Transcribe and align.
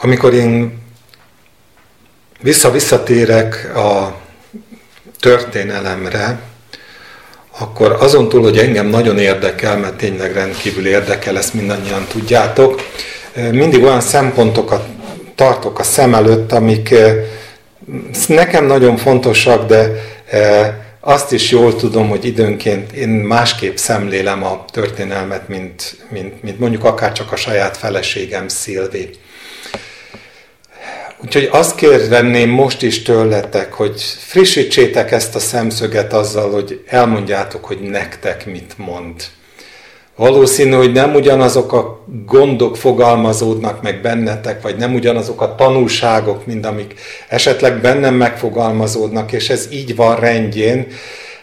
Amikor 0.00 0.34
én 0.34 0.78
vissza-visszatérek 2.40 3.76
a 3.76 4.16
történelemre, 5.20 6.40
akkor 7.58 7.96
azon 8.00 8.28
túl, 8.28 8.42
hogy 8.42 8.58
engem 8.58 8.86
nagyon 8.86 9.18
érdekel, 9.18 9.78
mert 9.78 9.96
tényleg 9.96 10.32
rendkívül 10.32 10.86
érdekel, 10.86 11.38
ezt 11.38 11.54
mindannyian 11.54 12.06
tudjátok, 12.08 12.80
mindig 13.50 13.82
olyan 13.82 14.00
szempontokat 14.00 14.86
tartok 15.34 15.78
a 15.78 15.82
szem 15.82 16.14
előtt, 16.14 16.52
amik 16.52 16.94
nekem 18.28 18.64
nagyon 18.66 18.96
fontosak, 18.96 19.66
de 19.66 19.90
azt 21.00 21.32
is 21.32 21.50
jól 21.50 21.76
tudom, 21.76 22.08
hogy 22.08 22.24
időnként 22.24 22.92
én 22.92 23.08
másképp 23.08 23.76
szemlélem 23.76 24.44
a 24.44 24.64
történelmet, 24.72 25.48
mint, 25.48 25.96
mint, 26.08 26.42
mint 26.42 26.58
mondjuk 26.58 26.84
akár 26.84 27.12
csak 27.12 27.32
a 27.32 27.36
saját 27.36 27.76
feleségem 27.76 28.48
Szilvi. 28.48 29.10
Úgyhogy 31.24 31.48
azt 31.52 31.74
kérném 31.74 32.50
most 32.50 32.82
is 32.82 33.02
tőletek, 33.02 33.72
hogy 33.72 34.00
frissítsétek 34.18 35.12
ezt 35.12 35.34
a 35.34 35.38
szemszöget 35.38 36.12
azzal, 36.12 36.50
hogy 36.50 36.82
elmondjátok, 36.86 37.64
hogy 37.64 37.80
nektek 37.80 38.46
mit 38.46 38.74
mond. 38.76 39.14
Valószínű, 40.16 40.72
hogy 40.72 40.92
nem 40.92 41.14
ugyanazok 41.14 41.72
a 41.72 42.04
gondok 42.26 42.76
fogalmazódnak 42.76 43.82
meg 43.82 44.00
bennetek, 44.00 44.62
vagy 44.62 44.76
nem 44.76 44.94
ugyanazok 44.94 45.40
a 45.40 45.54
tanulságok, 45.54 46.46
mint 46.46 46.66
amik 46.66 46.94
esetleg 47.28 47.80
bennem 47.80 48.14
megfogalmazódnak, 48.14 49.32
és 49.32 49.50
ez 49.50 49.68
így 49.70 49.96
van 49.96 50.16
rendjén. 50.16 50.86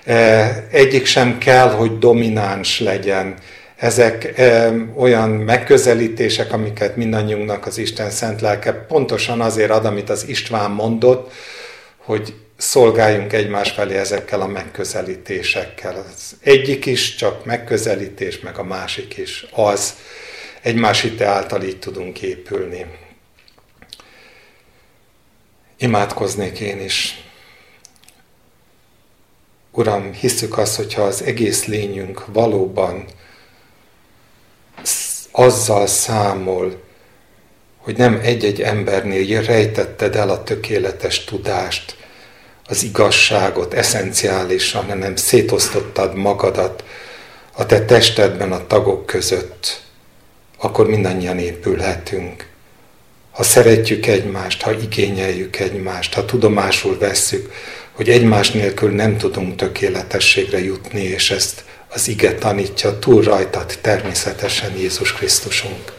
E, 0.05 0.67
egyik 0.71 1.05
sem 1.05 1.37
kell, 1.37 1.69
hogy 1.69 1.97
domináns 1.97 2.79
legyen. 2.79 3.35
Ezek 3.75 4.41
olyan 4.95 5.29
megközelítések, 5.29 6.53
amiket 6.53 6.95
mindannyiunknak 6.95 7.65
az 7.65 7.77
Isten 7.77 8.09
szent 8.09 8.41
lelke 8.41 8.73
pontosan 8.73 9.41
azért 9.41 9.71
ad, 9.71 9.85
amit 9.85 10.09
az 10.09 10.27
István 10.27 10.71
mondott, 10.71 11.31
hogy 11.97 12.33
szolgáljunk 12.57 13.33
egymás 13.33 13.71
felé 13.71 13.97
ezekkel 13.97 14.41
a 14.41 14.47
megközelítésekkel. 14.47 16.05
Az 16.07 16.35
egyik 16.41 16.85
is 16.85 17.15
csak 17.15 17.45
megközelítés, 17.45 18.39
meg 18.39 18.57
a 18.57 18.63
másik 18.63 19.17
is 19.17 19.45
az. 19.51 19.95
Egymás 20.61 21.01
hite 21.01 21.25
által 21.25 21.63
így 21.63 21.79
tudunk 21.79 22.21
épülni. 22.21 22.85
Imádkoznék 25.77 26.59
én 26.59 26.79
is. 26.79 27.23
Uram, 29.71 30.13
hiszük 30.13 30.57
azt, 30.57 30.75
hogyha 30.75 31.01
az 31.01 31.23
egész 31.23 31.65
lényünk 31.65 32.25
valóban 32.25 33.05
azzal 35.31 35.87
számol, 35.87 36.81
hogy 37.77 37.97
nem 37.97 38.19
egy-egy 38.23 38.61
embernél 38.61 39.41
rejtetted 39.41 40.15
el 40.15 40.29
a 40.29 40.43
tökéletes 40.43 41.23
tudást, 41.23 41.95
az 42.65 42.83
igazságot 42.83 43.73
eszenciálisan, 43.73 44.85
hanem 44.85 45.15
szétosztottad 45.15 46.15
magadat 46.15 46.83
a 47.51 47.65
te 47.65 47.85
testedben 47.85 48.51
a 48.51 48.67
tagok 48.67 49.05
között, 49.05 49.81
akkor 50.57 50.87
mindannyian 50.87 51.39
épülhetünk. 51.39 52.47
Ha 53.31 53.43
szeretjük 53.43 54.05
egymást, 54.05 54.61
ha 54.61 54.71
igényeljük 54.73 55.59
egymást, 55.59 56.13
ha 56.13 56.25
tudomásul 56.25 56.97
vesszük, 56.97 57.53
hogy 57.91 58.09
egymás 58.09 58.51
nélkül 58.51 58.91
nem 58.91 59.17
tudunk 59.17 59.55
tökéletességre 59.55 60.63
jutni, 60.63 61.01
és 61.01 61.31
ezt 61.31 61.63
az 61.93 62.07
ige 62.07 62.33
tanítja, 62.33 62.99
túl 62.99 63.23
rajtad 63.23 63.77
természetesen 63.81 64.77
Jézus 64.77 65.13
Krisztusunk, 65.13 65.93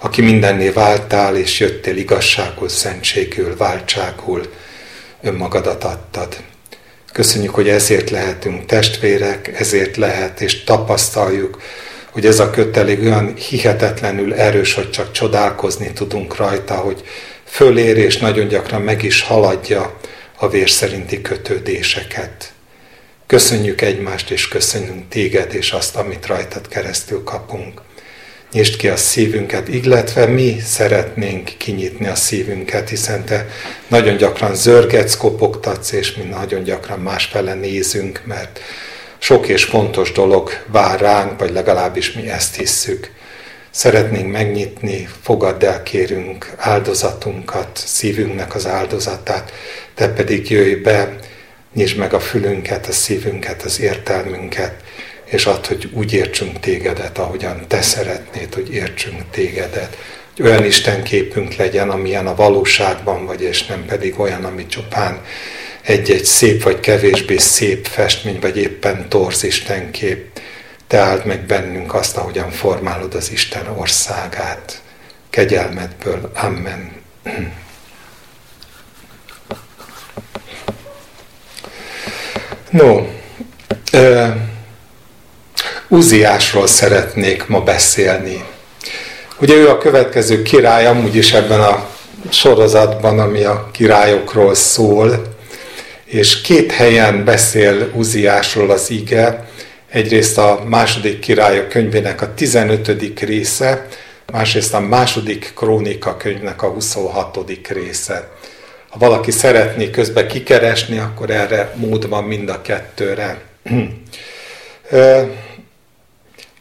aki 0.00 0.22
mindenné 0.22 0.68
váltál, 0.68 1.36
és 1.36 1.60
jöttél 1.60 1.96
igazságul, 1.96 2.68
szentségül, 2.68 3.56
váltságul, 3.56 4.52
önmagadat 5.22 5.84
adtad. 5.84 6.36
Köszönjük, 7.12 7.54
hogy 7.54 7.68
ezért 7.68 8.10
lehetünk 8.10 8.66
testvérek, 8.66 9.60
ezért 9.60 9.96
lehet, 9.96 10.40
és 10.40 10.64
tapasztaljuk, 10.64 11.62
hogy 12.10 12.26
ez 12.26 12.38
a 12.38 12.50
kötelék 12.50 13.00
olyan 13.00 13.36
hihetetlenül 13.36 14.34
erős, 14.34 14.74
hogy 14.74 14.90
csak 14.90 15.12
csodálkozni 15.12 15.92
tudunk 15.92 16.36
rajta, 16.36 16.74
hogy 16.74 17.04
fölér 17.44 17.96
és 17.96 18.16
nagyon 18.16 18.48
gyakran 18.48 18.82
meg 18.82 19.02
is 19.02 19.22
haladja 19.22 19.98
a 20.38 20.48
vér 20.48 20.70
szerinti 20.70 21.22
kötődéseket. 21.22 22.52
Köszönjük 23.28 23.80
egymást, 23.80 24.30
és 24.30 24.48
köszönjük 24.48 25.08
téged, 25.08 25.54
és 25.54 25.70
azt, 25.70 25.96
amit 25.96 26.26
rajtad 26.26 26.68
keresztül 26.68 27.24
kapunk. 27.24 27.82
Nyisd 28.52 28.76
ki 28.76 28.88
a 28.88 28.96
szívünket, 28.96 29.68
illetve 29.68 30.26
mi 30.26 30.60
szeretnénk 30.64 31.50
kinyitni 31.56 32.06
a 32.06 32.14
szívünket, 32.14 32.88
hiszen 32.88 33.24
te 33.24 33.46
nagyon 33.88 34.16
gyakran 34.16 34.54
zörgetsz, 34.54 35.16
kopogtatsz, 35.16 35.92
és 35.92 36.14
mi 36.14 36.22
nagyon 36.22 36.62
gyakran 36.62 36.98
másfele 36.98 37.54
nézünk, 37.54 38.22
mert 38.24 38.60
sok 39.18 39.48
és 39.48 39.64
fontos 39.64 40.12
dolog 40.12 40.50
vár 40.66 41.00
ránk, 41.00 41.38
vagy 41.38 41.52
legalábbis 41.52 42.12
mi 42.12 42.28
ezt 42.28 42.56
hisszük. 42.56 43.10
Szeretnénk 43.70 44.32
megnyitni, 44.32 45.08
fogadd 45.22 45.64
el, 45.64 45.82
kérünk 45.82 46.52
áldozatunkat, 46.56 47.68
szívünknek 47.84 48.54
az 48.54 48.66
áldozatát, 48.66 49.52
te 49.94 50.08
pedig 50.08 50.50
jöjj 50.50 50.74
be, 50.74 51.18
nyisd 51.74 51.96
meg 51.96 52.12
a 52.12 52.20
fülünket, 52.20 52.86
a 52.86 52.92
szívünket, 52.92 53.62
az 53.62 53.80
értelmünket, 53.80 54.74
és 55.24 55.46
add, 55.46 55.66
hogy 55.66 55.90
úgy 55.92 56.12
értsünk 56.12 56.60
tégedet, 56.60 57.18
ahogyan 57.18 57.64
te 57.66 57.82
szeretnéd, 57.82 58.54
hogy 58.54 58.72
értsünk 58.72 59.22
tégedet. 59.30 59.96
Hogy 60.36 60.46
olyan 60.46 60.64
Isten 60.64 61.02
képünk 61.02 61.54
legyen, 61.54 61.90
amilyen 61.90 62.26
a 62.26 62.34
valóságban 62.34 63.26
vagy, 63.26 63.42
és 63.42 63.66
nem 63.66 63.84
pedig 63.84 64.20
olyan, 64.20 64.44
ami 64.44 64.66
csupán 64.66 65.20
egy-egy 65.82 66.24
szép 66.24 66.62
vagy 66.62 66.80
kevésbé 66.80 67.36
szép 67.36 67.86
festmény, 67.86 68.38
vagy 68.40 68.56
éppen 68.56 69.08
torz 69.08 69.46
kép. 69.90 70.40
Te 70.86 70.98
áld 70.98 71.24
meg 71.24 71.40
bennünk 71.40 71.94
azt, 71.94 72.16
ahogyan 72.16 72.50
formálod 72.50 73.14
az 73.14 73.30
Isten 73.32 73.66
országát. 73.76 74.82
Kegyelmedből. 75.30 76.30
Amen. 76.34 76.92
No, 82.70 83.06
Uziásról 85.88 86.66
szeretnék 86.66 87.46
ma 87.46 87.60
beszélni. 87.60 88.44
Ugye 89.40 89.54
ő 89.54 89.68
a 89.68 89.78
következő 89.78 90.42
király, 90.42 90.86
amúgy 90.86 91.14
is 91.14 91.32
ebben 91.32 91.60
a 91.60 91.86
sorozatban, 92.30 93.18
ami 93.18 93.42
a 93.42 93.68
királyokról 93.72 94.54
szól, 94.54 95.36
és 96.04 96.40
két 96.40 96.72
helyen 96.72 97.24
beszél 97.24 97.90
Uziásról 97.94 98.70
az 98.70 98.90
ige, 98.90 99.48
egyrészt 99.90 100.38
a 100.38 100.62
második 100.66 101.18
királyok 101.18 101.68
könyvének 101.68 102.22
a 102.22 102.34
15. 102.34 103.20
része, 103.20 103.86
másrészt 104.32 104.74
a 104.74 104.80
második 104.80 105.52
krónika 105.56 106.16
könyvnek 106.16 106.62
a 106.62 106.68
26. 106.68 107.38
része. 107.68 108.28
Valaki 108.98 109.30
szeretné 109.30 109.90
közbe 109.90 110.26
kikeresni, 110.26 110.98
akkor 110.98 111.30
erre 111.30 111.72
mód 111.74 112.08
van 112.08 112.24
mind 112.24 112.48
a 112.48 112.62
kettőre. 112.62 113.40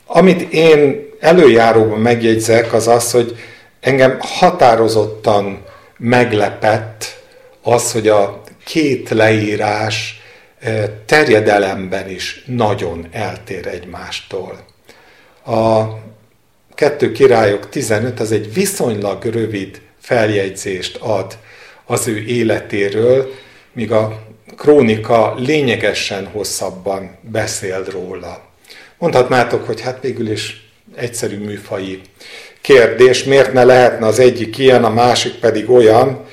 Amit 0.06 0.54
én 0.54 1.10
előjáróban 1.20 2.00
megjegyzek, 2.00 2.74
az 2.74 2.88
az, 2.88 3.12
hogy 3.12 3.36
engem 3.80 4.18
határozottan 4.20 5.64
meglepett 5.98 7.22
az, 7.62 7.92
hogy 7.92 8.08
a 8.08 8.44
két 8.66 9.10
leírás 9.10 10.22
terjedelemben 11.06 12.10
is 12.10 12.44
nagyon 12.46 13.08
eltér 13.12 13.68
egymástól. 13.68 14.66
A 15.46 15.84
kettő 16.76 17.12
királyok 17.12 17.70
15 17.70 18.20
az 18.20 18.32
egy 18.32 18.54
viszonylag 18.54 19.24
rövid 19.24 19.82
feljegyzést 20.02 20.96
ad 20.96 21.38
az 21.88 22.08
ő 22.08 22.18
életéről, 22.18 23.34
míg 23.74 23.92
a 23.92 24.22
krónika 24.58 25.34
lényegesen 25.38 26.26
hosszabban 26.26 27.18
beszél 27.22 27.84
róla. 27.84 28.42
Mondhatnátok, 28.98 29.66
hogy 29.66 29.82
hát 29.82 30.02
végül 30.02 30.32
is 30.32 30.70
egyszerű 30.96 31.38
műfai 31.38 32.02
kérdés, 32.62 33.24
miért 33.24 33.54
ne 33.54 33.64
lehetne 33.64 34.06
az 34.06 34.20
egyik 34.20 34.58
ilyen, 34.58 34.84
a 34.84 34.90
másik 34.90 35.34
pedig 35.34 35.70
olyan, 35.70 36.26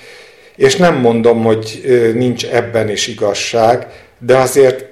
és 0.57 0.77
nem 0.77 0.95
mondom, 0.95 1.43
hogy 1.43 1.83
nincs 2.15 2.47
ebben 2.47 2.89
is 2.89 3.07
igazság, 3.07 3.87
de 4.19 4.37
azért 4.37 4.85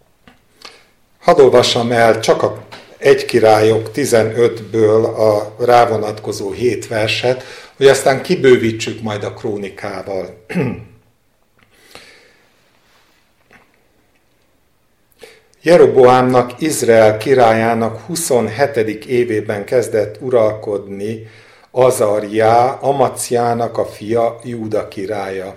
hadd 1.26 1.40
olvassam 1.40 1.92
el 1.92 2.20
csak 2.20 2.42
a 2.42 2.68
egy 3.00 3.24
királyok 3.24 3.90
15-ből 3.94 5.14
a 5.16 5.54
rávonatkozó 5.64 6.50
hét 6.50 6.88
verset, 6.88 7.44
hogy 7.80 7.88
aztán 7.88 8.22
kibővítsük 8.22 9.02
majd 9.02 9.24
a 9.24 9.32
krónikával. 9.32 10.44
Jeroboámnak, 15.62 16.60
Izrael 16.60 17.16
királyának 17.16 18.00
27. 18.00 18.76
évében 19.04 19.64
kezdett 19.64 20.20
uralkodni 20.20 21.28
Azarjá, 21.70 22.70
Amaciának 22.70 23.78
a 23.78 23.84
fia, 23.84 24.40
Júda 24.44 24.88
királya. 24.88 25.56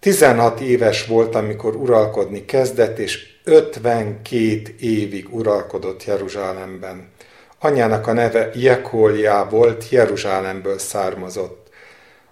16 0.00 0.60
éves 0.60 1.06
volt, 1.06 1.34
amikor 1.34 1.76
uralkodni 1.76 2.44
kezdett, 2.44 2.98
és 2.98 3.26
52 3.44 4.74
évig 4.80 5.34
uralkodott 5.34 6.04
Jeruzsálemben. 6.04 7.12
Anyának 7.64 8.06
a 8.06 8.12
neve 8.12 8.50
Jekolja 8.54 9.46
volt, 9.50 9.88
Jeruzsálemből 9.88 10.78
származott. 10.78 11.68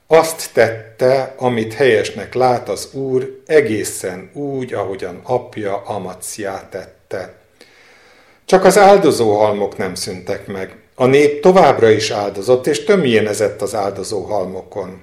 Azt 0.06 0.52
tette, 0.52 1.34
amit 1.36 1.74
helyesnek 1.74 2.34
lát 2.34 2.68
az 2.68 2.88
Úr, 2.92 3.40
egészen 3.46 4.30
úgy, 4.32 4.72
ahogyan 4.72 5.20
apja 5.22 5.82
Amaciá 5.86 6.68
tette. 6.70 7.34
Csak 8.44 8.64
az 8.64 8.78
áldozóhalmok 8.78 9.76
nem 9.76 9.94
szüntek 9.94 10.46
meg. 10.46 10.76
A 10.94 11.06
nép 11.06 11.40
továbbra 11.40 11.90
is 11.90 12.10
áldozott, 12.10 12.66
és 12.66 12.84
tömjénezett 12.84 13.62
az 13.62 13.74
áldozóhalmokon. 13.74 15.00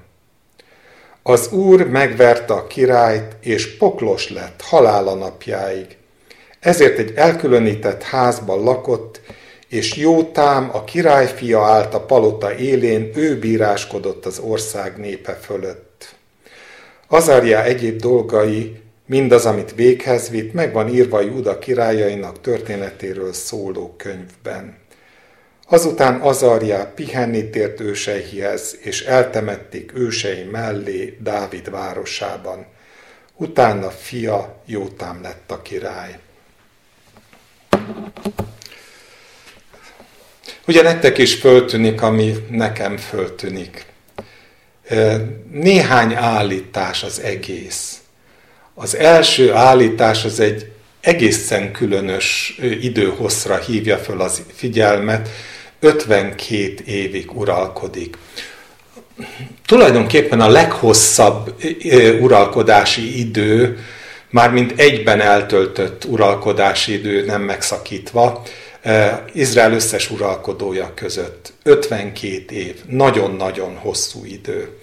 Az 1.24 1.52
úr 1.52 1.88
megverte 1.88 2.54
a 2.54 2.68
királyt, 2.68 3.36
és 3.42 3.78
poklos 3.78 4.30
lett 4.30 4.62
halála 4.62 5.14
napjáig. 5.14 5.98
Ezért 6.60 6.98
egy 6.98 7.14
elkülönített 7.16 8.04
házban 8.04 8.64
lakott, 8.64 9.22
és 9.70 9.96
Jótám, 9.96 10.70
a 10.74 10.84
királyfia 10.84 11.64
állt 11.64 11.94
a 11.94 12.06
palota 12.06 12.56
élén, 12.56 13.12
ő 13.16 13.40
bíráskodott 13.40 14.26
az 14.26 14.40
ország 14.40 14.98
népe 14.98 15.34
fölött. 15.34 16.16
Azárja 17.08 17.64
egyéb 17.64 18.00
dolgai, 18.00 18.82
mindaz, 19.06 19.46
amit 19.46 19.76
véghez 19.76 20.30
vitt, 20.30 20.54
meg 20.54 20.74
van 20.74 20.88
írva 20.88 21.22
Júda 21.22 21.60
királyainak 21.60 22.42
történetéről 22.42 23.34
szóló 23.34 23.94
könyvben. 23.98 24.78
Azután 25.68 26.20
Azarjá 26.22 26.92
pihenni 26.96 27.50
tért 27.50 27.80
őseihez, 27.80 28.78
és 28.82 29.02
eltemették 29.02 29.92
ősei 29.96 30.44
mellé 30.44 31.18
Dávid 31.22 31.70
városában. 31.70 32.66
Utána 33.36 33.90
fia 33.90 34.62
Jótám 34.66 35.22
lett 35.22 35.52
a 35.52 35.62
király. 35.62 36.20
Ugye 40.70 40.82
nektek 40.82 41.18
is 41.18 41.34
föltűnik, 41.34 42.02
ami 42.02 42.36
nekem 42.50 42.98
föltűnik. 42.98 43.86
Néhány 45.52 46.14
állítás 46.14 47.04
az 47.04 47.22
egész. 47.22 47.98
Az 48.74 48.96
első 48.96 49.54
állítás 49.54 50.26
az 50.26 50.40
egy 50.40 50.72
egészen 51.02 51.72
különös 51.72 52.58
időhosszra 52.82 53.58
hívja 53.58 53.98
föl 53.98 54.22
az 54.22 54.42
figyelmet, 54.56 55.30
52 55.80 56.74
évig 56.86 57.38
uralkodik. 57.38 58.18
Tulajdonképpen 59.66 60.42
a 60.42 60.50
leghosszabb 60.50 61.56
uralkodási 62.20 63.20
idő, 63.20 63.78
mármint 64.30 64.80
egyben 64.80 65.22
eltöltött 65.22 66.06
uralkodási 66.06 66.94
idő 66.94 67.26
nem 67.26 67.42
megszakítva, 67.42 68.44
Izrael 69.34 69.74
összes 69.74 70.12
uralkodója 70.12 70.92
között. 70.96 71.54
52 71.64 72.56
év, 72.56 72.76
nagyon-nagyon 72.88 73.76
hosszú 73.78 74.26
idő. 74.26 74.78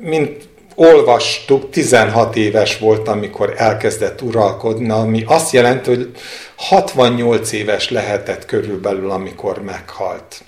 Mint 0.00 0.48
olvastuk, 0.74 1.70
16 1.70 2.36
éves 2.36 2.78
volt, 2.78 3.08
amikor 3.08 3.54
elkezdett 3.56 4.22
uralkodni, 4.22 4.90
ami 4.90 5.24
azt 5.26 5.52
jelenti, 5.52 5.90
hogy 5.90 6.10
68 6.56 7.52
éves 7.52 7.90
lehetett 7.90 8.44
körülbelül, 8.44 9.10
amikor 9.10 9.62
meghalt. 9.62 10.42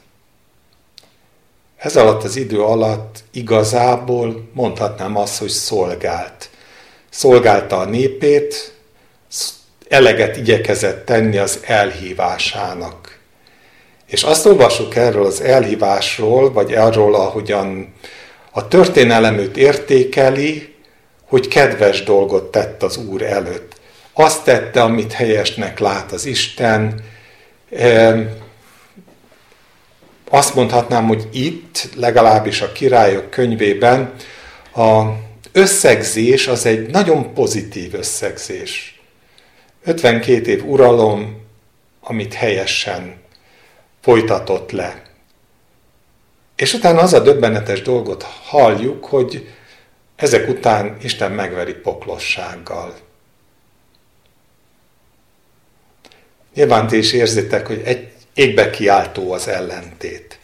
Ez 1.77 1.97
alatt 1.97 2.25
az 2.25 2.37
idő 2.37 2.63
alatt 2.63 3.19
igazából 3.33 4.49
mondhatnám 4.53 5.17
azt, 5.17 5.39
hogy 5.39 5.49
szolgált. 5.49 6.51
Szolgálta 7.09 7.79
a 7.79 7.85
népét, 7.85 8.75
eleget 9.91 10.37
igyekezett 10.37 11.07
tenni 11.07 11.37
az 11.37 11.61
elhívásának. 11.67 13.19
És 14.07 14.23
azt 14.23 14.47
olvasok 14.47 14.97
erről 14.97 15.27
az 15.27 15.41
elhívásról, 15.41 16.53
vagy 16.53 16.75
arról, 16.75 17.15
ahogyan 17.15 17.95
a 18.51 18.69
történelem 18.69 19.39
őt 19.39 19.57
értékeli, 19.57 20.75
hogy 21.29 21.49
kedves 21.49 22.03
dolgot 22.03 22.51
tett 22.51 22.83
az 22.83 22.97
Úr 22.97 23.23
előtt. 23.23 23.75
Azt 24.13 24.45
tette, 24.45 24.83
amit 24.83 25.13
helyesnek 25.13 25.79
lát 25.79 26.13
az 26.13 26.27
Isten. 26.27 27.05
Azt 30.31 30.55
mondhatnám, 30.55 31.07
hogy 31.07 31.29
itt, 31.33 31.89
legalábbis 31.97 32.61
a 32.61 32.73
királyok 32.73 33.31
könyvében, 33.31 34.13
a 34.75 35.03
összegzés 35.53 36.47
az 36.47 36.67
egy 36.67 36.91
nagyon 36.91 37.35
pozitív 37.35 37.95
összegzés. 37.95 39.00
52 39.85 40.51
év 40.51 40.69
uralom, 40.69 41.41
amit 42.01 42.35
helyesen 42.35 43.21
folytatott 44.01 44.71
le. 44.71 45.03
És 46.57 46.75
utána 46.75 47.01
az 47.01 47.13
a 47.13 47.21
döbbenetes 47.21 47.83
dolgot 47.83 48.23
halljuk, 48.23 49.05
hogy 49.05 49.49
ezek 50.17 50.49
után 50.49 50.97
Isten 51.03 51.33
megveri 51.33 51.73
poklossággal. 51.73 52.95
Nyilván 56.55 56.87
ti 56.87 56.97
is 56.97 57.13
érzitek, 57.13 57.67
hogy 57.67 57.83
egy 57.85 58.13
égbe 58.35 58.71
kiáltó 58.71 59.33
az 59.33 59.49
ellentét. 59.49 60.39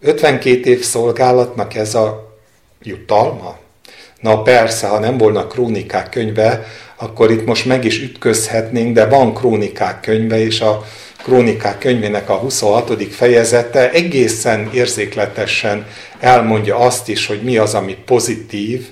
52 0.00 0.70
év 0.70 0.82
szolgálatnak 0.82 1.74
ez 1.74 1.94
a 1.94 2.36
jutalma? 2.82 3.58
Na 4.20 4.42
persze, 4.42 4.88
ha 4.88 4.98
nem 4.98 5.18
volna 5.18 5.46
krónikák 5.46 6.08
könyve, 6.08 6.66
akkor 7.02 7.30
itt 7.30 7.46
most 7.46 7.66
meg 7.66 7.84
is 7.84 8.02
ütközhetnénk, 8.02 8.94
de 8.94 9.06
van 9.06 9.34
krónikák 9.34 10.00
könyve, 10.00 10.44
és 10.44 10.60
a 10.60 10.86
krónikák 11.22 11.78
könyvének 11.78 12.28
a 12.28 12.34
26. 12.34 13.02
fejezete 13.10 13.90
egészen 13.90 14.70
érzékletesen 14.72 15.86
elmondja 16.20 16.76
azt 16.76 17.08
is, 17.08 17.26
hogy 17.26 17.42
mi 17.42 17.56
az, 17.56 17.74
ami 17.74 17.96
pozitív, 18.06 18.86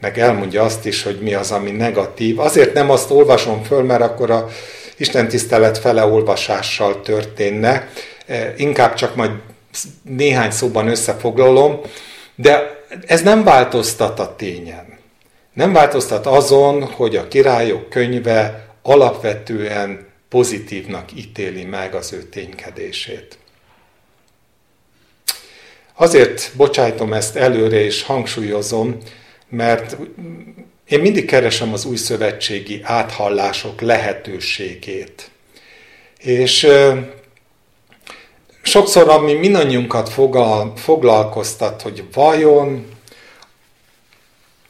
meg 0.00 0.18
elmondja 0.18 0.62
azt 0.62 0.86
is, 0.86 1.02
hogy 1.02 1.18
mi 1.20 1.34
az, 1.34 1.50
ami 1.50 1.70
negatív. 1.70 2.38
Azért 2.38 2.74
nem 2.74 2.90
azt 2.90 3.10
olvasom 3.10 3.62
föl, 3.62 3.82
mert 3.82 4.02
akkor 4.02 4.30
a 4.30 4.48
Isten 4.96 5.28
tisztelet 5.28 5.78
fele 5.78 6.04
olvasással 6.04 7.00
történne, 7.00 7.88
e, 8.26 8.54
inkább 8.56 8.94
csak 8.94 9.16
majd 9.16 9.30
néhány 10.02 10.50
szóban 10.50 10.88
összefoglalom, 10.88 11.80
de 12.34 12.80
ez 13.06 13.22
nem 13.22 13.44
változtat 13.44 14.20
a 14.20 14.34
tényen. 14.36 14.91
Nem 15.52 15.72
változtat 15.72 16.26
azon, 16.26 16.84
hogy 16.84 17.16
a 17.16 17.28
királyok 17.28 17.88
könyve 17.88 18.68
alapvetően 18.82 20.06
pozitívnak 20.28 21.12
ítéli 21.16 21.64
meg 21.64 21.94
az 21.94 22.12
ő 22.12 22.22
ténykedését. 22.22 23.38
Azért 25.94 26.50
bocsájtom 26.56 27.12
ezt 27.12 27.36
előre 27.36 27.84
és 27.84 28.02
hangsúlyozom, 28.02 28.96
mert 29.48 29.96
én 30.88 31.00
mindig 31.00 31.24
keresem 31.24 31.72
az 31.72 31.84
új 31.84 31.96
szövetségi 31.96 32.80
áthallások 32.82 33.80
lehetőségét. 33.80 35.30
És 36.18 36.66
sokszor, 38.62 39.08
ami 39.08 39.32
mindannyiunkat 39.32 40.08
foglalkoztat, 40.74 41.82
hogy 41.82 42.04
vajon 42.12 42.86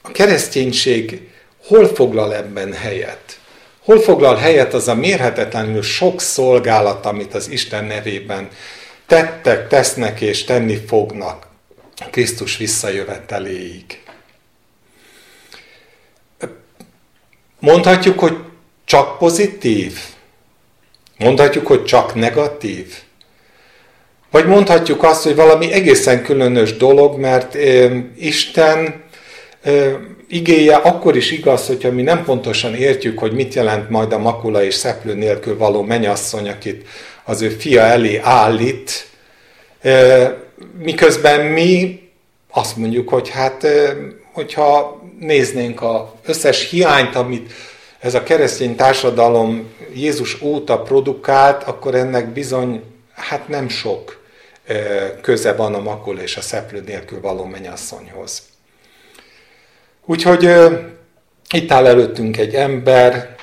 a 0.02 0.10
kereszténység 0.10 1.28
hol 1.66 1.86
foglal 1.86 2.34
ebben 2.34 2.72
helyet? 2.72 3.40
Hol 3.84 4.00
foglal 4.00 4.36
helyet 4.36 4.74
az 4.74 4.88
a 4.88 4.94
mérhetetlenül 4.94 5.82
sok 5.82 6.20
szolgálat, 6.20 7.06
amit 7.06 7.34
az 7.34 7.50
Isten 7.50 7.84
nevében 7.84 8.48
tettek, 9.06 9.68
tesznek 9.68 10.20
és 10.20 10.44
tenni 10.44 10.76
fognak 10.86 11.46
Krisztus 12.10 12.56
visszajöveteléig? 12.56 14.02
Mondhatjuk, 17.58 18.18
hogy 18.18 18.36
csak 18.84 19.18
pozitív? 19.18 19.98
Mondhatjuk, 21.18 21.66
hogy 21.66 21.84
csak 21.84 22.14
negatív? 22.14 22.94
Vagy 24.30 24.46
mondhatjuk 24.46 25.02
azt, 25.02 25.22
hogy 25.22 25.34
valami 25.34 25.72
egészen 25.72 26.22
különös 26.22 26.76
dolog, 26.76 27.18
mert 27.18 27.54
Isten 28.16 29.04
igéje 30.28 30.76
akkor 30.76 31.16
is 31.16 31.30
igaz, 31.30 31.66
hogyha 31.66 31.90
mi 31.90 32.02
nem 32.02 32.24
pontosan 32.24 32.74
értjük, 32.74 33.18
hogy 33.18 33.32
mit 33.32 33.54
jelent 33.54 33.90
majd 33.90 34.12
a 34.12 34.18
makula 34.18 34.64
és 34.64 34.74
szeplő 34.74 35.14
nélkül 35.14 35.56
való 35.56 35.82
menyasszony, 35.82 36.48
akit 36.48 36.86
az 37.24 37.42
ő 37.42 37.48
fia 37.48 37.80
elé 37.80 38.16
állít, 38.22 39.08
miközben 40.78 41.46
mi 41.46 42.00
azt 42.50 42.76
mondjuk, 42.76 43.08
hogy 43.08 43.28
hát, 43.28 43.66
hogyha 44.32 45.00
néznénk 45.18 45.82
az 45.82 46.00
összes 46.26 46.70
hiányt, 46.70 47.14
amit 47.14 47.52
ez 47.98 48.14
a 48.14 48.22
keresztény 48.22 48.76
társadalom 48.76 49.72
Jézus 49.94 50.42
óta 50.42 50.82
produkált, 50.82 51.62
akkor 51.62 51.94
ennek 51.94 52.28
bizony, 52.28 52.82
hát 53.14 53.48
nem 53.48 53.68
sok 53.68 54.20
köze 55.20 55.52
van 55.52 55.74
a 55.74 55.80
makul 55.80 56.18
és 56.18 56.36
a 56.36 56.40
szeplő 56.40 56.82
nélkül 56.86 57.20
való 57.20 57.44
menyasszonyhoz. 57.44 58.51
Úgyhogy 60.04 60.50
itt 61.50 61.70
áll 61.70 61.86
előttünk 61.86 62.36
egy 62.36 62.54
ember, 62.54 63.36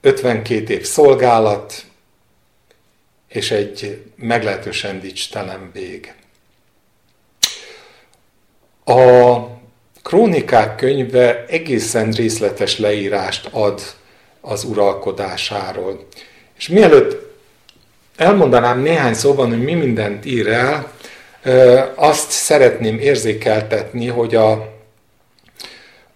52 0.00 0.72
év 0.72 0.84
szolgálat, 0.84 1.84
és 3.28 3.50
egy 3.50 4.02
meglehetősen 4.16 5.00
dicstelen 5.00 5.70
vég. 5.72 6.14
A 8.84 9.40
Krónikák 10.02 10.76
könyve 10.76 11.44
egészen 11.46 12.10
részletes 12.10 12.78
leírást 12.78 13.48
ad 13.50 13.80
az 14.40 14.64
uralkodásáról. 14.64 16.06
És 16.58 16.68
mielőtt 16.68 17.36
elmondanám 18.16 18.80
néhány 18.80 19.14
szóban, 19.14 19.48
hogy 19.48 19.62
mi 19.62 19.74
mindent 19.74 20.24
ír 20.24 20.48
el, 20.48 20.92
azt 21.94 22.30
szeretném 22.30 22.98
érzékeltetni, 22.98 24.06
hogy 24.06 24.34
a, 24.34 24.72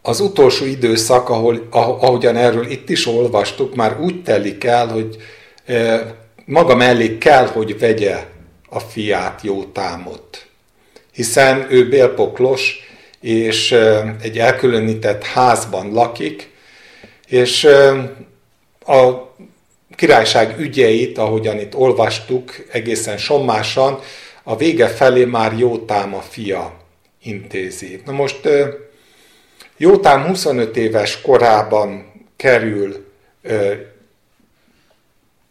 az 0.08 0.20
utolsó 0.20 0.64
időszak, 0.64 1.28
ahol, 1.28 1.66
ahogyan 1.70 2.36
erről 2.36 2.70
itt 2.70 2.88
is 2.88 3.06
olvastuk, 3.06 3.74
már 3.74 4.00
úgy 4.00 4.22
telik 4.22 4.64
el, 4.64 4.86
hogy 4.86 5.16
maga 6.44 6.74
mellé 6.74 7.18
kell, 7.18 7.46
hogy 7.46 7.78
vegye 7.78 8.24
a 8.68 8.80
fiát, 8.80 9.40
jó 9.42 9.64
támot. 9.64 10.46
Hiszen 11.12 11.66
ő 11.70 11.88
bélpoklos, 11.88 12.78
és 13.20 13.72
egy 14.22 14.38
elkülönített 14.38 15.24
házban 15.24 15.92
lakik, 15.92 16.50
és 17.28 17.64
a 18.86 19.34
királyság 19.94 20.58
ügyeit, 20.58 21.18
ahogyan 21.18 21.58
itt 21.58 21.74
olvastuk, 21.74 22.54
egészen 22.72 23.16
sommásan, 23.16 24.00
a 24.42 24.56
vége 24.56 24.86
felé 24.86 25.24
már 25.24 25.58
Jótám 25.58 26.14
a 26.14 26.20
fia 26.20 26.76
intézi. 27.22 28.02
Na 28.04 28.12
most 28.12 28.48
Jótám 29.76 30.26
25 30.26 30.76
éves 30.76 31.20
korában 31.20 32.12
kerül 32.36 33.06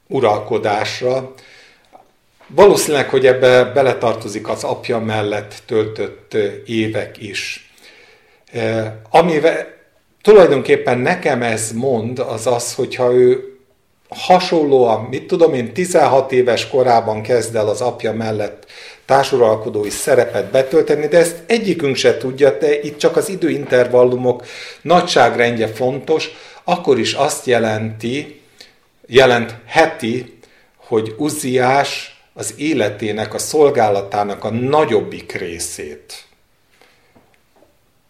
uralkodásra, 0.08 1.34
Valószínűleg, 2.48 3.10
hogy 3.10 3.26
ebbe 3.26 3.64
beletartozik 3.64 4.50
az 4.50 4.64
apja 4.64 5.00
mellett 5.00 5.54
töltött 5.66 6.34
évek 6.66 7.22
is. 7.22 7.72
Amivel 9.10 9.68
tulajdonképpen 10.22 10.98
nekem 10.98 11.42
ez 11.42 11.72
mond, 11.72 12.20
az 12.20 12.48
az, 12.48 12.76
hogyha 12.76 13.14
ő 13.14 13.58
hasonlóan, 14.10 15.02
mit 15.02 15.28
tudom 15.28 15.54
én, 15.54 15.74
16 15.74 16.32
éves 16.32 16.70
korában 16.70 17.22
kezd 17.22 17.56
el 17.56 17.68
az 17.68 17.82
apja 17.82 18.14
mellett 18.14 18.66
társuralkodói 19.06 19.90
szerepet 19.90 20.52
betölteni, 20.52 21.08
de 21.08 21.18
ezt 21.18 21.44
egyikünk 21.46 21.96
se 21.96 22.18
tudja, 22.18 22.58
de 22.58 22.82
itt 22.82 22.98
csak 22.98 23.18
az 23.18 23.30
időintervallumok 23.30 24.46
nagyságrendje 24.82 25.68
fontos, 25.68 26.30
akkor 26.64 27.00
is 27.00 27.14
azt 27.14 27.46
jelenti, 27.46 28.42
jelent 29.06 29.56
heti, 29.66 30.40
hogy 30.78 31.16
Uziás 31.18 32.22
az 32.34 32.54
életének, 32.58 33.34
a 33.34 33.38
szolgálatának 33.38 34.44
a 34.44 34.50
nagyobbik 34.50 35.32
részét 35.32 36.26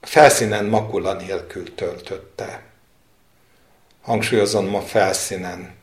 felszínen 0.05 0.65
makula 0.65 1.13
nélkül 1.13 1.75
töltötte. 1.75 2.63
Hangsúlyozom 4.01 4.75
a 4.75 4.81
felszínen. 4.81 5.73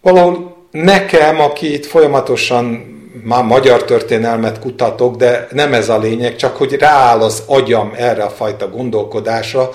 Valahol 0.00 0.51
nekem, 0.72 1.40
aki 1.40 1.72
itt 1.72 1.86
folyamatosan 1.86 2.90
már 3.24 3.44
magyar 3.44 3.84
történelmet 3.84 4.58
kutatok, 4.58 5.16
de 5.16 5.48
nem 5.50 5.72
ez 5.74 5.88
a 5.88 5.98
lényeg, 5.98 6.36
csak 6.36 6.56
hogy 6.56 6.72
rááll 6.72 7.20
az 7.20 7.42
agyam 7.46 7.92
erre 7.96 8.22
a 8.22 8.30
fajta 8.30 8.68
gondolkodásra, 8.68 9.70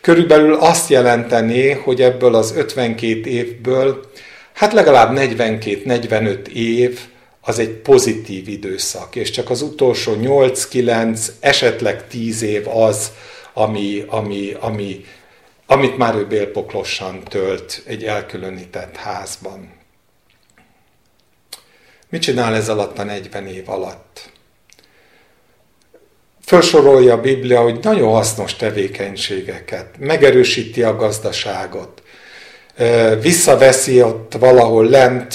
körülbelül 0.00 0.54
azt 0.54 0.90
jelenteni, 0.90 1.70
hogy 1.70 2.02
ebből 2.02 2.34
az 2.34 2.54
52 2.56 3.30
évből 3.30 4.00
hát 4.52 4.72
legalább 4.72 5.16
42-45 5.16 6.46
év 6.46 7.00
az 7.40 7.58
egy 7.58 7.70
pozitív 7.70 8.48
időszak, 8.48 9.16
és 9.16 9.30
csak 9.30 9.50
az 9.50 9.62
utolsó 9.62 10.12
8-9, 10.22 11.26
esetleg 11.40 12.06
10 12.06 12.42
év 12.42 12.68
az, 12.68 13.12
ami, 13.54 14.04
ami, 14.06 14.56
ami, 14.60 15.04
amit 15.66 15.96
már 15.96 16.14
ő 16.14 16.26
bélpoklosan 16.26 17.22
tölt 17.28 17.82
egy 17.86 18.04
elkülönített 18.04 18.96
házban. 18.96 19.79
Mit 22.10 22.22
csinál 22.22 22.54
ez 22.54 22.68
alatt 22.68 22.98
a 22.98 23.04
40 23.04 23.46
év 23.46 23.68
alatt? 23.68 24.30
Felsorolja 26.44 27.12
a 27.12 27.20
Biblia, 27.20 27.60
hogy 27.60 27.78
nagyon 27.82 28.12
hasznos 28.12 28.56
tevékenységeket, 28.56 29.86
megerősíti 29.98 30.82
a 30.82 30.96
gazdaságot, 30.96 32.02
visszaveszi 33.20 34.02
ott 34.02 34.32
valahol 34.38 34.84
lent 34.84 35.34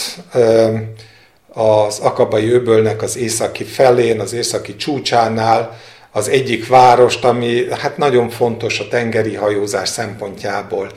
az 1.47 1.99
Akabai 1.99 2.51
öbölnek 2.51 3.01
az 3.01 3.17
északi 3.17 3.63
felén, 3.63 4.19
az 4.19 4.33
északi 4.33 4.75
csúcsánál 4.75 5.79
az 6.11 6.27
egyik 6.27 6.67
várost, 6.67 7.23
ami 7.23 7.65
hát 7.71 7.97
nagyon 7.97 8.29
fontos 8.29 8.79
a 8.79 8.87
tengeri 8.87 9.35
hajózás 9.35 9.89
szempontjából. 9.89 10.91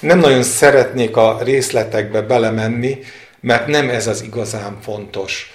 Nem 0.00 0.18
nagyon 0.18 0.42
szeretnék 0.42 1.16
a 1.16 1.38
részletekbe 1.42 2.20
belemenni, 2.20 2.98
mert 3.42 3.66
nem 3.66 3.88
ez 3.88 4.06
az 4.06 4.22
igazán 4.22 4.78
fontos. 4.82 5.52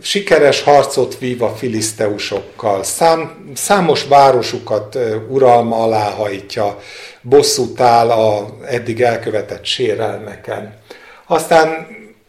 Sikeres 0.00 0.62
harcot 0.62 1.18
vív 1.18 1.42
a 1.42 1.54
filiszteusokkal, 1.54 2.82
szám, 2.82 3.50
számos 3.54 4.04
városukat 4.04 4.98
uralma 5.28 5.82
alá 5.82 6.10
hajtja, 6.10 6.78
bosszút 7.20 7.80
áll 7.80 8.10
a 8.10 8.56
eddig 8.66 9.00
elkövetett 9.00 9.64
sérelmeken. 9.64 10.74
Aztán 11.26 11.86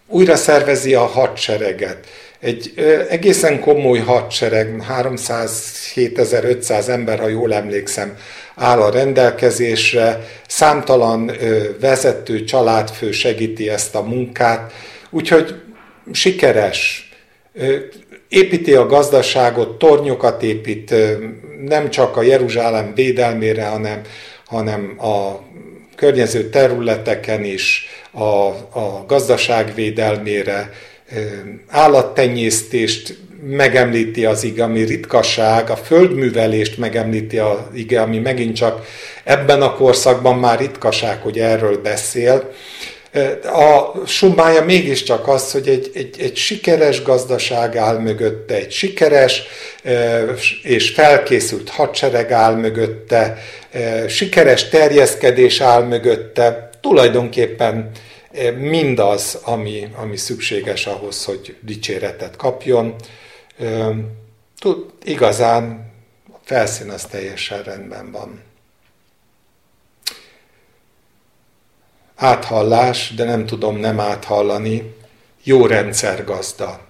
újra 0.07 0.35
szervezi 0.35 0.93
a 0.93 1.05
hadsereget. 1.05 2.07
Egy 2.39 2.73
egészen 3.09 3.59
komoly 3.59 3.99
hadsereg, 3.99 4.83
307.500 4.99 6.87
ember, 6.87 7.19
ha 7.19 7.27
jól 7.27 7.53
emlékszem, 7.53 8.17
áll 8.55 8.81
a 8.81 8.89
rendelkezésre, 8.89 10.27
számtalan 10.47 11.31
vezető, 11.79 12.43
családfő 12.43 13.11
segíti 13.11 13.69
ezt 13.69 13.95
a 13.95 14.01
munkát, 14.01 14.73
úgyhogy 15.09 15.55
sikeres, 16.11 17.09
építi 18.29 18.73
a 18.73 18.85
gazdaságot, 18.85 19.77
tornyokat 19.77 20.43
épít, 20.43 20.93
nem 21.65 21.89
csak 21.89 22.17
a 22.17 22.21
Jeruzsálem 22.21 22.93
védelmére, 22.93 23.65
hanem 23.65 24.01
hanem 24.45 24.95
a 24.99 25.43
környező 25.95 26.49
területeken 26.49 27.43
is 27.43 27.87
a, 28.11 28.23
a 28.79 29.03
gazdaság 29.07 29.73
védelmére, 29.75 30.69
állattenyésztést 31.67 33.17
megemlíti 33.41 34.25
az 34.25 34.43
ige, 34.43 34.63
ami 34.63 34.81
ritkaság, 34.81 35.69
a 35.69 35.75
földművelést 35.75 36.77
megemlíti 36.77 37.37
az 37.37 37.57
ige, 37.73 38.01
ami 38.01 38.17
megint 38.19 38.55
csak 38.55 38.85
ebben 39.23 39.61
a 39.61 39.75
korszakban 39.75 40.39
már 40.39 40.59
ritkaság, 40.59 41.21
hogy 41.21 41.39
erről 41.39 41.81
beszél. 41.81 42.51
A 43.43 44.05
summája 44.05 44.65
mégiscsak 44.65 45.27
az, 45.27 45.51
hogy 45.51 45.67
egy, 45.67 45.91
egy, 45.93 46.15
egy 46.19 46.35
sikeres 46.35 47.03
gazdaság 47.03 47.75
áll 47.75 47.97
mögötte, 47.97 48.55
egy 48.55 48.71
sikeres 48.71 49.43
és 50.63 50.89
felkészült 50.89 51.69
hadsereg 51.69 52.31
áll 52.31 52.55
mögötte, 52.55 53.37
sikeres 54.07 54.69
terjeszkedés 54.69 55.59
áll 55.59 55.83
mögötte, 55.83 56.69
tulajdonképpen 56.81 57.91
mindaz, 58.57 59.39
ami, 59.43 59.87
ami 60.01 60.17
szükséges 60.17 60.85
ahhoz, 60.85 61.25
hogy 61.25 61.55
dicséretet 61.61 62.35
kapjon. 62.35 62.95
Tud, 64.59 64.93
igazán 65.03 65.91
a 66.27 66.37
felszín 66.43 66.89
az 66.89 67.05
teljesen 67.05 67.63
rendben 67.63 68.11
van. 68.11 68.43
Áthallás, 72.15 73.13
de 73.15 73.23
nem 73.23 73.45
tudom 73.45 73.77
nem 73.77 73.99
áthallani, 73.99 74.95
jó 75.43 75.65
rendszergazda, 75.65 76.85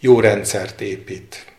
jó 0.00 0.20
rendszert 0.20 0.80
épít 0.80 1.50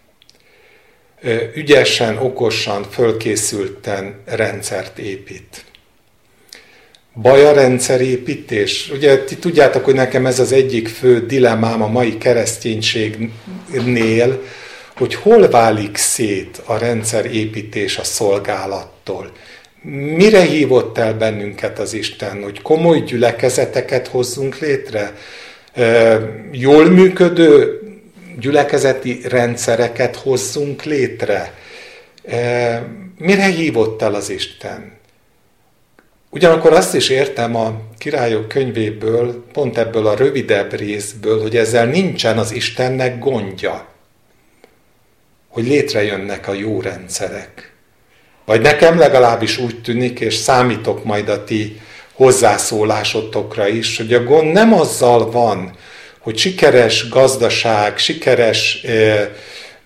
ügyesen, 1.53 2.17
okosan, 2.17 2.83
fölkészülten 2.83 4.21
rendszert 4.25 4.97
épít. 4.97 5.65
Baj 7.13 7.45
a 7.45 7.51
rendszerépítés? 7.51 8.91
Ugye 8.93 9.23
ti 9.23 9.37
tudjátok, 9.37 9.85
hogy 9.85 9.93
nekem 9.93 10.25
ez 10.25 10.39
az 10.39 10.51
egyik 10.51 10.87
fő 10.87 11.25
dilemmám 11.25 11.81
a 11.81 11.87
mai 11.87 12.17
kereszténységnél, 12.17 14.41
hogy 14.97 15.15
hol 15.15 15.49
válik 15.49 15.97
szét 15.97 16.61
a 16.65 16.77
rendszerépítés 16.77 17.97
a 17.97 18.03
szolgálattól. 18.03 19.31
Mire 20.15 20.41
hívott 20.41 20.97
el 20.97 21.13
bennünket 21.13 21.79
az 21.79 21.93
Isten, 21.93 22.43
hogy 22.43 22.61
komoly 22.61 22.99
gyülekezeteket 22.99 24.07
hozzunk 24.07 24.57
létre? 24.57 25.13
jól 26.51 26.89
működő 26.89 27.79
gyülekezeti 28.39 29.21
rendszereket 29.29 30.15
hozzunk 30.15 30.83
létre. 30.83 31.53
Mire 33.17 33.45
hívott 33.45 34.01
el 34.01 34.13
az 34.13 34.29
Isten? 34.29 34.99
Ugyanakkor 36.33 36.73
azt 36.73 36.95
is 36.95 37.09
értem 37.09 37.55
a 37.55 37.81
királyok 37.97 38.47
könyvéből, 38.47 39.45
pont 39.53 39.77
ebből 39.77 40.07
a 40.07 40.15
rövidebb 40.15 40.73
részből, 40.73 41.41
hogy 41.41 41.57
ezzel 41.57 41.85
nincsen 41.85 42.37
az 42.37 42.51
Istennek 42.51 43.19
gondja, 43.19 43.87
hogy 45.47 45.67
létrejönnek 45.67 46.47
a 46.47 46.53
jó 46.53 46.81
rendszerek. 46.81 47.73
Vagy 48.45 48.61
nekem 48.61 48.97
legalábbis 48.97 49.57
úgy 49.57 49.81
tűnik, 49.81 50.19
és 50.19 50.35
számítok 50.35 51.03
majd 51.03 51.29
a 51.29 51.43
ti 51.43 51.81
hozzászólásotokra 52.13 53.67
is, 53.67 53.97
hogy 53.97 54.13
a 54.13 54.23
gond 54.23 54.51
nem 54.51 54.73
azzal 54.73 55.31
van, 55.31 55.71
hogy 56.19 56.37
sikeres 56.37 57.09
gazdaság, 57.09 57.97
sikeres, 57.97 58.85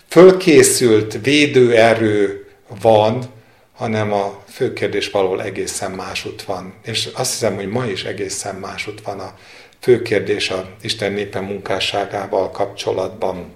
fölkészült 0.10 1.18
védőerő 1.24 2.46
van, 2.82 3.34
hanem 3.76 4.14
a 4.14 4.44
fő 4.48 4.74
kérdés 4.74 5.10
valahol 5.10 5.44
egészen 5.44 5.92
másút 5.92 6.44
van. 6.44 6.74
És 6.84 7.10
azt 7.14 7.32
hiszem, 7.32 7.56
hogy 7.56 7.68
ma 7.68 7.86
is 7.86 8.04
egészen 8.04 8.56
másút 8.56 9.02
van 9.02 9.20
a 9.20 9.34
fő 9.80 10.02
kérdés 10.02 10.50
a 10.50 10.68
Isten 10.82 11.12
népe 11.12 11.40
munkásságával 11.40 12.52
kapcsolatban. 12.52 13.54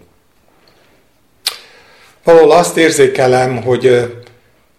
Valahol 2.24 2.52
azt 2.52 2.78
érzékelem, 2.78 3.62
hogy 3.64 4.14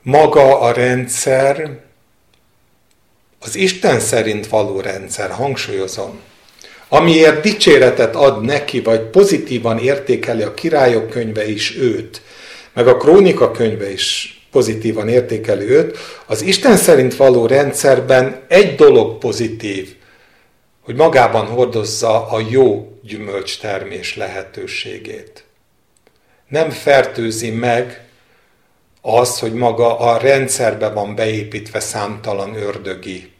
maga 0.02 0.60
a 0.60 0.72
rendszer, 0.72 1.78
az 3.38 3.56
Isten 3.56 4.00
szerint 4.00 4.46
való 4.46 4.80
rendszer, 4.80 5.30
hangsúlyozom, 5.30 6.20
amiért 6.88 7.40
dicséretet 7.42 8.14
ad 8.14 8.44
neki, 8.44 8.80
vagy 8.80 9.00
pozitívan 9.00 9.78
értékeli 9.78 10.42
a 10.42 10.54
királyok 10.54 11.10
könyve 11.10 11.48
is 11.48 11.76
őt, 11.76 12.22
meg 12.72 12.86
a 12.86 12.96
krónika 12.96 13.50
könyve 13.50 13.92
is 13.92 14.39
pozitívan 14.50 15.08
értékeli 15.08 15.68
őt, 15.70 15.98
az 16.26 16.42
Isten 16.42 16.76
szerint 16.76 17.16
való 17.16 17.46
rendszerben 17.46 18.42
egy 18.48 18.74
dolog 18.74 19.18
pozitív, 19.18 19.96
hogy 20.80 20.94
magában 20.94 21.46
hordozza 21.46 22.28
a 22.28 22.40
jó 22.50 22.98
gyümölcstermés 23.02 24.16
lehetőségét. 24.16 25.44
Nem 26.48 26.70
fertőzi 26.70 27.50
meg 27.50 28.04
az, 29.00 29.38
hogy 29.38 29.52
maga 29.52 29.98
a 29.98 30.18
rendszerbe 30.18 30.88
van 30.88 31.14
beépítve 31.14 31.80
számtalan 31.80 32.54
ördögi, 32.54 33.32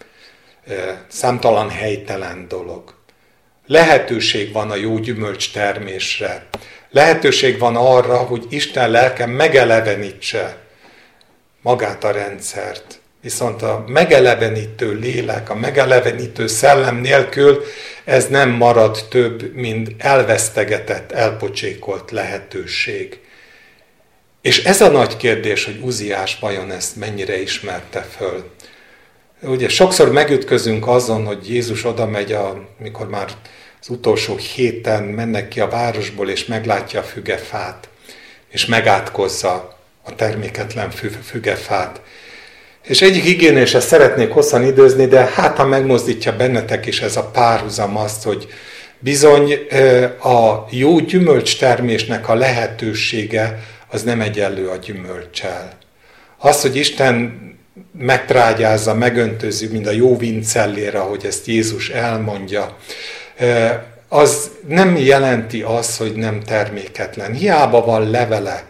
számtalan 1.09 1.69
helytelen 1.69 2.49
dolog. 2.49 2.95
Lehetőség 3.67 4.53
van 4.53 4.71
a 4.71 4.75
jó 4.75 4.99
gyümölcs 4.99 5.53
termésre. 5.53 6.47
Lehetőség 6.91 7.59
van 7.59 7.77
arra, 7.77 8.17
hogy 8.17 8.47
Isten 8.49 8.91
lelke 8.91 9.27
megelevenítse 9.27 10.57
magát 11.63 12.05
a 12.05 12.11
rendszert. 12.11 13.01
Viszont 13.23 13.63
a 13.63 13.85
megelevenítő 13.87 14.93
lélek, 14.93 15.51
a 15.51 15.55
megelevenítő 15.55 16.47
szellem 16.47 16.97
nélkül 16.97 17.65
ez 18.05 18.29
nem 18.29 18.51
marad 18.51 19.07
több, 19.11 19.55
mint 19.55 19.91
elvesztegetett, 19.99 21.13
elpocsékolt 21.13 22.11
lehetőség. 22.11 23.21
És 24.43 24.65
ez 24.65 24.81
a 24.81 24.89
nagy 24.89 25.17
kérdés, 25.17 25.65
hogy 25.65 25.81
Uziás 25.83 26.39
vajon 26.41 26.71
ezt 26.71 26.97
mennyire 26.97 27.41
ismerte 27.41 28.01
föl. 28.01 28.51
Ugye 29.43 29.69
sokszor 29.69 30.13
megütközünk 30.13 30.87
azon, 30.87 31.27
hogy 31.27 31.49
Jézus 31.49 31.85
oda 31.85 32.07
megy, 32.07 32.33
amikor 32.33 33.09
már 33.09 33.31
az 33.81 33.89
utolsó 33.89 34.37
héten 34.37 35.03
mennek 35.03 35.49
ki 35.49 35.61
a 35.61 35.69
városból, 35.69 36.29
és 36.29 36.45
meglátja 36.45 37.01
a 37.01 37.03
fügefát, 37.03 37.89
és 38.51 38.67
megátkozza 38.67 39.80
a 40.03 40.15
terméketlen 40.15 40.91
fügefát. 41.23 42.01
És 42.83 43.03
egyik 43.03 43.25
igén, 43.25 43.57
és 43.57 43.75
ezt 43.75 43.89
szeretnék 43.89 44.31
hosszan 44.31 44.65
időzni, 44.65 45.07
de 45.07 45.31
hát 45.35 45.57
ha 45.57 45.67
megmozdítja 45.67 46.37
bennetek 46.37 46.87
is 46.87 47.01
ez 47.01 47.17
a 47.17 47.25
párhuzam 47.25 47.97
azt, 47.97 48.23
hogy 48.23 48.49
bizony 48.99 49.53
a 50.23 50.67
jó 50.71 50.99
gyümölcs 50.99 51.59
termésnek 51.59 52.29
a 52.29 52.35
lehetősége 52.35 53.59
az 53.89 54.03
nem 54.03 54.21
egyenlő 54.21 54.69
a 54.69 54.77
gyümölcsel. 54.77 55.73
Az, 56.39 56.61
hogy 56.61 56.77
Isten 56.77 57.39
megtrágyázza, 57.99 58.95
megöntöző, 58.95 59.71
mint 59.71 59.87
a 59.87 59.91
jó 59.91 60.17
vincellére, 60.17 60.99
ahogy 60.99 61.25
ezt 61.25 61.47
Jézus 61.47 61.89
elmondja, 61.89 62.77
az 64.09 64.51
nem 64.69 64.97
jelenti 64.97 65.63
azt, 65.63 65.99
hogy 65.99 66.15
nem 66.15 66.41
terméketlen. 66.41 67.33
Hiába 67.33 67.85
van 67.85 68.11
levele, 68.11 68.65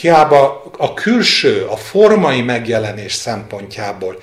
hiába 0.00 0.64
a 0.78 0.94
külső, 0.94 1.64
a 1.64 1.76
formai 1.76 2.42
megjelenés 2.42 3.12
szempontjából 3.12 4.22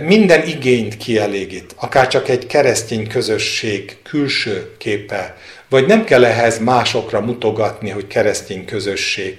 minden 0.00 0.46
igényt 0.46 0.96
kielégít, 0.96 1.74
akár 1.76 2.08
csak 2.08 2.28
egy 2.28 2.46
keresztény 2.46 3.08
közösség 3.08 3.96
külső 4.02 4.70
képe, 4.78 5.36
vagy 5.68 5.86
nem 5.86 6.04
kell 6.04 6.24
ehhez 6.24 6.58
másokra 6.58 7.20
mutogatni, 7.20 7.90
hogy 7.90 8.06
keresztény 8.06 8.64
közösség. 8.64 9.38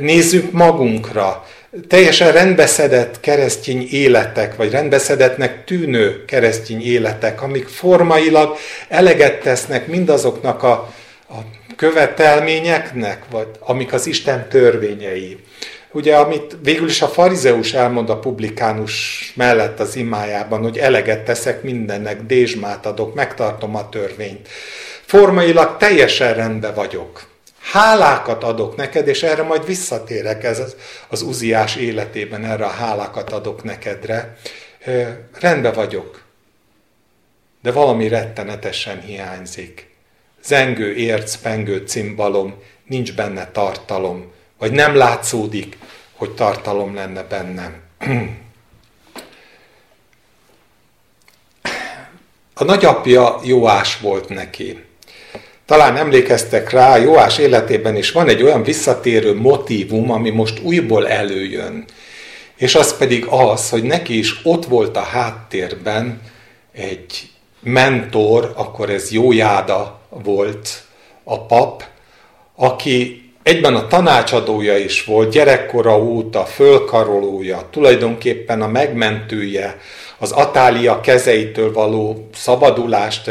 Nézzük 0.00 0.52
magunkra, 0.52 1.46
teljesen 1.88 2.32
rendbeszedett 2.32 3.20
keresztény 3.20 3.88
életek, 3.90 4.56
vagy 4.56 4.70
rendbeszedettnek 4.70 5.64
tűnő 5.64 6.24
keresztény 6.24 6.82
életek, 6.82 7.42
amik 7.42 7.68
formailag 7.68 8.56
eleget 8.88 9.42
tesznek 9.42 9.86
mindazoknak 9.86 10.62
a, 10.62 10.92
a 11.28 11.38
követelményeknek, 11.76 13.24
vagy 13.30 13.48
amik 13.58 13.92
az 13.92 14.06
Isten 14.06 14.48
törvényei. 14.48 15.38
Ugye, 15.92 16.16
amit 16.16 16.56
végül 16.62 16.88
is 16.88 17.02
a 17.02 17.08
farizeus 17.08 17.72
elmond 17.72 18.10
a 18.10 18.18
publikánus 18.18 19.32
mellett 19.36 19.80
az 19.80 19.96
imájában, 19.96 20.62
hogy 20.62 20.78
eleget 20.78 21.24
teszek 21.24 21.62
mindennek, 21.62 22.22
dézsmát 22.22 22.86
adok, 22.86 23.14
megtartom 23.14 23.74
a 23.76 23.88
törvényt. 23.88 24.48
Formailag 25.04 25.76
teljesen 25.76 26.34
rendben 26.34 26.74
vagyok. 26.74 27.26
Hálákat 27.60 28.44
adok 28.44 28.76
neked, 28.76 29.08
és 29.08 29.22
erre 29.22 29.42
majd 29.42 29.66
visszatérek 29.66 30.44
ez 30.44 30.62
az, 31.08 31.22
uziás 31.22 31.76
életében, 31.76 32.44
erre 32.44 32.64
a 32.64 32.68
hálákat 32.68 33.32
adok 33.32 33.62
nekedre. 33.62 34.36
Rendben 35.40 35.72
vagyok, 35.72 36.22
de 37.62 37.72
valami 37.72 38.08
rettenetesen 38.08 39.00
hiányzik 39.00 39.88
zengő 40.48 40.94
érc, 40.94 41.36
pengő 41.36 41.82
cimbalom, 41.86 42.54
nincs 42.86 43.14
benne 43.14 43.50
tartalom, 43.50 44.32
vagy 44.58 44.72
nem 44.72 44.94
látszódik, 44.94 45.78
hogy 46.16 46.30
tartalom 46.30 46.94
lenne 46.94 47.22
bennem. 47.22 47.76
A 52.54 52.64
nagyapja 52.64 53.40
Jóás 53.44 54.00
volt 54.00 54.28
neki. 54.28 54.84
Talán 55.66 55.96
emlékeztek 55.96 56.70
rá, 56.70 56.96
Jóás 56.96 57.38
életében 57.38 57.96
is 57.96 58.10
van 58.10 58.28
egy 58.28 58.42
olyan 58.42 58.62
visszatérő 58.62 59.34
motívum, 59.34 60.10
ami 60.10 60.30
most 60.30 60.60
újból 60.60 61.08
előjön. 61.08 61.84
És 62.56 62.74
az 62.74 62.96
pedig 62.96 63.26
az, 63.26 63.70
hogy 63.70 63.82
neki 63.82 64.18
is 64.18 64.40
ott 64.42 64.64
volt 64.64 64.96
a 64.96 65.00
háttérben 65.00 66.20
egy 66.72 67.30
mentor, 67.60 68.52
akkor 68.56 68.90
ez 68.90 69.10
Jójáda 69.10 69.97
volt 70.08 70.82
a 71.24 71.46
pap, 71.46 71.84
aki 72.56 73.28
egyben 73.42 73.74
a 73.74 73.86
tanácsadója 73.86 74.76
is 74.76 75.04
volt, 75.04 75.30
gyerekkora 75.30 75.98
óta 75.98 76.44
fölkarolója, 76.44 77.68
tulajdonképpen 77.70 78.62
a 78.62 78.66
megmentője, 78.66 79.80
az 80.18 80.32
Atália 80.32 81.00
kezeitől 81.00 81.72
való 81.72 82.28
szabadulást 82.34 83.30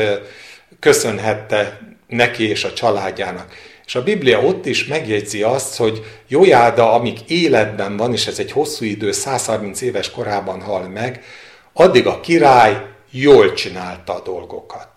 köszönhette 0.79 1.79
neki 2.07 2.49
és 2.49 2.63
a 2.63 2.73
családjának. 2.73 3.53
És 3.85 3.95
a 3.95 4.03
Biblia 4.03 4.41
ott 4.41 4.65
is 4.65 4.85
megjegyzi 4.85 5.43
azt, 5.43 5.77
hogy 5.77 6.03
Jójáda, 6.27 6.93
amíg 6.93 7.17
életben 7.27 7.97
van, 7.97 8.13
és 8.13 8.27
ez 8.27 8.39
egy 8.39 8.51
hosszú 8.51 8.85
idő, 8.85 9.11
130 9.11 9.81
éves 9.81 10.11
korában 10.11 10.61
hal 10.61 10.87
meg, 10.87 11.23
addig 11.73 12.07
a 12.07 12.19
király 12.19 12.85
jól 13.11 13.53
csinálta 13.53 14.15
a 14.15 14.21
dolgokat. 14.21 14.89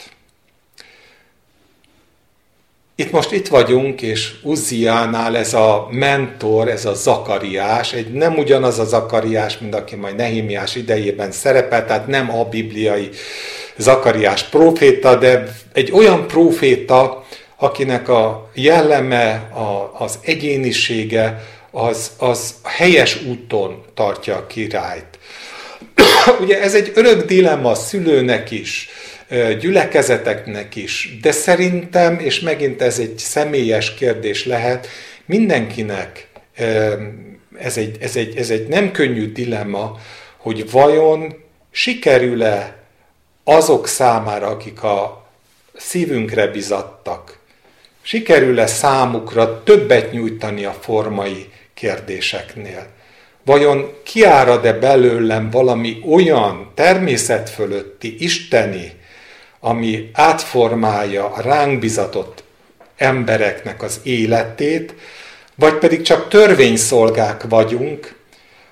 Itt 3.01 3.11
most 3.11 3.33
itt 3.33 3.49
vagyunk, 3.49 4.03
és 4.03 4.33
Uzziánál 4.43 5.37
ez 5.37 5.55
a 5.55 5.89
mentor, 5.91 6.69
ez 6.69 6.85
a 6.85 6.95
Zakariás, 6.95 7.93
egy 7.93 8.13
nem 8.13 8.37
ugyanaz 8.37 8.79
a 8.79 8.85
Zakariás, 8.85 9.59
mint 9.59 9.75
aki 9.75 9.97
majd 9.97 10.17
Nehimiás 10.17 10.75
idejében 10.75 11.33
szerepel, 11.33 11.87
tehát 11.87 12.07
nem 12.07 12.31
a 12.39 12.45
bibliai 12.45 13.09
Zakariás 13.77 14.43
proféta, 14.43 15.17
de 15.17 15.57
egy 15.73 15.93
olyan 15.93 16.27
proféta, 16.27 17.25
akinek 17.57 18.09
a 18.09 18.51
jelleme, 18.55 19.33
a, 19.55 20.03
az 20.05 20.19
egyénisége, 20.23 21.45
az, 21.71 22.11
az 22.19 22.55
helyes 22.65 23.23
úton 23.23 23.83
tartja 23.95 24.37
a 24.37 24.47
királyt. 24.47 25.19
Ugye 26.43 26.63
ez 26.63 26.75
egy 26.75 26.93
örök 26.95 27.25
dilemma 27.25 27.71
a 27.71 27.75
szülőnek 27.75 28.51
is, 28.51 28.89
gyülekezeteknek 29.61 30.77
is. 30.77 31.19
De 31.23 31.33
szerintem, 31.33 32.19
és 32.19 32.41
megint 32.41 32.83
ez 32.83 32.99
egy 32.99 33.19
személyes 33.19 33.95
kérdés 33.95 34.47
lehet, 34.47 34.87
mindenkinek 35.27 36.29
ez 37.59 37.77
egy, 37.77 37.97
ez 38.01 38.17
egy, 38.17 38.37
ez 38.37 38.51
egy 38.51 38.69
nem 38.69 38.93
könnyű 38.93 39.33
dilemma, 39.33 39.99
hogy 40.37 40.71
vajon 40.71 41.35
sikerül-e 41.71 42.77
azok 43.45 43.87
számára, 43.87 44.47
akik 44.47 44.83
a 44.83 45.29
szívünkre 45.75 46.47
bizattak, 46.47 47.39
sikerül-e 48.03 48.67
számukra 48.67 49.63
többet 49.63 50.13
nyújtani 50.13 50.65
a 50.65 50.73
formai 50.73 51.49
kérdéseknél? 51.75 52.87
Vajon 53.45 53.93
kiárad-e 54.03 54.73
belőlem 54.73 55.51
valami 55.51 56.03
olyan 56.11 56.73
természet 56.75 57.51
fölötti, 57.51 58.25
isteni, 58.25 58.93
ami 59.61 60.11
átformálja 60.13 61.33
a 61.33 61.41
ránk 61.41 61.79
bizatott 61.79 62.43
embereknek 62.97 63.83
az 63.83 64.01
életét, 64.03 64.95
vagy 65.55 65.75
pedig 65.75 66.03
csak 66.03 66.29
törvényszolgák 66.29 67.43
vagyunk, 67.49 68.15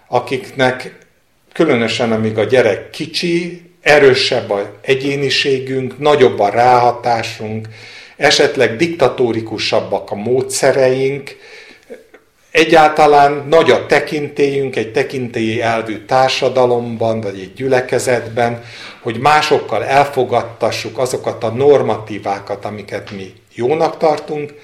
akiknek 0.08 1.06
különösen 1.52 2.12
amíg 2.12 2.38
a 2.38 2.44
gyerek 2.44 2.90
kicsi, 2.90 3.62
erősebb 3.80 4.50
a 4.50 4.78
egyéniségünk, 4.80 5.98
nagyobb 5.98 6.38
a 6.38 6.48
ráhatásunk, 6.48 7.68
esetleg 8.16 8.76
diktatórikusabbak 8.76 10.10
a 10.10 10.14
módszereink, 10.14 11.36
egyáltalán 12.50 13.46
nagy 13.48 13.70
a 13.70 13.86
tekintélyünk 13.86 14.76
egy 14.76 14.92
tekintélyi 14.92 15.60
elvű 15.60 16.04
társadalomban, 16.04 17.20
vagy 17.20 17.40
egy 17.40 17.52
gyülekezetben, 17.52 18.64
hogy 19.02 19.18
másokkal 19.18 19.84
elfogadtassuk 19.84 20.98
azokat 20.98 21.44
a 21.44 21.50
normatívákat, 21.50 22.64
amiket 22.64 23.10
mi 23.10 23.32
jónak 23.54 23.96
tartunk, 23.96 24.54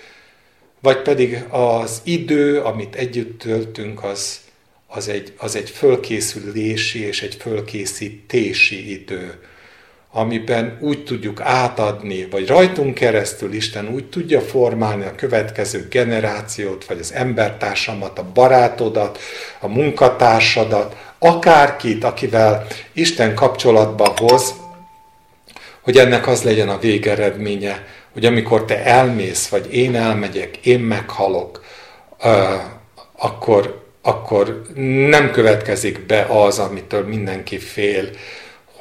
vagy 0.80 1.02
pedig 1.02 1.44
az 1.50 2.00
idő, 2.04 2.60
amit 2.60 2.94
együtt 2.94 3.38
töltünk, 3.38 4.04
az, 4.04 4.40
az, 4.86 5.08
egy, 5.08 5.32
az 5.36 5.56
egy 5.56 5.70
fölkészülési 5.70 7.06
és 7.06 7.22
egy 7.22 7.34
fölkészítési 7.34 8.90
idő, 8.90 9.40
amiben 10.16 10.78
úgy 10.80 11.04
tudjuk 11.04 11.40
átadni, 11.40 12.26
vagy 12.30 12.46
rajtunk 12.46 12.94
keresztül 12.94 13.52
Isten 13.52 13.88
úgy 13.88 14.08
tudja 14.08 14.40
formálni 14.40 15.04
a 15.04 15.14
következő 15.14 15.86
generációt, 15.90 16.84
vagy 16.84 16.98
az 16.98 17.12
embertársamat, 17.12 18.18
a 18.18 18.26
barátodat, 18.34 19.18
a 19.60 19.68
munkatársadat, 19.68 20.96
akárkit, 21.18 22.04
akivel 22.04 22.66
Isten 22.92 23.34
kapcsolatba 23.34 24.14
hoz, 24.16 24.54
hogy 25.80 25.96
ennek 25.96 26.26
az 26.26 26.42
legyen 26.42 26.68
a 26.68 26.78
végeredménye, 26.78 27.86
hogy 28.12 28.24
amikor 28.24 28.64
te 28.64 28.84
elmész, 28.84 29.48
vagy 29.48 29.74
én 29.74 29.94
elmegyek, 29.96 30.56
én 30.56 30.80
meghalok, 30.80 31.64
akkor, 33.18 33.82
akkor 34.02 34.62
nem 35.08 35.30
következik 35.30 36.06
be 36.06 36.26
az, 36.28 36.58
amitől 36.58 37.06
mindenki 37.06 37.58
fél, 37.58 38.08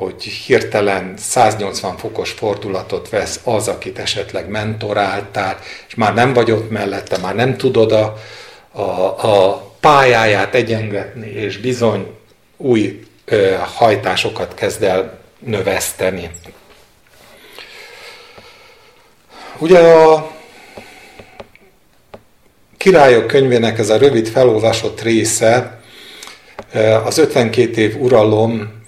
hogy 0.03 0.23
hirtelen 0.23 1.13
180 1.17 1.97
fokos 1.97 2.31
fordulatot 2.31 3.09
vesz 3.09 3.39
az, 3.43 3.67
akit 3.67 3.99
esetleg 3.99 4.49
mentoráltál, 4.49 5.59
és 5.87 5.95
már 5.95 6.13
nem 6.13 6.33
vagy 6.33 6.51
ott 6.51 6.69
mellette, 6.69 7.17
már 7.17 7.35
nem 7.35 7.57
tudod 7.57 7.91
a, 7.91 8.17
a, 8.71 8.81
a 9.27 9.71
pályáját 9.79 10.55
egyengetni, 10.55 11.27
és 11.27 11.57
bizony 11.57 12.07
új 12.57 13.03
ö, 13.25 13.55
hajtásokat 13.75 14.53
kezd 14.53 14.83
el 14.83 15.19
növeszteni. 15.39 16.29
Ugye 19.57 19.79
a 19.79 20.31
Királyok 22.77 23.27
könyvének 23.27 23.79
ez 23.79 23.89
a 23.89 23.97
rövid 23.97 24.27
felolvasott 24.27 25.01
része 25.01 25.81
az 27.03 27.17
52 27.17 27.81
év 27.81 28.01
uralom 28.01 28.82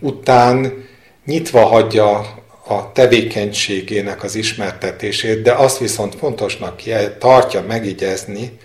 után 0.00 0.84
nyitva 1.26 1.66
hagyja 1.66 2.42
a 2.66 2.92
tevékenységének 2.92 4.22
az 4.22 4.34
ismertetését, 4.34 5.42
de 5.42 5.52
azt 5.52 5.78
viszont 5.78 6.14
fontosnak 6.14 6.82
tartja 7.18 7.62
megigyezni, 7.62 8.58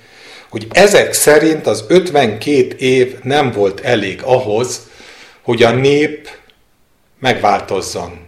hogy 0.50 0.68
ezek 0.72 1.14
szerint 1.14 1.68
az 1.68 1.86
52 1.88 2.76
év 2.78 3.20
nem 3.24 3.52
volt 3.52 3.80
elég 3.80 4.22
ahhoz, 4.24 4.82
hogy 5.42 5.64
a 5.64 5.72
nép 5.72 6.30
megváltozzon. 7.20 8.26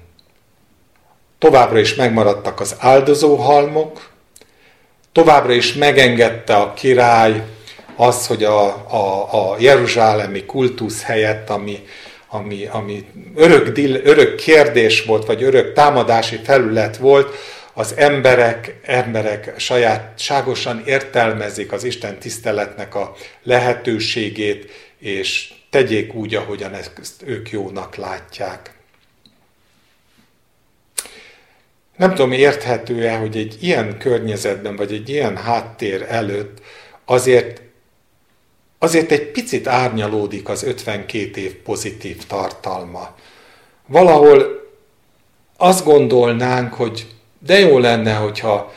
Továbbra 1.40 1.80
is 1.80 1.96
megmaradtak 1.96 2.60
az 2.60 2.76
áldozóhalmok, 2.80 4.10
továbbra 5.12 5.54
is 5.54 5.74
megengedte 5.74 6.56
a 6.56 6.74
király 6.74 7.44
az, 7.96 8.28
hogy 8.28 8.44
a, 8.44 8.66
a, 8.88 9.28
a 9.32 9.56
jeruzsálemi 9.60 10.46
kultusz 10.46 11.04
helyett, 11.04 11.50
ami 11.50 11.84
ami, 12.30 12.66
ami 12.66 13.06
örök, 13.36 13.78
örök 14.04 14.36
kérdés 14.36 15.04
volt, 15.04 15.26
vagy 15.26 15.44
örök 15.44 15.74
támadási 15.74 16.40
felület 16.44 16.98
volt, 16.98 17.36
az 17.74 17.94
emberek, 17.98 18.80
emberek 18.84 19.54
sajátságosan 19.60 20.82
értelmezik 20.86 21.72
az 21.72 21.84
Isten 21.84 22.20
tiszteletnek 22.20 22.96
a 22.96 23.16
lehetőségét, 23.44 24.72
és 24.98 25.54
tegyék 25.70 26.14
úgy, 26.14 26.36
ahogyan 26.36 26.74
ezt 26.74 27.24
ők 27.26 27.50
jónak 27.50 27.96
látják. 27.96 28.74
Nem 31.98 32.10
tudom, 32.10 32.32
érthető-e, 32.32 33.16
hogy 33.16 33.38
egy 33.38 33.58
ilyen 33.60 33.98
környezetben, 33.98 34.76
vagy 34.76 34.94
egy 34.94 35.10
ilyen 35.10 35.38
háttér 35.38 36.06
előtt 36.10 36.62
azért 37.06 37.62
azért 38.80 39.12
egy 39.12 39.32
picit 39.32 39.68
árnyalódik 39.68 40.50
az 40.50 40.64
52 40.64 41.42
év 41.42 41.56
pozitív 41.56 42.26
tartalma. 42.28 43.16
Valahol 43.88 44.68
azt 45.58 45.86
gondolnánk, 45.86 46.74
hogy 46.74 47.08
de 47.40 47.60
jó 47.60 47.78
lenne, 47.78 48.14
hogyha 48.14 48.74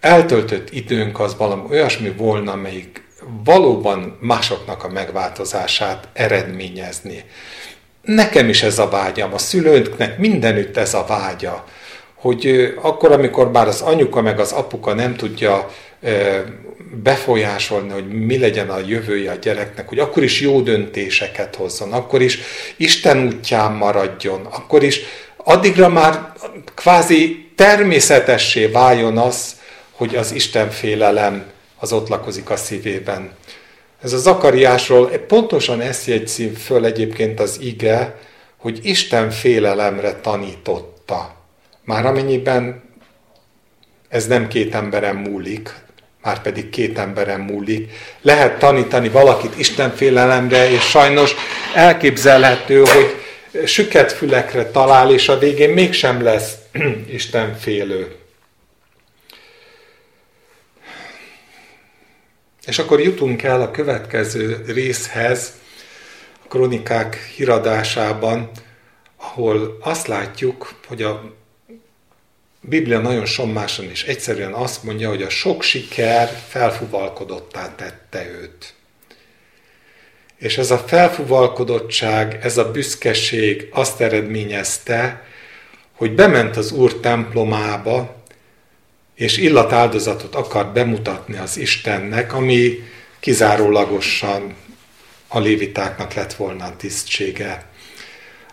eltöltött 0.00 0.70
időnk 0.70 1.20
az 1.20 1.36
valami 1.36 1.62
olyasmi 1.70 2.10
volna, 2.10 2.54
melyik 2.54 3.04
valóban 3.44 4.18
másoknak 4.20 4.84
a 4.84 4.88
megváltozását 4.88 6.08
eredményezni. 6.12 7.24
Nekem 8.02 8.48
is 8.48 8.62
ez 8.62 8.78
a 8.78 8.88
vágyam, 8.88 9.32
a 9.32 9.38
szülőnknek 9.38 10.18
mindenütt 10.18 10.76
ez 10.76 10.94
a 10.94 11.04
vágya, 11.08 11.64
hogy 12.14 12.74
akkor, 12.82 13.12
amikor 13.12 13.50
már 13.50 13.66
az 13.68 13.80
anyuka 13.80 14.20
meg 14.20 14.40
az 14.40 14.52
apuka 14.52 14.94
nem 14.94 15.16
tudja 15.16 15.68
befolyásolni, 17.02 17.90
hogy 17.90 18.08
mi 18.08 18.38
legyen 18.38 18.70
a 18.70 18.78
jövője 18.78 19.30
a 19.30 19.34
gyereknek, 19.34 19.88
hogy 19.88 19.98
akkor 19.98 20.22
is 20.22 20.40
jó 20.40 20.60
döntéseket 20.60 21.54
hozzon, 21.54 21.92
akkor 21.92 22.22
is 22.22 22.38
Isten 22.76 23.26
útján 23.26 23.72
maradjon, 23.72 24.44
akkor 24.44 24.82
is 24.82 25.00
addigra 25.36 25.88
már 25.88 26.32
kvázi 26.74 27.50
természetessé 27.54 28.66
váljon 28.66 29.18
az, 29.18 29.56
hogy 29.90 30.16
az 30.16 30.32
Isten 30.32 30.70
félelem 30.70 31.44
az 31.78 31.92
ott 31.92 32.08
lakozik 32.08 32.50
a 32.50 32.56
szívében. 32.56 33.30
Ez 34.02 34.12
a 34.12 34.18
Zakariásról 34.18 35.08
pontosan 35.08 35.80
ezt 35.80 36.06
jegyzi 36.06 36.48
föl 36.48 36.84
egyébként 36.84 37.40
az 37.40 37.60
ige, 37.60 38.18
hogy 38.56 38.80
Isten 38.82 39.30
félelemre 39.30 40.14
tanította. 40.20 41.34
Már 41.84 42.06
amennyiben 42.06 42.82
ez 44.08 44.26
nem 44.26 44.48
két 44.48 44.74
emberen 44.74 45.16
múlik, 45.16 45.74
már 46.26 46.42
pedig 46.42 46.70
két 46.70 46.98
emberen 46.98 47.40
múlik. 47.40 47.92
Lehet 48.22 48.58
tanítani 48.58 49.08
valakit 49.08 49.58
Istenfélelemre, 49.58 50.70
és 50.70 50.82
sajnos 50.82 51.34
elképzelhető, 51.74 52.78
hogy 52.78 53.14
süket 53.66 54.12
fülekre 54.12 54.70
talál, 54.70 55.12
és 55.12 55.28
a 55.28 55.38
végén 55.38 55.70
mégsem 55.70 56.22
lesz 56.22 56.54
Istenfélő. 57.18 58.14
És 62.66 62.78
akkor 62.78 63.00
jutunk 63.00 63.42
el 63.42 63.60
a 63.60 63.70
következő 63.70 64.64
részhez, 64.66 65.52
a 66.44 66.48
kronikák 66.48 67.32
híradásában, 67.36 68.50
ahol 69.16 69.78
azt 69.80 70.06
látjuk, 70.06 70.74
hogy 70.86 71.02
a 71.02 71.34
Biblia 72.68 72.98
nagyon 72.98 73.26
sommásan 73.26 73.90
is 73.90 74.04
egyszerűen 74.04 74.52
azt 74.52 74.82
mondja, 74.82 75.08
hogy 75.08 75.22
a 75.22 75.28
sok 75.28 75.62
siker 75.62 76.28
felfuvalkodottá 76.48 77.74
tette 77.74 78.26
őt. 78.40 78.74
És 80.36 80.58
ez 80.58 80.70
a 80.70 80.78
felfuvalkodottság, 80.78 82.38
ez 82.42 82.58
a 82.58 82.70
büszkeség 82.70 83.68
azt 83.70 84.00
eredményezte, 84.00 85.24
hogy 85.92 86.14
bement 86.14 86.56
az 86.56 86.72
Úr 86.72 86.94
templomába, 86.94 88.22
és 89.14 89.36
illatáldozatot 89.36 90.34
akart 90.34 90.72
bemutatni 90.72 91.36
az 91.36 91.56
Istennek, 91.56 92.32
ami 92.32 92.78
kizárólagosan 93.20 94.54
a 95.28 95.38
lévitáknak 95.38 96.14
lett 96.14 96.34
volna 96.34 96.64
a 96.64 96.76
tisztsége. 96.76 97.64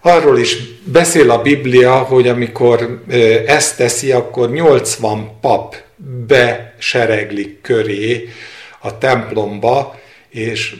Arról 0.05 0.37
is 0.37 0.57
beszél 0.83 1.31
a 1.31 1.41
Biblia, 1.41 1.97
hogy 1.97 2.27
amikor 2.27 3.03
ezt 3.45 3.77
teszi, 3.77 4.11
akkor 4.11 4.51
80 4.51 5.39
pap 5.41 5.75
besereglik 6.27 7.61
köré 7.61 8.29
a 8.79 8.97
templomba, 8.97 9.99
és 10.29 10.75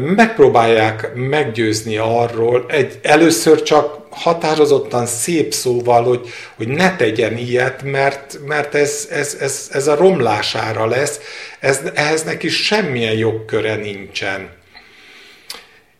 megpróbálják 0.00 1.14
meggyőzni 1.14 1.96
arról, 1.96 2.64
egy, 2.68 2.98
először 3.02 3.62
csak 3.62 4.06
határozottan 4.10 5.06
szép 5.06 5.52
szóval, 5.52 6.02
hogy, 6.02 6.28
hogy 6.56 6.68
ne 6.68 6.96
tegyen 6.96 7.36
ilyet, 7.36 7.82
mert, 7.82 8.38
mert 8.46 8.74
ez, 8.74 9.08
ez, 9.10 9.36
ez, 9.40 9.68
ez 9.72 9.86
a 9.86 9.96
romlására 9.96 10.86
lesz, 10.86 11.20
ez, 11.60 11.80
ehhez 11.94 12.22
neki 12.22 12.48
semmilyen 12.48 13.16
jogköre 13.16 13.74
nincsen. 13.74 14.61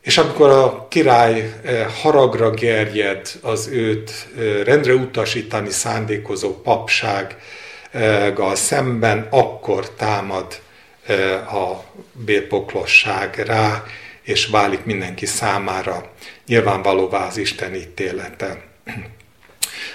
És 0.03 0.19
amikor 0.19 0.51
a 0.51 0.87
király 0.89 1.53
haragra 2.03 2.51
gerjed 2.51 3.29
az 3.43 3.69
őt 3.73 4.29
rendre 4.65 4.95
utasítani 4.95 5.71
szándékozó 5.71 6.61
papsággal 6.63 8.55
szemben, 8.55 9.27
akkor 9.31 9.91
támad 9.91 10.61
a 11.53 11.85
bérpoklosság 12.13 13.43
rá, 13.47 13.83
és 14.23 14.47
válik 14.47 14.85
mindenki 14.85 15.27
számára 15.27 16.11
nyilvánvalóvá 16.47 17.27
az 17.27 17.37
Isten 17.37 17.75
ítélete. 17.75 18.63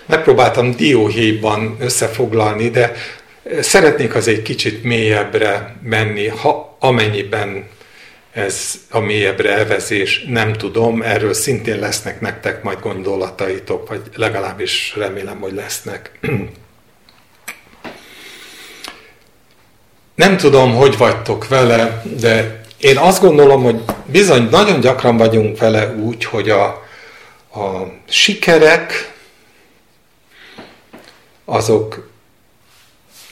Megpróbáltam 0.06 0.76
dióhéjban 0.76 1.78
összefoglalni, 1.80 2.70
de 2.70 2.94
szeretnék 3.62 4.16
az 4.16 4.28
egy 4.28 4.42
kicsit 4.42 4.84
mélyebbre 4.84 5.76
menni, 5.84 6.28
ha 6.28 6.78
amennyiben 6.80 7.68
ez 8.38 8.80
a 8.90 9.00
mélyebbre 9.00 9.52
elvezés, 9.52 10.26
nem 10.28 10.54
tudom, 10.54 11.02
erről 11.02 11.34
szintén 11.34 11.80
lesznek 11.80 12.22
nektek 12.22 12.64
majd 12.64 12.80
gondolataitok, 12.80 13.88
vagy 13.88 14.02
legalábbis 14.16 14.94
remélem, 14.96 15.40
hogy 15.40 15.54
lesznek. 15.54 16.12
Nem 20.16 20.38
tudom, 20.38 20.76
hogy 20.76 20.98
vagytok 20.98 21.48
vele, 21.48 22.04
de 22.20 22.62
én 22.80 22.98
azt 22.98 23.22
gondolom, 23.22 23.64
hogy 23.64 23.82
bizony 24.06 24.48
nagyon 24.50 24.80
gyakran 24.80 25.18
vagyunk 25.18 25.58
vele 25.58 25.96
úgy, 25.96 26.26
hogy 26.26 26.50
a, 26.50 26.66
a 27.54 27.94
sikerek 28.10 29.14
azok, 31.46 32.07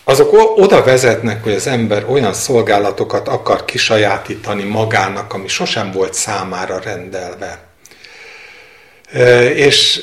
azok 0.07 0.57
oda 0.57 0.83
vezetnek, 0.83 1.43
hogy 1.43 1.53
az 1.53 1.67
ember 1.67 2.05
olyan 2.09 2.33
szolgálatokat 2.33 3.27
akar 3.27 3.65
kisajátítani 3.65 4.63
magának, 4.63 5.33
ami 5.33 5.47
sosem 5.47 5.91
volt 5.91 6.13
számára 6.13 6.79
rendelve. 6.79 7.63
És 9.53 10.01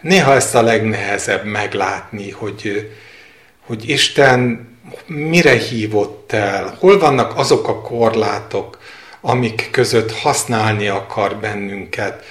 néha 0.00 0.34
ezt 0.34 0.54
a 0.54 0.62
legnehezebb 0.62 1.44
meglátni, 1.44 2.30
hogy, 2.30 2.90
hogy 3.66 3.88
Isten 3.88 4.70
mire 5.06 5.56
hívott 5.56 6.32
el, 6.32 6.76
hol 6.78 6.98
vannak 6.98 7.38
azok 7.38 7.68
a 7.68 7.80
korlátok, 7.80 8.78
amik 9.20 9.68
között 9.70 10.12
használni 10.12 10.88
akar 10.88 11.36
bennünket. 11.36 12.24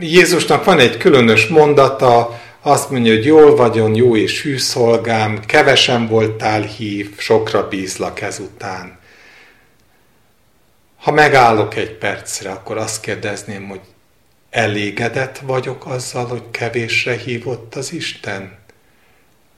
Jézusnak 0.00 0.64
van 0.64 0.78
egy 0.78 0.96
különös 0.96 1.46
mondata, 1.46 2.40
azt 2.66 2.90
mondja, 2.90 3.12
hogy 3.12 3.24
jól 3.24 3.56
vagyon, 3.56 3.94
jó 3.94 4.16
és 4.16 4.42
hű 4.42 4.58
szolgám, 4.58 5.40
kevesen 5.46 6.06
voltál 6.06 6.60
hív, 6.60 7.18
sokra 7.18 7.68
bízlak 7.68 8.20
ezután. 8.20 8.98
Ha 10.96 11.12
megállok 11.12 11.76
egy 11.76 11.92
percre, 11.92 12.50
akkor 12.50 12.76
azt 12.76 13.00
kérdezném, 13.00 13.68
hogy 13.68 13.80
elégedett 14.50 15.38
vagyok 15.38 15.86
azzal, 15.86 16.26
hogy 16.26 16.42
kevésre 16.50 17.16
hívott 17.16 17.74
az 17.74 17.92
Isten? 17.92 18.58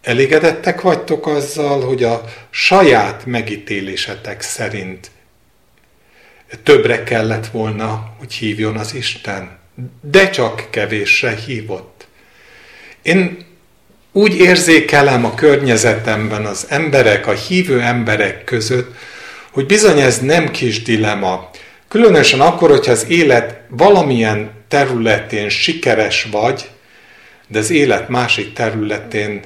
Elégedettek 0.03 0.81
vagytok 0.81 1.27
azzal, 1.27 1.81
hogy 1.81 2.05
a 2.05 2.25
saját 2.51 3.27
megítélésetek 3.27 4.41
szerint 4.41 5.11
többre 6.63 7.03
kellett 7.03 7.47
volna, 7.47 8.15
hogy 8.19 8.33
hívjon 8.33 8.77
az 8.77 8.95
Isten, 8.95 9.59
de 10.01 10.31
csak 10.31 10.67
kevéssel 10.71 11.35
hívott. 11.35 11.96
Én 13.07 13.45
úgy 14.13 14.35
érzékelem 14.35 15.25
a 15.25 15.35
környezetemben 15.35 16.45
az 16.45 16.67
emberek, 16.69 17.27
a 17.27 17.33
hívő 17.33 17.81
emberek 17.81 18.45
között, 18.45 18.95
hogy 19.51 19.67
bizony 19.67 20.01
ez 20.01 20.19
nem 20.19 20.51
kis 20.51 20.83
dilema. 20.83 21.51
Különösen 21.89 22.41
akkor, 22.41 22.71
hogyha 22.71 22.93
az 22.93 23.07
élet 23.09 23.61
valamilyen 23.69 24.51
területén 24.69 25.49
sikeres 25.49 26.29
vagy, 26.31 26.69
de 27.49 27.59
az 27.59 27.71
élet 27.71 28.09
másik 28.09 28.53
területén 28.53 29.41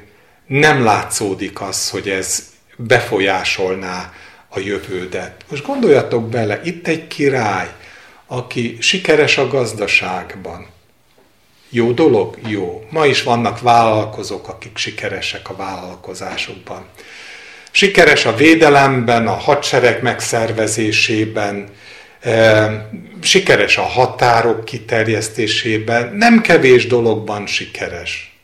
nem 0.47 0.85
látszódik 0.85 1.61
az, 1.61 1.91
hogy 1.91 2.09
ez 2.09 2.43
befolyásolná 2.77 4.13
a 4.49 4.59
jövődet. 4.59 5.45
Most 5.51 5.67
gondoljatok 5.67 6.29
bele, 6.29 6.61
itt 6.65 6.89
egy 6.89 7.07
király, 7.07 7.69
aki 8.27 8.77
sikeres 8.81 9.39
a 9.39 9.49
gazdaságban. 9.49 10.67
Jó 11.73 11.93
dolog? 11.93 12.39
Jó. 12.47 12.87
Ma 12.91 13.07
is 13.07 13.23
vannak 13.23 13.61
vállalkozók, 13.61 14.49
akik 14.49 14.77
sikeresek 14.77 15.51
a 15.51 15.57
vállalkozásokban. 15.57 16.85
Sikeres 17.71 18.27
a 18.27 18.35
védelemben, 18.35 19.27
a 19.27 19.33
hadsereg 19.33 20.03
megszervezésében, 20.03 21.69
eh, 22.21 22.83
sikeres 23.23 23.77
a 23.77 23.83
határok 23.83 24.65
kiterjesztésében, 24.65 26.15
nem 26.15 26.41
kevés 26.41 26.87
dologban 26.87 27.47
sikeres. 27.47 28.39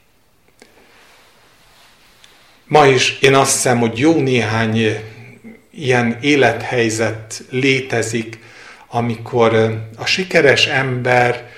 Ma 2.65 2.87
is 2.87 3.19
én 3.21 3.35
azt 3.35 3.53
hiszem, 3.53 3.79
hogy 3.79 3.99
jó 3.99 4.21
néhány 4.21 5.01
ilyen 5.71 6.19
élethelyzet 6.21 7.43
létezik, 7.51 8.39
amikor 8.89 9.55
eh, 9.55 9.71
a 9.97 10.07
sikeres 10.07 10.67
ember 10.67 11.55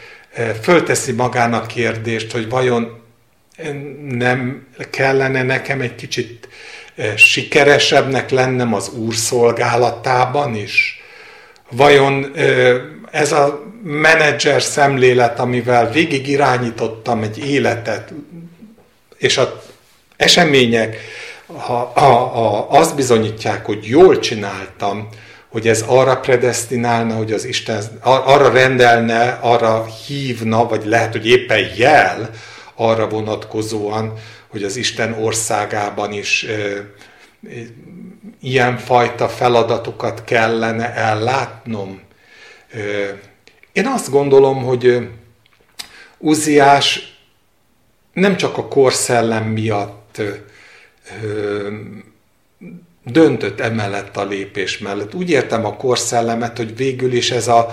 fölteszi 0.62 1.12
magának 1.12 1.66
kérdést, 1.66 2.32
hogy 2.32 2.48
vajon 2.48 3.00
nem 4.08 4.66
kellene 4.90 5.42
nekem 5.42 5.80
egy 5.80 5.94
kicsit 5.94 6.48
sikeresebbnek 7.16 8.30
lennem 8.30 8.74
az 8.74 8.88
Úr 8.88 9.14
szolgálatában 9.14 10.54
is? 10.54 11.02
Vajon 11.70 12.32
ez 13.10 13.32
a 13.32 13.62
menedzser 13.82 14.62
szemlélet, 14.62 15.38
amivel 15.38 15.90
végig 15.90 16.28
irányítottam 16.28 17.22
egy 17.22 17.38
életet, 17.38 18.12
és 19.18 19.36
a 19.36 19.62
események 20.16 20.96
ha, 21.56 21.92
ha, 21.94 22.14
ha 22.14 22.66
azt 22.68 22.94
bizonyítják, 22.94 23.66
hogy 23.66 23.86
jól 23.86 24.18
csináltam, 24.18 25.08
hogy 25.48 25.68
ez 25.68 25.84
arra 25.86 26.16
predestinálna, 26.16 27.14
hogy 27.14 27.32
az 27.32 27.44
Isten 27.44 27.84
arra 28.02 28.50
rendelne, 28.50 29.38
arra 29.40 29.86
hívna, 30.06 30.66
vagy 30.66 30.84
lehet, 30.84 31.12
hogy 31.12 31.26
éppen 31.26 31.70
jel 31.76 32.30
arra 32.74 33.08
vonatkozóan, 33.08 34.12
hogy 34.48 34.62
az 34.62 34.76
Isten 34.76 35.12
országában 35.12 36.12
is 36.12 36.42
e, 36.42 36.56
ilyenfajta 38.40 39.28
feladatokat 39.28 40.24
kellene 40.24 40.94
ellátnom. 40.94 42.00
Én 43.72 43.86
azt 43.86 44.10
gondolom, 44.10 44.64
hogy 44.64 45.08
Uziás 46.18 47.18
nem 48.12 48.36
csak 48.36 48.58
a 48.58 48.68
korszellem 48.68 49.44
miatt 49.44 50.22
döntött 53.12 53.60
emellett 53.60 54.16
a 54.16 54.24
lépés 54.24 54.78
mellett. 54.78 55.14
Úgy 55.14 55.30
értem 55.30 55.64
a 55.64 55.76
korszellemet, 55.76 56.56
hogy 56.56 56.76
végül 56.76 57.12
is 57.12 57.30
ez 57.30 57.48
a, 57.48 57.70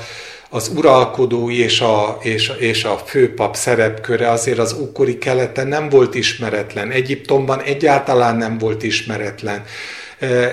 az 0.49 0.71
uralkodó 0.75 1.49
és 1.49 1.81
a, 1.81 2.17
és, 2.21 2.51
és 2.59 2.83
a 2.83 2.97
főpap 2.97 3.55
szerepköre 3.55 4.29
azért 4.29 4.57
az 4.57 4.73
ókori 4.73 5.17
keleten 5.17 5.67
nem 5.67 5.89
volt 5.89 6.15
ismeretlen. 6.15 6.91
Egyiptomban 6.91 7.61
egyáltalán 7.61 8.35
nem 8.35 8.57
volt 8.57 8.83
ismeretlen. 8.83 9.63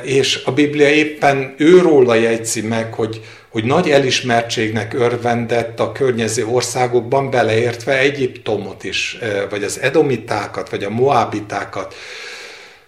És 0.03 0.43
a 0.45 0.53
Biblia 0.53 0.89
éppen 0.89 1.55
őróla 1.57 2.15
jegyzi 2.15 2.61
meg, 2.61 2.95
hogy, 2.95 3.21
hogy 3.49 3.65
nagy 3.65 3.91
elismertségnek 3.91 4.95
örvendett 4.95 5.81
a 5.81 5.93
környező 5.93 6.47
országokban, 6.47 7.31
beleértve 7.31 7.99
Egyiptomot 7.99 8.85
is, 8.85 9.19
vagy 9.51 9.65
az 9.65 9.81
edomitákat, 9.81 10.71
vagy 10.71 10.85
a 10.85 10.91
moábitákat. 10.91 11.95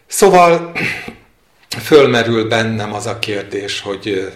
Szóval 0.07 0.73
fölmerül 1.81 2.49
bennem 2.49 2.93
az 2.93 3.07
a 3.07 3.19
kérdés, 3.19 3.81
hogy 3.81 4.33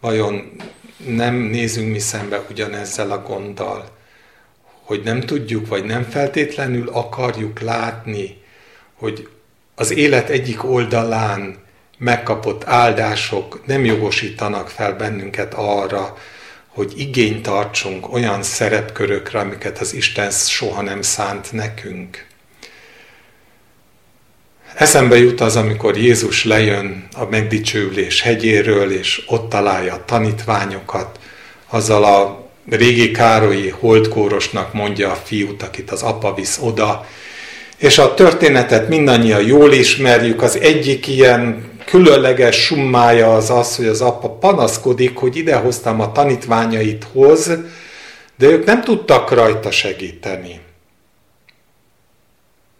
vajon 0.00 0.52
nem 1.06 1.34
nézünk 1.34 1.92
mi 1.92 1.98
szembe 1.98 2.44
ugyanezzel 2.50 3.10
a 3.10 3.22
gonddal, 3.22 3.96
hogy 4.84 5.02
nem 5.04 5.20
tudjuk, 5.20 5.68
vagy 5.68 5.84
nem 5.84 6.02
feltétlenül 6.02 6.88
akarjuk 6.88 7.60
látni, 7.60 8.42
hogy 8.94 9.28
az 9.74 9.90
élet 9.90 10.28
egyik 10.28 10.64
oldalán 10.64 11.56
megkapott 11.98 12.64
áldások 12.64 13.66
nem 13.66 13.84
jogosítanak 13.84 14.68
fel 14.68 14.92
bennünket 14.92 15.54
arra, 15.54 16.16
hogy 16.68 16.92
igényt 16.96 17.42
tartsunk 17.42 18.12
olyan 18.12 18.42
szerepkörökre, 18.42 19.38
amiket 19.38 19.78
az 19.78 19.94
Isten 19.94 20.30
soha 20.30 20.82
nem 20.82 21.02
szánt 21.02 21.52
nekünk. 21.52 22.26
Eszembe 24.78 25.18
jut 25.18 25.40
az, 25.40 25.56
amikor 25.56 25.96
Jézus 25.96 26.44
lejön 26.44 27.08
a 27.16 27.24
megdicsőülés 27.30 28.22
hegyéről, 28.22 28.92
és 28.92 29.22
ott 29.26 29.48
találja 29.48 29.94
a 29.94 30.04
tanítványokat, 30.04 31.18
azzal 31.68 32.04
a 32.04 32.48
régi 32.70 33.10
Károlyi 33.10 33.68
holdkórosnak 33.68 34.72
mondja 34.72 35.10
a 35.10 35.20
fiút, 35.24 35.62
akit 35.62 35.90
az 35.90 36.02
apa 36.02 36.34
visz 36.34 36.58
oda, 36.62 37.06
és 37.76 37.98
a 37.98 38.14
történetet 38.14 38.88
mindannyian 38.88 39.42
jól 39.42 39.72
ismerjük, 39.72 40.42
az 40.42 40.58
egyik 40.58 41.06
ilyen 41.06 41.70
különleges 41.84 42.56
summája 42.56 43.34
az 43.34 43.50
az, 43.50 43.76
hogy 43.76 43.86
az 43.86 44.00
apa 44.00 44.28
panaszkodik, 44.28 45.16
hogy 45.16 45.36
idehoztam 45.36 46.00
a 46.00 46.12
tanítványaithoz, 46.12 47.50
de 48.38 48.46
ők 48.46 48.64
nem 48.64 48.82
tudtak 48.82 49.30
rajta 49.30 49.70
segíteni. 49.70 50.60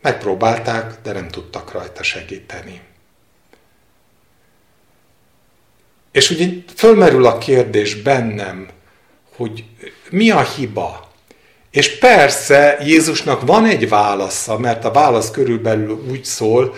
Megpróbálták, 0.08 0.94
de 1.02 1.12
nem 1.12 1.28
tudtak 1.28 1.72
rajta 1.72 2.02
segíteni. 2.02 2.80
És 6.12 6.30
ugye 6.30 6.46
fölmerül 6.76 7.26
a 7.26 7.38
kérdés 7.38 7.94
bennem, 7.94 8.68
hogy 9.36 9.64
mi 10.10 10.30
a 10.30 10.40
hiba? 10.40 11.08
És 11.70 11.98
persze 11.98 12.78
Jézusnak 12.84 13.46
van 13.46 13.64
egy 13.64 13.88
válasza, 13.88 14.58
mert 14.58 14.84
a 14.84 14.90
válasz 14.90 15.30
körülbelül 15.30 16.04
úgy 16.10 16.24
szól, 16.24 16.74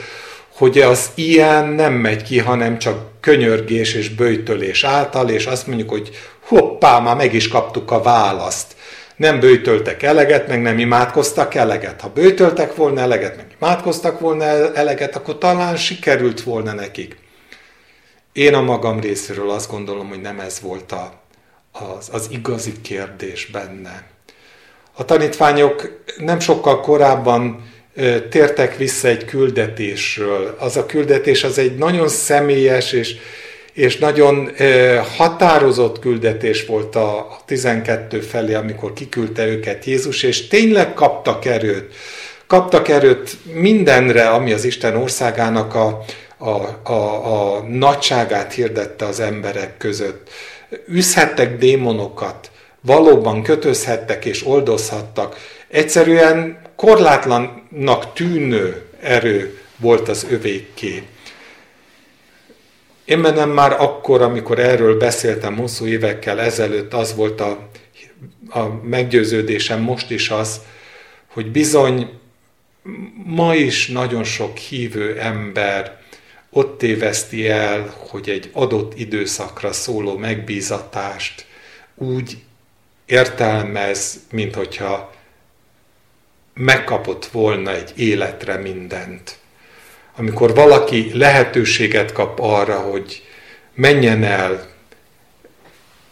hogy 0.49 0.81
az 0.81 1.11
ilyen 1.15 1.69
nem 1.69 1.93
megy 1.93 2.23
ki, 2.23 2.39
hanem 2.39 2.79
csak 2.79 3.21
könyörgés 3.21 3.95
és 3.95 4.09
bőjtölés 4.09 4.85
által, 4.85 5.29
és 5.29 5.47
azt 5.47 5.67
mondjuk, 5.67 5.91
hogy 5.91 6.11
hoppá, 6.41 6.99
már 6.99 7.17
meg 7.17 7.35
is 7.35 7.49
kaptuk 7.49 7.91
a 7.91 8.03
választ. 8.03 8.77
Nem 9.21 9.41
bőjtöltek 9.41 10.03
eleget, 10.03 10.49
meg 10.49 10.63
nem 10.63 10.79
imádkoztak 10.79 11.55
eleget. 11.55 12.01
Ha 12.01 12.09
bőjtöltek 12.09 12.75
volna 12.75 13.01
eleget, 13.01 13.37
meg 13.37 13.47
imádkoztak 13.61 14.21
volna 14.21 14.45
eleget, 14.75 15.17
akkor 15.17 15.39
talán 15.39 15.77
sikerült 15.77 16.43
volna 16.43 16.73
nekik. 16.73 17.17
Én 18.33 18.55
a 18.55 18.61
magam 18.61 19.01
részéről 19.01 19.51
azt 19.51 19.71
gondolom, 19.71 20.09
hogy 20.09 20.21
nem 20.21 20.41
ez 20.41 20.61
volt 20.61 20.93
a, 20.93 21.21
az, 21.73 22.09
az 22.13 22.29
igazi 22.31 22.73
kérdés 22.83 23.47
benne. 23.47 24.03
A 24.93 25.05
tanítványok 25.05 26.03
nem 26.19 26.41
sokkal 26.41 26.81
korábban 26.81 27.71
tértek 28.31 28.77
vissza 28.77 29.09
egy 29.09 29.25
küldetésről. 29.25 30.57
Az 30.59 30.77
a 30.77 30.87
küldetés 30.87 31.45
az 31.45 31.59
egy 31.59 31.77
nagyon 31.77 32.09
személyes 32.09 32.93
és, 32.93 33.17
és 33.81 33.99
nagyon 33.99 34.51
határozott 35.17 35.99
küldetés 35.99 36.67
volt 36.67 36.97
a 36.97 37.37
12 37.45 38.21
felé, 38.21 38.55
amikor 38.55 38.93
kiküldte 38.93 39.47
őket 39.47 39.85
Jézus, 39.85 40.23
és 40.23 40.49
tényleg 40.49 40.95
kaptak 40.95 41.45
erőt. 41.45 41.95
Kaptak 42.47 42.89
erőt 42.89 43.37
mindenre, 43.53 44.29
ami 44.29 44.53
az 44.53 44.65
Isten 44.65 44.97
országának 44.97 45.75
a, 45.75 46.05
a, 46.39 46.51
a, 46.93 47.55
a 47.55 47.63
nagyságát 47.69 48.53
hirdette 48.53 49.05
az 49.05 49.21
emberek 49.21 49.77
között. 49.77 50.31
Üzhettek 50.87 51.59
démonokat, 51.59 52.51
valóban 52.81 53.43
kötözhettek 53.43 54.25
és 54.25 54.47
oldozhattak. 54.47 55.37
Egyszerűen 55.69 56.61
korlátlannak 56.77 58.13
tűnő 58.13 58.83
erő 59.03 59.59
volt 59.77 60.09
az 60.09 60.27
övékké. 60.31 61.03
Én 63.11 63.23
bennem 63.23 63.51
már 63.51 63.73
akkor, 63.73 64.23
amikor 64.23 64.59
erről 64.59 64.99
beszéltem 64.99 65.57
hosszú 65.57 65.87
évekkel 65.87 66.41
ezelőtt, 66.41 66.93
az 66.93 67.15
volt 67.15 67.41
a, 67.41 67.69
a 68.49 68.67
meggyőződésem, 68.83 69.81
most 69.81 70.11
is 70.11 70.31
az, 70.31 70.61
hogy 71.27 71.51
bizony 71.51 72.11
ma 73.25 73.55
is 73.55 73.89
nagyon 73.89 74.25
sok 74.25 74.57
hívő 74.57 75.19
ember 75.19 76.01
ott 76.51 76.79
téveszti 76.79 77.49
el, 77.49 77.95
hogy 77.99 78.29
egy 78.29 78.51
adott 78.53 78.99
időszakra 78.99 79.73
szóló 79.73 80.17
megbízatást 80.17 81.47
úgy 81.95 82.37
értelmez, 83.07 84.21
mint 84.33 84.55
hogyha 84.55 85.15
megkapott 86.55 87.27
volna 87.27 87.75
egy 87.75 87.93
életre 87.97 88.57
mindent. 88.57 89.40
Amikor 90.17 90.55
valaki 90.55 91.11
lehetőséget 91.15 92.13
kap 92.13 92.39
arra, 92.41 92.79
hogy 92.79 93.23
menjen 93.75 94.25
el, 94.25 94.69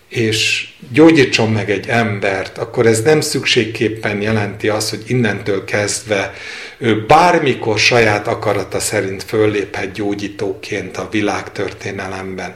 és 0.08 0.68
gyógyítson 0.92 1.52
meg 1.52 1.70
egy 1.70 1.88
embert, 1.88 2.58
akkor 2.58 2.86
ez 2.86 3.02
nem 3.02 3.20
szükségképpen 3.20 4.22
jelenti 4.22 4.68
azt, 4.68 4.90
hogy 4.90 5.02
innentől 5.06 5.64
kezdve 5.64 6.34
ő 6.78 7.04
bármikor 7.06 7.78
saját 7.78 8.26
akarata 8.26 8.80
szerint 8.80 9.22
fölléphet 9.22 9.92
gyógyítóként 9.92 10.96
a 10.96 11.08
világtörténelemben. 11.10 12.52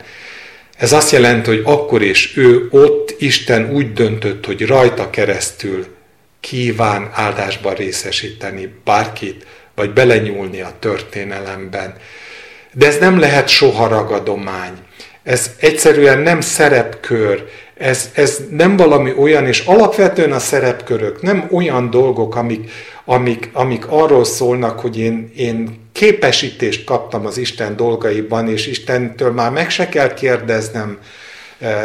Ez 0.76 0.92
azt 0.92 1.12
jelenti, 1.12 1.50
hogy 1.50 1.62
akkor 1.64 2.02
és 2.02 2.36
ő 2.36 2.68
ott 2.70 3.14
Isten 3.18 3.70
úgy 3.70 3.92
döntött, 3.92 4.46
hogy 4.46 4.66
rajta 4.66 5.10
keresztül 5.10 5.86
kíván 6.40 7.10
áldásban 7.12 7.74
részesíteni 7.74 8.74
bárkit, 8.84 9.46
vagy 9.74 9.92
belenyúlni 9.92 10.60
a 10.60 10.72
történelemben. 10.78 11.94
De 12.72 12.86
ez 12.86 12.98
nem 12.98 13.18
lehet 13.18 13.48
soha 13.48 13.88
ragadomány. 13.88 14.72
Ez 15.22 15.50
egyszerűen 15.60 16.18
nem 16.18 16.40
szerepkör, 16.40 17.48
ez, 17.74 18.10
ez 18.14 18.40
nem 18.50 18.76
valami 18.76 19.14
olyan, 19.18 19.46
és 19.46 19.60
alapvetően 19.60 20.32
a 20.32 20.38
szerepkörök 20.38 21.22
nem 21.22 21.48
olyan 21.50 21.90
dolgok, 21.90 22.36
amik, 22.36 22.70
amik, 23.04 23.50
amik 23.52 23.86
arról 23.88 24.24
szólnak, 24.24 24.80
hogy 24.80 24.98
én, 24.98 25.32
én 25.36 25.88
képesítést 25.92 26.84
kaptam 26.84 27.26
az 27.26 27.38
Isten 27.38 27.76
dolgaiban, 27.76 28.48
és 28.48 28.66
Istentől 28.66 29.30
már 29.30 29.50
meg 29.50 29.70
se 29.70 29.88
kell 29.88 30.14
kérdeznem, 30.14 30.98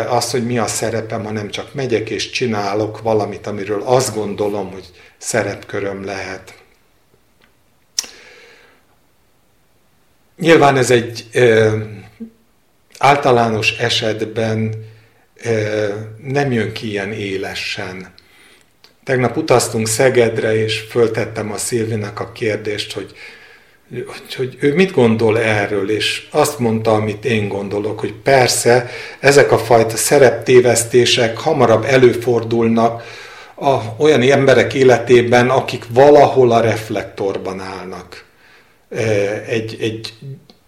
azt, 0.08 0.32
hogy 0.32 0.46
mi 0.46 0.58
a 0.58 0.68
szerepem, 0.68 1.24
hanem 1.24 1.50
csak 1.50 1.74
megyek 1.74 2.10
és 2.10 2.30
csinálok 2.30 3.02
valamit, 3.02 3.48
amiről 3.48 3.82
azt 3.86 4.16
gondolom, 4.16 4.72
hogy 4.72 4.86
szerepköröm 5.18 6.06
lehet. 6.06 6.54
Nyilván 10.38 10.78
ez 10.78 10.92
egy 10.92 11.26
ö, 11.34 11.78
általános 12.98 13.78
esetben 13.78 14.86
ö, 15.44 15.88
nem 16.24 16.52
jön 16.52 16.72
ki 16.72 16.90
ilyen 16.90 17.12
élesen. 17.12 18.14
Tegnap 19.04 19.38
utaztunk 19.38 19.88
Szegedre, 19.88 20.64
és 20.64 20.80
föltettem 20.90 21.52
a 21.52 21.58
Szilvinek 21.58 22.20
a 22.20 22.32
kérdést, 22.32 22.94
hogy 22.94 23.16
hogy, 23.90 24.36
hogy 24.36 24.58
ő 24.60 24.74
mit 24.74 24.92
gondol 24.92 25.40
erről, 25.40 25.90
és 25.90 26.28
azt 26.32 26.60
mondta, 26.60 26.94
amit 26.94 27.26
én 27.26 27.48
gondolok, 27.48 28.00
hogy 28.00 28.14
persze 28.14 28.90
ezek 29.20 29.52
a 29.52 29.58
fajta 29.58 29.98
szereptévesztések 29.98 31.38
hamarabb 31.38 31.84
előfordulnak 31.84 33.04
a, 33.56 33.78
olyan 33.98 34.22
emberek 34.22 34.74
életében, 34.74 35.50
akik 35.50 35.86
valahol 35.90 36.52
a 36.52 36.62
reflektorban 36.62 37.60
állnak. 37.60 38.27
Egy, 39.48 39.78
egy 39.80 40.14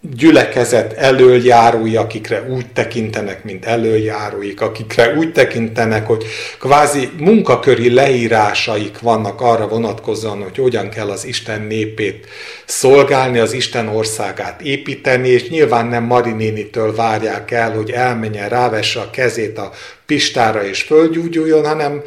gyülekezet 0.00 0.92
elöljárói, 0.92 1.96
akikre 1.96 2.42
úgy 2.42 2.66
tekintenek, 2.72 3.44
mint 3.44 3.64
elöljáróik, 3.64 4.60
akikre 4.60 5.14
úgy 5.14 5.32
tekintenek, 5.32 6.06
hogy 6.06 6.24
kvázi 6.58 7.08
munkaköri 7.18 7.92
leírásaik 7.94 8.98
vannak 8.98 9.40
arra 9.40 9.68
vonatkozóan, 9.68 10.42
hogy 10.42 10.56
hogyan 10.56 10.88
kell 10.88 11.10
az 11.10 11.24
Isten 11.24 11.62
népét 11.62 12.26
szolgálni, 12.64 13.38
az 13.38 13.52
Isten 13.52 13.88
országát 13.88 14.60
építeni, 14.60 15.28
és 15.28 15.48
nyilván 15.48 15.86
nem 15.86 16.04
Marinénitől 16.04 16.94
várják 16.94 17.50
el, 17.50 17.72
hogy 17.74 17.90
elmenjen, 17.90 18.48
rávesse 18.48 19.00
a 19.00 19.10
kezét 19.10 19.58
a 19.58 19.70
pistára 20.06 20.64
és 20.64 20.82
földgyújuljon, 20.82 21.66
hanem 21.66 22.02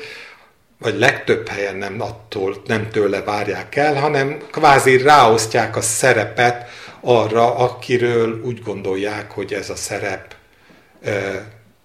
vagy 0.83 0.99
legtöbb 0.99 1.47
helyen 1.47 1.75
nem 1.75 2.01
attól, 2.01 2.61
nem 2.65 2.89
tőle 2.89 3.21
várják 3.21 3.75
el, 3.75 3.95
hanem 3.95 4.37
kvázi 4.51 4.97
ráosztják 4.97 5.75
a 5.75 5.81
szerepet, 5.81 6.69
arra, 7.01 7.55
akiről 7.55 8.41
úgy 8.43 8.61
gondolják, 8.61 9.31
hogy 9.31 9.53
ez 9.53 9.69
a 9.69 9.75
szerep 9.75 10.35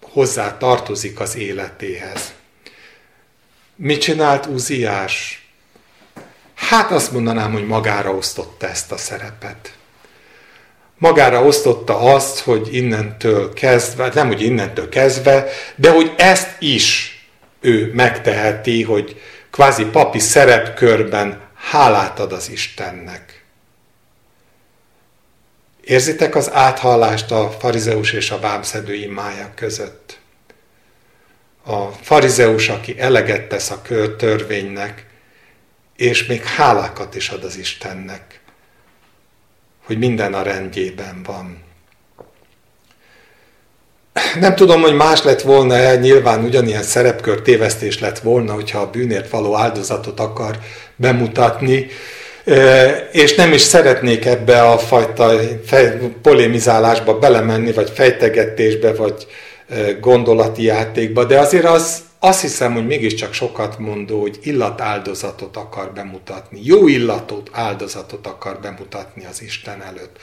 hozzá 0.01 0.57
tartozik 0.57 1.19
az 1.19 1.35
életéhez. 1.35 2.33
Mit 3.75 4.01
csinált 4.01 4.45
Uziás? 4.45 5.47
Hát 6.55 6.91
azt 6.91 7.11
mondanám, 7.11 7.51
hogy 7.51 7.67
magára 7.67 8.13
osztotta 8.13 8.67
ezt 8.67 8.91
a 8.91 8.97
szerepet. 8.97 9.73
Magára 10.97 11.43
osztotta 11.43 11.99
azt, 11.99 12.39
hogy 12.39 12.75
innentől 12.75 13.53
kezdve, 13.53 14.11
nem 14.13 14.27
hogy 14.27 14.41
innentől 14.41 14.89
kezdve, 14.89 15.47
de 15.75 15.91
hogy 15.91 16.13
ezt 16.17 16.61
is 16.61 17.08
ő 17.59 17.91
megteheti, 17.93 18.83
hogy 18.83 19.21
kvázi 19.49 19.85
papi 19.85 20.19
szerepkörben 20.19 21.41
hálát 21.55 22.19
ad 22.19 22.31
az 22.31 22.49
Istennek. 22.49 23.43
Érzitek 25.81 26.35
az 26.35 26.51
áthallást 26.51 27.31
a 27.31 27.51
farizeus 27.59 28.11
és 28.11 28.31
a 28.31 28.39
vámszedő 28.39 28.93
imája 28.93 29.51
között? 29.55 30.19
a 31.69 31.91
farizeus, 32.01 32.69
aki 32.69 32.99
eleget 32.99 33.47
tesz 33.47 33.71
a 33.71 33.81
törvénynek, 34.17 35.05
és 35.95 36.25
még 36.25 36.43
hálákat 36.43 37.15
is 37.15 37.29
ad 37.29 37.43
az 37.43 37.57
Istennek, 37.57 38.39
hogy 39.85 39.97
minden 39.97 40.33
a 40.33 40.41
rendjében 40.41 41.23
van. 41.23 41.63
Nem 44.39 44.55
tudom, 44.55 44.81
hogy 44.81 44.93
más 44.93 45.23
lett 45.23 45.41
volna-e, 45.41 45.95
nyilván 45.95 46.43
ugyanilyen 46.43 46.83
szerepkör 46.83 47.41
tévesztés 47.41 47.99
lett 47.99 48.19
volna, 48.19 48.53
hogyha 48.53 48.79
a 48.79 48.89
bűnért 48.89 49.29
való 49.29 49.57
áldozatot 49.57 50.19
akar 50.19 50.57
bemutatni, 50.95 51.87
és 53.11 53.35
nem 53.35 53.53
is 53.53 53.61
szeretnék 53.61 54.25
ebbe 54.25 54.61
a 54.61 54.77
fajta 54.77 55.31
polémizálásba 56.21 57.19
belemenni, 57.19 57.71
vagy 57.71 57.91
fejtegetésbe, 57.95 58.93
vagy 58.93 59.27
gondolati 59.99 60.63
játékba, 60.63 61.25
de 61.25 61.39
azért 61.39 61.65
az, 61.65 61.99
azt 62.19 62.41
hiszem, 62.41 62.73
hogy 62.73 62.85
mégiscsak 62.85 63.33
sokat 63.33 63.79
mondó, 63.79 64.21
hogy 64.21 64.39
illatáldozatot 64.41 65.57
akar 65.57 65.91
bemutatni, 65.93 66.59
jó 66.63 66.87
illatot, 66.87 67.49
áldozatot 67.51 68.27
akar 68.27 68.59
bemutatni 68.61 69.25
az 69.29 69.41
Isten 69.41 69.83
előtt. 69.83 70.17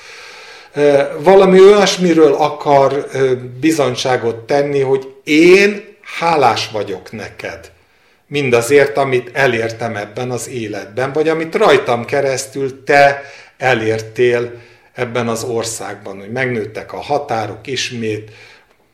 Valami 1.18 1.60
olyasmiről 1.60 2.34
akar 2.34 3.06
bizonyságot 3.60 4.36
tenni, 4.36 4.80
hogy 4.80 5.14
én 5.24 5.96
hálás 6.18 6.70
vagyok 6.70 7.12
neked 7.12 7.70
mindazért, 8.26 8.96
amit 8.96 9.36
elértem 9.36 9.96
ebben 9.96 10.30
az 10.30 10.48
életben, 10.48 11.12
vagy 11.12 11.28
amit 11.28 11.54
rajtam 11.54 12.04
keresztül 12.04 12.84
te 12.84 13.22
elértél 13.56 14.60
ebben 14.92 15.28
az 15.28 15.44
országban, 15.44 16.18
hogy 16.18 16.32
megnőttek 16.32 16.92
a 16.92 17.00
határok 17.00 17.66
ismét, 17.66 18.30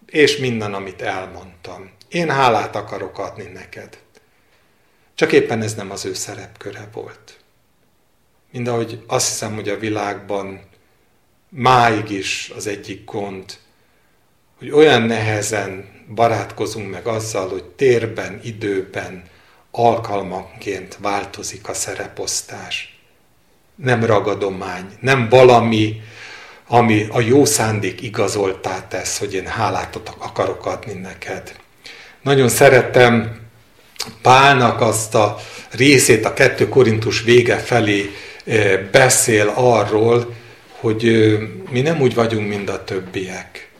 és 0.07 0.37
minden, 0.37 0.75
amit 0.75 1.03
elmondtam. 1.03 1.91
Én 2.09 2.31
hálát 2.31 2.77
akarok 2.77 3.19
adni 3.19 3.51
neked. 3.55 3.99
Csak 5.15 5.33
éppen 5.33 5.63
ez 5.63 5.75
nem 5.75 5.91
az 5.91 6.05
ő 6.05 6.13
szerepköre 6.15 6.89
volt. 6.93 7.37
Mind 8.53 8.69
ahogy 8.69 9.03
azt 9.07 9.29
hiszem, 9.29 9.55
hogy 9.55 9.69
a 9.69 9.79
világban 9.79 10.61
máig 11.55 12.11
is 12.11 12.53
az 12.57 12.67
egyik 12.67 13.05
gond, 13.05 13.45
hogy 14.59 14.71
olyan 14.71 15.03
nehezen 15.03 15.91
barátkozunk 16.15 16.91
meg 16.91 17.07
azzal, 17.07 17.49
hogy 17.49 17.65
térben, 17.65 18.41
időben, 18.45 19.23
alkalmanként 19.71 20.99
változik 21.01 21.69
a 21.69 21.75
szereposztás. 21.75 23.01
Nem 23.75 24.05
ragadomány, 24.05 24.87
nem 25.01 25.29
valami, 25.29 26.01
ami 26.67 27.07
a 27.11 27.21
jó 27.21 27.45
szándék 27.45 28.03
igazoltá 28.03 28.87
tesz, 28.89 29.19
hogy 29.19 29.35
én 29.35 29.47
hálát 29.47 30.01
akarok 30.19 30.67
adni 30.67 30.93
neked. 30.93 31.57
Nagyon 32.23 32.49
szeretem 32.49 33.41
Pálnak 34.23 34.81
azt 34.81 35.15
a 35.15 35.39
részét, 35.71 36.25
a 36.25 36.33
2 36.33 36.69
Korintus 36.69 37.23
vége 37.23 37.57
felé 37.57 38.11
eh, 38.45 38.81
beszél 38.91 39.53
arról, 39.55 40.35
hogy 40.83 41.37
mi 41.71 41.81
nem 41.81 42.01
úgy 42.01 42.15
vagyunk, 42.15 42.49
mint 42.49 42.71
a 42.71 42.85
többiek. 42.85 43.71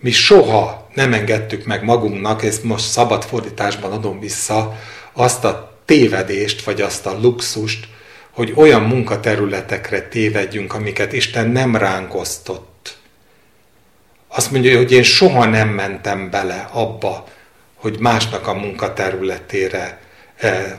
Mi 0.00 0.10
soha 0.10 0.88
nem 0.94 1.12
engedtük 1.12 1.64
meg 1.64 1.84
magunknak, 1.84 2.44
ezt 2.44 2.62
most 2.62 2.84
szabad 2.84 3.24
fordításban 3.24 3.92
adom 3.92 4.20
vissza, 4.20 4.78
azt 5.12 5.44
a 5.44 5.80
tévedést, 5.84 6.64
vagy 6.64 6.80
azt 6.80 7.06
a 7.06 7.18
luxust, 7.20 7.88
hogy 8.30 8.52
olyan 8.56 8.82
munkaterületekre 8.82 10.02
tévedjünk, 10.02 10.74
amiket 10.74 11.12
Isten 11.12 11.48
nem 11.48 11.76
ránk 11.76 12.14
osztott. 12.14 12.96
Azt 14.28 14.50
mondja, 14.50 14.76
hogy 14.76 14.92
én 14.92 15.02
soha 15.02 15.44
nem 15.44 15.68
mentem 15.68 16.30
bele 16.30 16.68
abba, 16.72 17.28
hogy 17.74 17.98
másnak 17.98 18.46
a 18.46 18.54
munkaterületére 18.54 20.00
eh, 20.36 20.72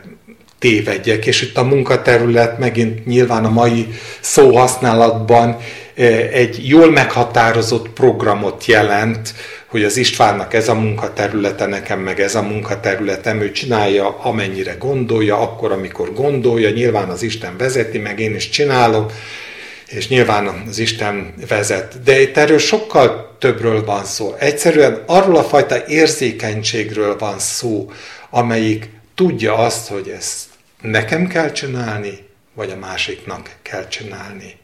tévedjek. 0.59 1.25
És 1.25 1.41
itt 1.41 1.57
a 1.57 1.63
munkaterület 1.63 2.59
megint 2.59 3.05
nyilván 3.05 3.45
a 3.45 3.49
mai 3.49 3.87
szóhasználatban 4.19 5.57
eh, 5.95 6.29
egy 6.31 6.67
jól 6.67 6.91
meghatározott 6.91 7.89
programot 7.89 8.65
jelent, 8.65 9.33
hogy 9.67 9.83
az 9.83 9.97
Istvánnak 9.97 10.53
ez 10.53 10.69
a 10.69 10.73
munkaterülete, 10.73 11.65
nekem 11.65 11.99
meg 11.99 12.19
ez 12.19 12.35
a 12.35 12.41
munkaterületem, 12.41 13.41
ő 13.41 13.51
csinálja 13.51 14.19
amennyire 14.19 14.75
gondolja, 14.79 15.39
akkor, 15.39 15.71
amikor 15.71 16.13
gondolja, 16.13 16.69
nyilván 16.69 17.09
az 17.09 17.21
Isten 17.21 17.57
vezeti, 17.57 17.97
meg 17.97 18.19
én 18.19 18.35
is 18.35 18.49
csinálom, 18.49 19.05
és 19.87 20.07
nyilván 20.07 20.63
az 20.69 20.79
Isten 20.79 21.33
vezet. 21.47 22.03
De 22.03 22.21
itt 22.21 22.37
erről 22.37 22.57
sokkal 22.57 23.35
többről 23.39 23.85
van 23.85 24.05
szó. 24.05 24.35
Egyszerűen 24.39 25.03
arról 25.05 25.37
a 25.37 25.43
fajta 25.43 25.87
érzékenységről 25.87 27.17
van 27.17 27.39
szó, 27.39 27.91
amelyik 28.29 28.89
tudja 29.18 29.55
azt, 29.55 29.88
hogy 29.88 30.09
ezt 30.09 30.45
nekem 30.82 31.28
kell 31.28 31.51
csinálni, 31.51 32.28
vagy 32.53 32.72
a 32.72 32.76
másiknak 32.76 33.49
kell 33.61 33.88
csinálni. 33.88 34.57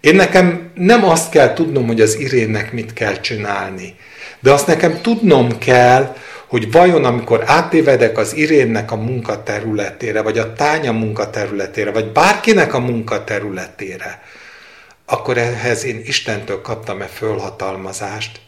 Én 0.00 0.14
nekem 0.14 0.70
nem 0.74 1.04
azt 1.04 1.30
kell 1.30 1.52
tudnom, 1.52 1.86
hogy 1.86 2.00
az 2.00 2.18
Irénnek 2.18 2.72
mit 2.72 2.92
kell 2.92 3.20
csinálni, 3.20 3.96
de 4.40 4.52
azt 4.52 4.66
nekem 4.66 5.00
tudnom 5.02 5.58
kell, 5.58 6.16
hogy 6.46 6.70
vajon 6.70 7.04
amikor 7.04 7.42
átévedek 7.46 8.18
az 8.18 8.36
Irénnek 8.36 8.92
a 8.92 8.96
munkaterületére, 8.96 10.22
vagy 10.22 10.38
a 10.38 10.52
tánya 10.52 10.92
munkaterületére, 10.92 11.90
vagy 11.90 12.12
bárkinek 12.12 12.74
a 12.74 12.80
munkaterületére, 12.80 14.22
akkor 15.06 15.38
ehhez 15.38 15.84
én 15.84 16.00
Istentől 16.04 16.60
kaptam-e 16.60 17.06
fölhatalmazást, 17.06 18.40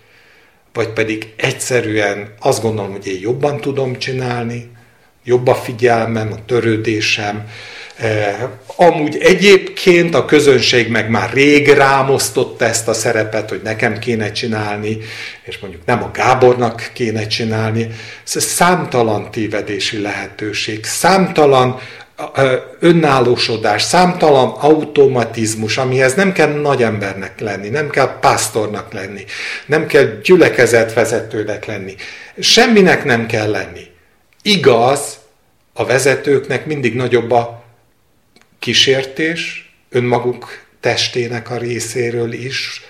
vagy 0.73 0.89
pedig 0.89 1.33
egyszerűen 1.37 2.35
azt 2.41 2.63
gondolom, 2.63 2.91
hogy 2.91 3.07
én 3.07 3.21
jobban 3.21 3.61
tudom 3.61 3.99
csinálni, 3.99 4.77
jobb 5.25 5.47
a 5.47 5.55
figyelmem, 5.55 6.33
a 6.33 6.45
törődésem, 6.47 7.47
Eh, 7.99 8.37
amúgy 8.77 9.16
egyébként 9.21 10.14
a 10.14 10.25
közönség 10.25 10.89
meg 10.89 11.11
már 11.11 11.33
rég 11.33 11.69
rámosztotta 11.69 12.64
ezt 12.64 12.89
a 12.89 12.93
szerepet, 12.93 13.49
hogy 13.49 13.61
nekem 13.64 13.99
kéne 13.99 14.33
csinálni, 14.33 14.99
és 15.45 15.59
mondjuk 15.59 15.83
nem 15.85 16.03
a 16.03 16.11
Gábornak 16.11 16.91
kéne 16.93 17.27
csinálni. 17.27 17.89
Ez 18.35 18.43
számtalan 18.45 19.31
tévedési 19.31 20.01
lehetőség, 20.01 20.85
számtalan 20.85 21.79
önállósodás, 22.81 23.83
számtalan 23.83 24.49
automatizmus, 24.49 25.79
amihez 25.79 26.14
nem 26.14 26.33
kell 26.33 26.61
nagy 26.61 26.83
embernek 26.83 27.41
lenni, 27.41 27.69
nem 27.69 27.91
kell 27.91 28.19
pásztornak 28.21 28.93
lenni, 28.93 29.25
nem 29.66 29.87
kell 29.87 30.21
gyülekezetvezetőnek 30.23 31.66
lenni. 31.66 31.95
Semminek 32.41 33.05
nem 33.05 33.27
kell 33.27 33.51
lenni. 33.51 33.87
Igaz, 34.43 35.18
a 35.72 35.84
vezetőknek 35.84 36.66
mindig 36.66 36.95
nagyobb 36.95 37.30
a 37.30 37.64
kísértés 38.59 39.72
önmaguk 39.91 40.64
testének 40.80 41.51
a 41.51 41.57
részéről 41.57 42.32
is, 42.32 42.82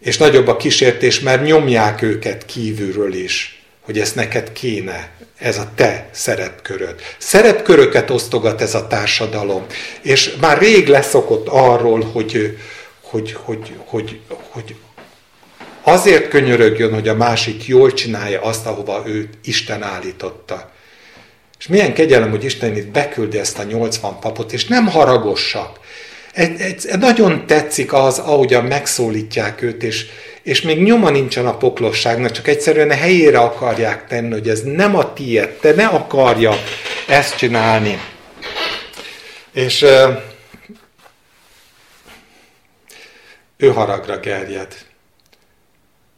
és 0.00 0.16
nagyobb 0.16 0.46
a 0.46 0.56
kísértés, 0.56 1.20
mert 1.20 1.44
nyomják 1.44 2.02
őket 2.02 2.46
kívülről 2.46 3.14
is, 3.14 3.62
hogy 3.80 3.98
ezt 3.98 4.14
neked 4.14 4.52
kéne, 4.52 5.10
ez 5.38 5.58
a 5.58 5.70
te 5.74 6.08
szerepköröd. 6.12 7.00
Szerepköröket 7.18 8.10
osztogat 8.10 8.60
ez 8.60 8.74
a 8.74 8.86
társadalom, 8.86 9.66
és 10.02 10.36
már 10.40 10.58
rég 10.58 10.88
leszokott 10.88 11.46
arról, 11.48 12.00
hogy, 12.00 12.58
hogy, 13.00 13.32
hogy, 13.32 13.72
hogy, 13.84 14.20
hogy 14.50 14.76
azért 15.88 16.28
könyörögjön, 16.28 16.94
hogy 16.94 17.08
a 17.08 17.14
másik 17.14 17.66
jól 17.66 17.92
csinálja 17.92 18.40
azt, 18.40 18.66
ahova 18.66 19.02
ő 19.06 19.28
Isten 19.44 19.82
állította. 19.82 20.70
És 21.58 21.66
milyen 21.66 21.94
kegyelem, 21.94 22.30
hogy 22.30 22.44
Isten 22.44 22.76
itt 22.76 22.86
beküldi 22.86 23.38
ezt 23.38 23.58
a 23.58 23.62
80 23.62 24.18
papot, 24.20 24.52
és 24.52 24.64
nem 24.64 24.86
haragossak. 24.86 25.78
Egy, 26.32 26.60
egy, 26.60 26.98
nagyon 26.98 27.46
tetszik 27.46 27.92
az, 27.92 28.18
ahogyan 28.18 28.64
megszólítják 28.64 29.62
őt, 29.62 29.82
és, 29.82 30.06
és 30.42 30.62
még 30.62 30.82
nyoma 30.82 31.10
nincsen 31.10 31.46
a 31.46 31.56
poklosságnak, 31.56 32.30
csak 32.30 32.48
egyszerűen 32.48 32.90
a 32.90 32.94
helyére 32.94 33.38
akarják 33.38 34.06
tenni, 34.06 34.32
hogy 34.32 34.48
ez 34.48 34.62
nem 34.62 34.96
a 34.96 35.12
tiéd, 35.12 35.48
te 35.48 35.72
ne 35.74 35.86
akarja 35.86 36.52
ezt 37.08 37.36
csinálni. 37.36 38.00
És 39.52 39.86
ő 43.56 43.68
haragra 43.68 44.20
gerjed. 44.20 44.85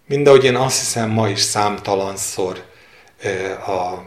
Mindahogy 0.09 0.45
én 0.45 0.57
azt 0.57 0.79
hiszem 0.79 1.11
ma 1.11 1.29
is 1.29 1.41
számtalanszor 1.41 2.65
a 3.67 4.03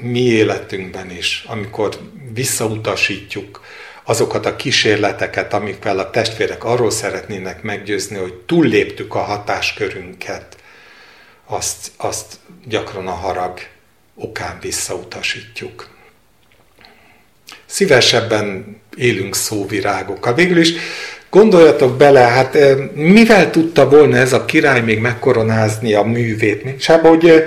mi 0.00 0.20
életünkben 0.20 1.10
is, 1.10 1.44
amikor 1.46 1.98
visszautasítjuk 2.32 3.64
azokat 4.04 4.46
a 4.46 4.56
kísérleteket, 4.56 5.52
amikkel 5.52 5.98
a 5.98 6.10
testvérek 6.10 6.64
arról 6.64 6.90
szeretnének 6.90 7.62
meggyőzni, 7.62 8.16
hogy 8.16 8.34
túlléptük 8.34 9.14
a 9.14 9.18
hatáskörünket, 9.18 10.56
azt, 11.44 11.90
azt 11.96 12.38
gyakran 12.64 13.06
a 13.06 13.14
harag 13.14 13.60
okán 14.14 14.58
visszautasítjuk. 14.60 15.90
Szívesebben 17.66 18.76
élünk 18.96 19.34
szóvirágokkal. 19.34 20.34
Végül 20.34 20.58
is 20.58 20.72
Gondoljatok 21.30 21.96
bele, 21.96 22.20
hát 22.20 22.58
mivel 22.94 23.50
tudta 23.50 23.88
volna 23.88 24.16
ez 24.16 24.32
a 24.32 24.44
király 24.44 24.80
még 24.80 24.98
megkoronázni 24.98 25.94
a 25.94 26.02
művét? 26.02 26.64
Mint 26.64 26.84
hogy 26.84 27.44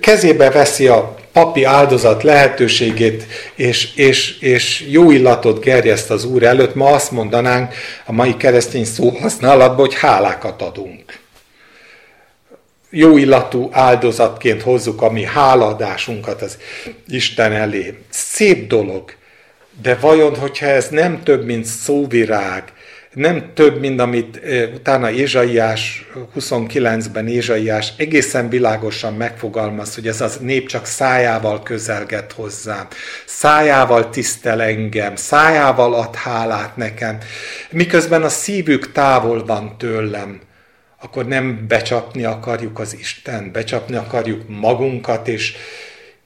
kezébe 0.00 0.50
veszi 0.50 0.86
a 0.86 1.18
papi 1.32 1.64
áldozat 1.64 2.22
lehetőségét, 2.22 3.26
és, 3.54 3.94
és, 3.94 4.38
és 4.38 4.86
jó 4.90 5.10
illatot 5.10 5.60
gerjeszt 5.60 6.10
az 6.10 6.24
Úr 6.24 6.42
előtt, 6.42 6.74
ma 6.74 6.90
azt 6.90 7.10
mondanánk 7.10 7.74
a 8.06 8.12
mai 8.12 8.36
keresztény 8.36 8.84
szó 8.84 9.08
használatban, 9.08 9.86
hogy 9.86 9.94
hálákat 9.94 10.62
adunk. 10.62 11.18
Jó 12.90 13.16
illatú 13.16 13.68
áldozatként 13.72 14.62
hozzuk 14.62 15.02
a 15.02 15.10
mi 15.10 15.24
háladásunkat 15.24 16.42
az 16.42 16.58
Isten 17.08 17.52
elé. 17.52 17.94
Szép 18.08 18.68
dolog, 18.68 19.12
de 19.82 19.94
vajon, 19.94 20.36
hogyha 20.36 20.66
ez 20.66 20.88
nem 20.88 21.22
több, 21.22 21.44
mint 21.44 21.64
szóvirág, 21.64 22.64
nem 23.14 23.50
több, 23.54 23.80
mint 23.80 24.00
amit 24.00 24.40
utána 24.74 25.10
Ézsaiás 25.10 26.06
29-ben 26.38 27.28
Ézsaiás 27.28 27.92
egészen 27.96 28.48
világosan 28.48 29.14
megfogalmaz, 29.14 29.94
hogy 29.94 30.06
ez 30.06 30.20
a 30.20 30.28
nép 30.40 30.68
csak 30.68 30.86
szájával 30.86 31.62
közelget 31.62 32.32
hozzám, 32.32 32.86
szájával 33.26 34.10
tisztel 34.10 34.62
engem, 34.62 35.16
szájával 35.16 35.94
ad 35.94 36.14
hálát 36.14 36.76
nekem, 36.76 37.18
miközben 37.70 38.22
a 38.22 38.28
szívük 38.28 38.92
távol 38.92 39.44
van 39.44 39.78
tőlem, 39.78 40.40
akkor 41.00 41.26
nem 41.26 41.64
becsapni 41.68 42.24
akarjuk 42.24 42.78
az 42.78 42.96
Isten, 42.98 43.52
becsapni 43.52 43.96
akarjuk 43.96 44.42
magunkat, 44.48 45.28
és, 45.28 45.56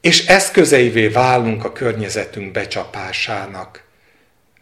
és 0.01 0.27
eszközeivé 0.27 1.09
válunk 1.09 1.65
a 1.65 1.73
környezetünk 1.73 2.53
becsapásának. 2.53 3.83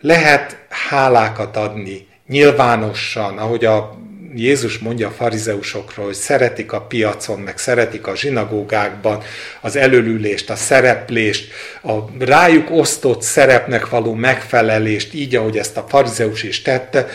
Lehet 0.00 0.56
hálákat 0.68 1.56
adni, 1.56 2.10
nyilvánosan, 2.26 3.38
ahogy 3.38 3.64
a 3.64 4.00
Jézus 4.34 4.78
mondja 4.78 5.08
a 5.08 5.12
farizeusokról, 5.12 6.06
hogy 6.06 6.14
szeretik 6.14 6.72
a 6.72 6.80
piacon, 6.80 7.40
meg 7.40 7.58
szeretik 7.58 8.06
a 8.06 8.16
zsinagógákban 8.16 9.22
az 9.60 9.76
előlülést, 9.76 10.50
a 10.50 10.56
szereplést, 10.56 11.52
a 11.82 11.98
rájuk 12.18 12.70
osztott 12.70 13.22
szerepnek 13.22 13.88
való 13.88 14.14
megfelelést, 14.14 15.14
így, 15.14 15.36
ahogy 15.36 15.58
ezt 15.58 15.76
a 15.76 15.86
farizeus 15.88 16.42
is 16.42 16.62
tette, 16.62 17.08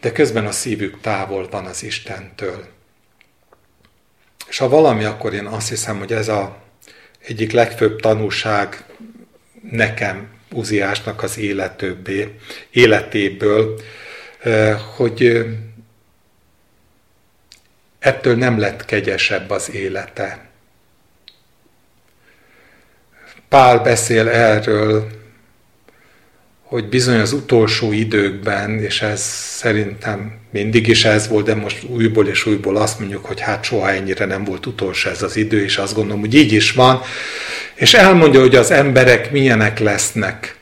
de 0.00 0.12
közben 0.12 0.46
a 0.46 0.50
szívük 0.50 1.00
távol 1.00 1.48
van 1.50 1.64
az 1.64 1.82
Istentől. 1.82 2.64
És 4.48 4.58
ha 4.58 4.68
valami, 4.68 5.04
akkor 5.04 5.34
én 5.34 5.46
azt 5.46 5.68
hiszem, 5.68 5.98
hogy 5.98 6.12
ez 6.12 6.28
a 6.28 6.56
egyik 7.26 7.52
legfőbb 7.52 8.00
tanúság 8.00 8.84
nekem, 9.70 10.34
Uziásnak 10.52 11.22
az 11.22 11.38
életőbbé, 11.38 12.34
életéből, 12.70 13.80
hogy 14.96 15.46
ettől 17.98 18.36
nem 18.36 18.58
lett 18.58 18.84
kegyesebb 18.84 19.50
az 19.50 19.70
élete. 19.70 20.44
Pál 23.48 23.78
beszél 23.78 24.28
erről, 24.28 25.06
hogy 26.62 26.88
bizony 26.88 27.18
az 27.18 27.32
utolsó 27.32 27.92
időkben, 27.92 28.78
és 28.78 29.02
ez 29.02 29.20
szerintem 29.20 30.38
mindig 30.50 30.86
is 30.86 31.04
ez 31.04 31.28
volt, 31.28 31.44
de 31.46 31.54
most 31.54 31.84
újból 31.84 32.26
és 32.26 32.46
újból 32.46 32.76
azt 32.76 32.98
mondjuk, 32.98 33.24
hogy 33.24 33.40
hát 33.40 33.64
soha 33.64 33.90
ennyire 33.90 34.24
nem 34.24 34.44
volt 34.44 34.66
utolsó 34.66 35.10
ez 35.10 35.22
az 35.22 35.36
idő, 35.36 35.64
és 35.64 35.76
azt 35.76 35.94
gondolom, 35.94 36.20
hogy 36.20 36.34
így 36.34 36.52
is 36.52 36.72
van, 36.72 37.00
és 37.74 37.94
elmondja, 37.94 38.40
hogy 38.40 38.54
az 38.54 38.70
emberek 38.70 39.30
milyenek 39.30 39.78
lesznek 39.78 40.55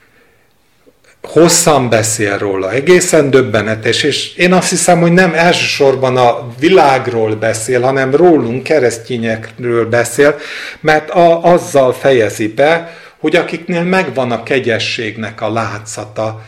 hosszan 1.26 1.88
beszél 1.88 2.38
róla, 2.38 2.72
egészen 2.72 3.30
döbbenetes, 3.30 4.02
és 4.02 4.34
én 4.36 4.52
azt 4.52 4.70
hiszem, 4.70 5.00
hogy 5.00 5.12
nem 5.12 5.34
elsősorban 5.34 6.16
a 6.16 6.48
világról 6.58 7.34
beszél, 7.34 7.80
hanem 7.80 8.14
rólunk, 8.14 8.62
keresztényekről 8.62 9.88
beszél, 9.88 10.38
mert 10.80 11.10
a, 11.10 11.42
azzal 11.42 11.92
fejezi 11.92 12.48
be, 12.48 12.96
hogy 13.18 13.36
akiknél 13.36 13.82
megvan 13.82 14.30
a 14.30 14.42
kegyességnek 14.42 15.40
a 15.40 15.52
látszata, 15.52 16.42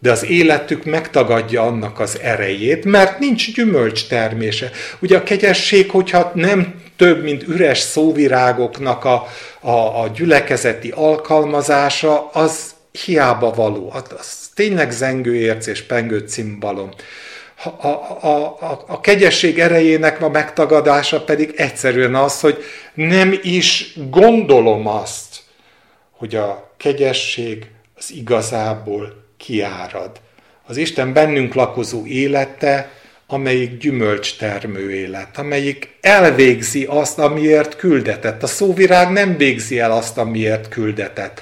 de 0.00 0.10
az 0.10 0.24
életük 0.24 0.84
megtagadja 0.84 1.62
annak 1.62 2.00
az 2.00 2.18
erejét, 2.22 2.84
mert 2.84 3.18
nincs 3.18 3.54
gyümölcs 3.54 4.08
termése. 4.08 4.70
Ugye 4.98 5.16
a 5.16 5.22
kegyesség, 5.22 5.90
hogyha 5.90 6.32
nem 6.34 6.74
több, 6.96 7.22
mint 7.22 7.48
üres 7.48 7.78
szóvirágoknak 7.78 9.04
a, 9.04 9.26
a, 9.60 9.70
a 9.70 10.10
gyülekezeti 10.14 10.92
alkalmazása, 10.96 12.30
az 12.32 12.76
hiába 12.92 13.50
való. 13.50 13.92
Az 14.18 14.50
tényleg 14.54 14.90
zengő 14.90 15.34
érc 15.34 15.66
és 15.66 15.82
pengő 15.82 16.18
cimbalom. 16.18 16.90
A, 17.64 17.86
a, 17.86 18.56
a, 18.60 18.84
a 18.86 19.00
kegyesség 19.00 19.58
erejének 19.58 20.22
a 20.22 20.28
megtagadása 20.28 21.24
pedig 21.24 21.54
egyszerűen 21.56 22.14
az, 22.14 22.40
hogy 22.40 22.64
nem 22.94 23.38
is 23.42 23.94
gondolom 24.10 24.86
azt, 24.86 25.36
hogy 26.10 26.34
a 26.34 26.72
kegyesség 26.76 27.66
az 27.96 28.12
igazából 28.14 29.24
kiárad. 29.36 30.10
Az 30.66 30.76
Isten 30.76 31.12
bennünk 31.12 31.54
lakozó 31.54 32.06
élete, 32.06 32.90
amelyik 33.26 33.78
gyümölcstermő 33.78 34.94
élet, 34.94 35.38
amelyik 35.38 35.96
elvégzi 36.00 36.84
azt, 36.84 37.18
amiért 37.18 37.76
küldetett. 37.76 38.42
A 38.42 38.46
szóvirág 38.46 39.10
nem 39.12 39.36
végzi 39.36 39.78
el 39.78 39.92
azt, 39.92 40.18
amiért 40.18 40.68
küldetett. 40.68 41.40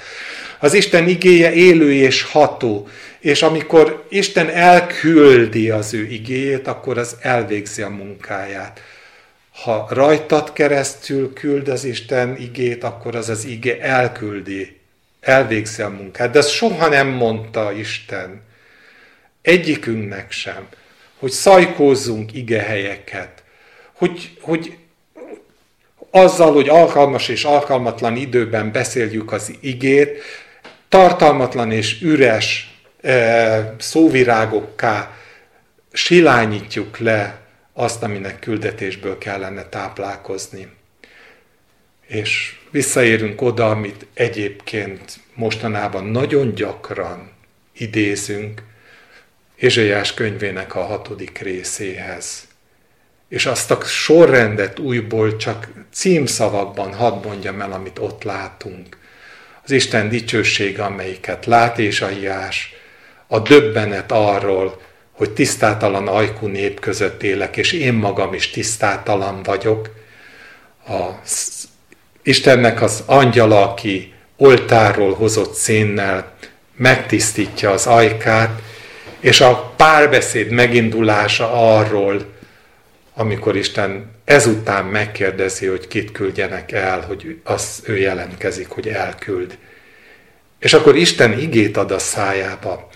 Az 0.59 0.73
Isten 0.73 1.07
igéje 1.07 1.53
élő 1.53 1.93
és 1.93 2.21
ható, 2.21 2.87
és 3.19 3.41
amikor 3.41 4.05
Isten 4.09 4.49
elküldi 4.49 5.69
az 5.69 5.93
ő 5.93 6.05
igéjét, 6.05 6.67
akkor 6.67 6.97
az 6.97 7.15
elvégzi 7.21 7.81
a 7.81 7.89
munkáját. 7.89 8.81
Ha 9.63 9.87
rajtad 9.89 10.53
keresztül 10.53 11.33
küld 11.33 11.67
az 11.67 11.83
Isten 11.83 12.37
igét, 12.39 12.83
akkor 12.83 13.15
az 13.15 13.29
az 13.29 13.45
igé 13.45 13.77
elküldi, 13.81 14.79
elvégzi 15.21 15.81
a 15.81 15.89
munkát. 15.89 16.31
De 16.31 16.39
ezt 16.39 16.51
soha 16.51 16.87
nem 16.87 17.07
mondta 17.07 17.71
Isten. 17.71 18.41
Egyikünknek 19.41 20.31
sem. 20.31 20.67
Hogy 21.19 21.31
szajkózzunk 21.31 22.33
igehelyeket. 22.33 23.43
Hogy, 23.93 24.37
hogy 24.41 24.77
azzal, 26.11 26.53
hogy 26.53 26.69
alkalmas 26.69 27.27
és 27.27 27.43
alkalmatlan 27.43 28.15
időben 28.15 28.71
beszéljük 28.71 29.31
az 29.31 29.53
igét, 29.59 30.21
tartalmatlan 30.89 31.71
és 31.71 32.01
üres 32.01 32.77
e, 33.01 33.75
szóvirágokká 33.79 35.17
silányítjuk 35.91 36.97
le 36.97 37.39
azt, 37.73 38.03
aminek 38.03 38.39
küldetésből 38.39 39.17
kellene 39.17 39.63
táplálkozni. 39.63 40.67
És 42.07 42.55
visszaérünk 42.71 43.41
oda, 43.41 43.69
amit 43.69 44.05
egyébként 44.13 45.19
mostanában 45.33 46.05
nagyon 46.05 46.53
gyakran 46.55 47.31
idézünk, 47.73 48.63
Ézsaiás 49.55 50.13
könyvének 50.13 50.75
a 50.75 50.85
hatodik 50.85 51.37
részéhez. 51.37 52.47
És 53.29 53.45
azt 53.45 53.71
a 53.71 53.83
sorrendet 53.83 54.79
újból 54.79 55.35
csak 55.35 55.67
címszavakban 55.91 56.93
hadd 56.93 57.25
mondjam 57.25 57.61
el, 57.61 57.71
amit 57.71 57.99
ott 57.99 58.23
látunk 58.23 58.97
az 59.67 59.73
Isten 59.73 60.09
dicsősége, 60.09 60.83
amelyiket 60.83 61.45
lát 61.45 61.79
Ézsaiás, 61.79 62.73
a 63.27 63.39
döbbenet 63.39 64.11
arról, 64.11 64.81
hogy 65.11 65.31
tisztátalan 65.31 66.07
ajkú 66.07 66.47
nép 66.47 66.79
között 66.79 67.23
élek, 67.23 67.57
és 67.57 67.71
én 67.71 67.93
magam 67.93 68.33
is 68.33 68.49
tisztátalan 68.49 69.43
vagyok. 69.43 69.89
A 70.87 71.09
Istennek 72.23 72.81
az 72.81 73.03
angyala, 73.05 73.69
aki 73.71 74.13
oltárról 74.37 75.13
hozott 75.13 75.53
szénnel 75.53 76.33
megtisztítja 76.75 77.71
az 77.71 77.87
ajkát, 77.87 78.61
és 79.19 79.41
a 79.41 79.73
párbeszéd 79.75 80.51
megindulása 80.51 81.75
arról, 81.75 82.25
amikor 83.19 83.55
Isten 83.55 84.11
ezután 84.25 84.85
megkérdezi, 84.85 85.65
hogy 85.65 85.87
kit 85.87 86.11
küldjenek 86.11 86.71
el, 86.71 87.01
hogy 87.01 87.39
az 87.43 87.81
ő 87.85 87.97
jelentkezik, 87.97 88.67
hogy 88.67 88.87
elküld. 88.87 89.57
És 90.59 90.73
akkor 90.73 90.95
Isten 90.95 91.39
igét 91.39 91.77
ad 91.77 91.91
a 91.91 91.99
szájába. 91.99 92.89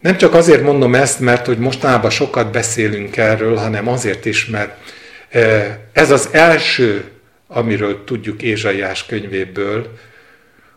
Nem 0.00 0.16
csak 0.16 0.34
azért 0.34 0.62
mondom 0.62 0.94
ezt, 0.94 1.20
mert 1.20 1.46
hogy 1.46 1.58
mostanában 1.58 2.10
sokat 2.10 2.52
beszélünk 2.52 3.16
erről, 3.16 3.56
hanem 3.56 3.88
azért 3.88 4.24
is, 4.24 4.46
mert 4.46 4.78
e, 5.30 5.78
ez 5.92 6.10
az 6.10 6.28
első, 6.32 7.04
amiről 7.46 8.04
tudjuk 8.04 8.42
Ézsaiás 8.42 9.06
könyvéből, 9.06 9.98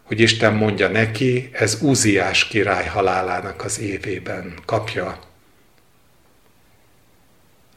hogy 0.03 0.19
Isten 0.19 0.53
mondja 0.53 0.87
neki, 0.87 1.49
ez 1.51 1.81
Úziás 1.81 2.47
király 2.47 2.85
halálának 2.85 3.63
az 3.63 3.79
évében 3.79 4.53
kapja 4.65 5.26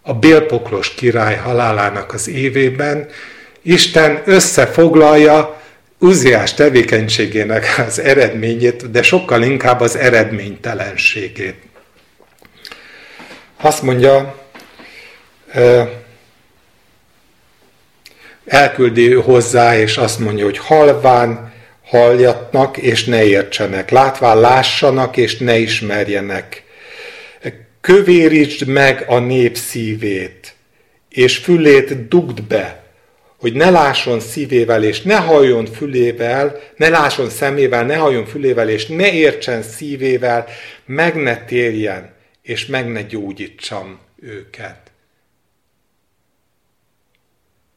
a 0.02 0.14
bélpoklos 0.14 0.94
király 0.94 1.36
halálának 1.36 2.12
az 2.12 2.28
évében 2.28 3.08
Isten 3.62 4.22
összefoglalja 4.24 5.60
Uziás 5.98 6.54
tevékenységének 6.54 7.84
az 7.86 7.98
eredményét, 7.98 8.90
de 8.90 9.02
sokkal 9.02 9.42
inkább 9.42 9.80
az 9.80 9.96
eredménytelenségét. 9.96 11.62
Azt 13.60 13.82
mondja, 13.82 14.38
elküldi 18.46 19.12
hozzá, 19.14 19.78
és 19.78 19.96
azt 19.96 20.18
mondja, 20.18 20.44
hogy 20.44 20.58
halván 20.58 21.52
halljatnak, 21.84 22.76
és 22.76 23.04
ne 23.04 23.24
értsenek, 23.24 23.90
látván 23.90 24.40
lássanak, 24.40 25.16
és 25.16 25.36
ne 25.38 25.58
ismerjenek. 25.58 26.62
Kövérítsd 27.80 28.66
meg 28.66 29.04
a 29.06 29.18
nép 29.18 29.56
szívét, 29.56 30.54
és 31.08 31.36
fülét 31.36 32.08
dugd 32.08 32.42
be, 32.42 32.80
hogy 33.36 33.52
ne 33.52 33.70
lásson 33.70 34.20
szívével, 34.20 34.84
és 34.84 35.02
ne 35.02 35.16
halljon 35.16 35.66
fülével, 35.66 36.60
ne 36.76 36.88
lásson 36.88 37.30
szemével, 37.30 37.84
ne 37.84 37.96
halljon 37.96 38.26
fülével, 38.26 38.68
és 38.68 38.86
ne 38.86 39.12
értsen 39.12 39.62
szívével, 39.62 40.46
meg 40.84 41.14
ne 41.14 41.44
térjen, 41.44 42.14
és 42.42 42.66
meg 42.66 42.88
ne 42.88 43.02
gyógyítsam 43.02 43.98
őket. 44.20 44.90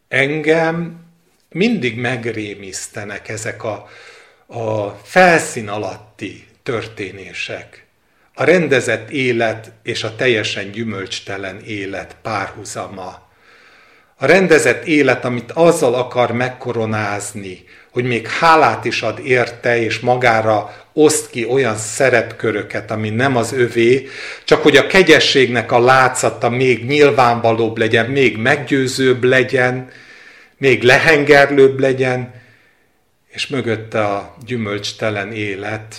Engem 0.08 1.06
mindig 1.50 1.98
megrémisztenek 1.98 3.30
ezek 3.30 3.64
a, 3.64 3.90
a 4.46 4.90
felszín 4.90 5.68
alatti 5.68 6.46
történések. 6.64 7.83
A 8.36 8.44
rendezett 8.44 9.10
élet 9.10 9.72
és 9.84 10.04
a 10.04 10.16
teljesen 10.16 10.72
gyümölcstelen 10.72 11.60
élet 11.66 12.16
párhuzama. 12.22 13.32
A 14.18 14.26
rendezett 14.26 14.86
élet, 14.86 15.26
amit 15.26 15.52
azzal 15.52 15.94
akar 15.94 16.32
megkoronázni, 16.32 17.64
hogy 17.92 18.04
még 18.04 18.28
hálát 18.28 18.86
is 18.86 19.02
ad 19.02 19.20
érte, 19.26 19.82
és 19.82 20.00
magára 20.00 20.74
oszt 20.94 21.30
ki 21.30 21.46
olyan 21.46 21.76
szerepköröket, 21.76 22.92
ami 22.92 23.10
nem 23.10 23.36
az 23.36 23.54
övé, 23.54 24.08
csak 24.44 24.64
hogy 24.64 24.78
a 24.78 24.88
kegyességnek 24.88 25.72
a 25.72 25.80
látszata 25.80 26.50
még 26.50 26.86
nyilvánvalóbb 26.86 27.78
legyen, 27.78 28.10
még 28.10 28.38
meggyőzőbb 28.38 29.24
legyen, 29.24 29.90
még 30.58 30.84
lehengerlőbb 30.84 31.80
legyen, 31.80 32.34
és 33.28 33.48
mögötte 33.48 34.06
a 34.06 34.36
gyümölcstelen 34.46 35.32
élet, 35.32 35.96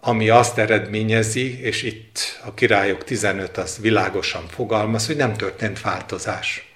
ami 0.00 0.28
azt 0.28 0.58
eredményezi, 0.58 1.60
és 1.62 1.82
itt 1.82 2.40
a 2.44 2.54
királyok 2.54 3.04
15 3.04 3.56
az 3.56 3.78
világosan 3.80 4.42
fogalmaz, 4.48 5.06
hogy 5.06 5.16
nem 5.16 5.36
történt 5.36 5.80
változás. 5.80 6.74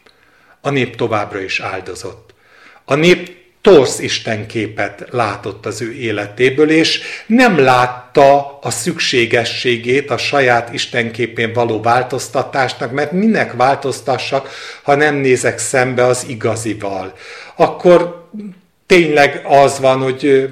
A 0.61 0.71
nép 0.71 0.97
továbbra 0.97 1.41
is 1.41 1.61
áldozott. 1.61 2.35
A 2.85 2.95
nép 2.95 3.43
torsz 3.61 3.99
istenképet 3.99 5.05
látott 5.11 5.67
az 5.67 5.81
ő 5.81 5.93
életéből, 5.93 6.71
és 6.71 7.01
nem 7.27 7.59
látta 7.59 8.59
a 8.59 8.71
szükségességét 8.71 10.11
a 10.11 10.17
saját 10.17 10.73
istenképén 10.73 11.53
való 11.53 11.81
változtatásnak, 11.81 12.93
mert 12.93 13.13
minek 13.13 13.53
változtassak, 13.53 14.49
ha 14.83 14.95
nem 14.95 15.15
nézek 15.15 15.59
szembe 15.59 16.05
az 16.05 16.25
igazival. 16.29 17.13
Akkor 17.57 18.29
tényleg 18.87 19.41
az 19.45 19.81
van, 19.81 20.01
hogy 20.01 20.49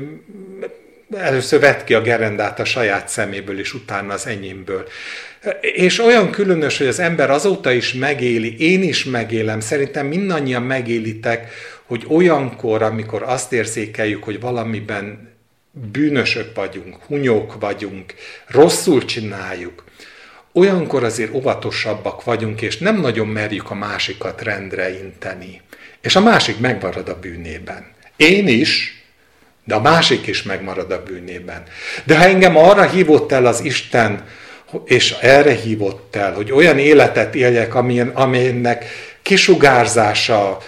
először 1.16 1.60
vett 1.60 1.84
ki 1.84 1.94
a 1.94 2.00
gerendát 2.00 2.60
a 2.60 2.64
saját 2.64 3.08
szeméből, 3.08 3.58
és 3.58 3.74
utána 3.74 4.12
az 4.12 4.26
enyémből. 4.26 4.88
És 5.60 5.98
olyan 5.98 6.30
különös, 6.30 6.78
hogy 6.78 6.86
az 6.86 6.98
ember 6.98 7.30
azóta 7.30 7.72
is 7.72 7.92
megéli, 7.92 8.56
én 8.58 8.82
is 8.82 9.04
megélem, 9.04 9.60
szerintem 9.60 10.06
mindannyian 10.06 10.62
megélitek, 10.62 11.52
hogy 11.84 12.04
olyankor, 12.08 12.82
amikor 12.82 13.22
azt 13.22 13.52
érzékeljük, 13.52 14.24
hogy 14.24 14.40
valamiben 14.40 15.30
bűnösök 15.70 16.54
vagyunk, 16.54 16.96
hunyók 17.06 17.60
vagyunk, 17.60 18.14
rosszul 18.46 19.04
csináljuk, 19.04 19.84
olyankor 20.52 21.04
azért 21.04 21.34
óvatosabbak 21.34 22.24
vagyunk, 22.24 22.62
és 22.62 22.78
nem 22.78 23.00
nagyon 23.00 23.26
merjük 23.26 23.70
a 23.70 23.74
másikat 23.74 24.42
rendre 24.42 24.98
inteni. 24.98 25.60
És 26.00 26.16
a 26.16 26.20
másik 26.20 26.58
megmarad 26.58 27.08
a 27.08 27.18
bűnében. 27.18 27.86
Én 28.16 28.48
is, 28.48 29.01
de 29.64 29.74
a 29.74 29.80
másik 29.80 30.26
is 30.26 30.42
megmarad 30.42 30.90
a 30.90 31.02
bűnében. 31.02 31.62
De 32.04 32.18
ha 32.18 32.24
engem 32.24 32.56
arra 32.56 32.82
hívott 32.82 33.32
el 33.32 33.46
az 33.46 33.64
Isten, 33.64 34.24
és 34.84 35.10
erre 35.20 35.54
hívott 35.54 36.16
el, 36.16 36.32
hogy 36.32 36.52
olyan 36.52 36.78
életet 36.78 37.34
éljek, 37.34 37.74
amilyen, 37.74 38.08
amilyennek 38.08 38.84
kisugárzása, 39.22 40.58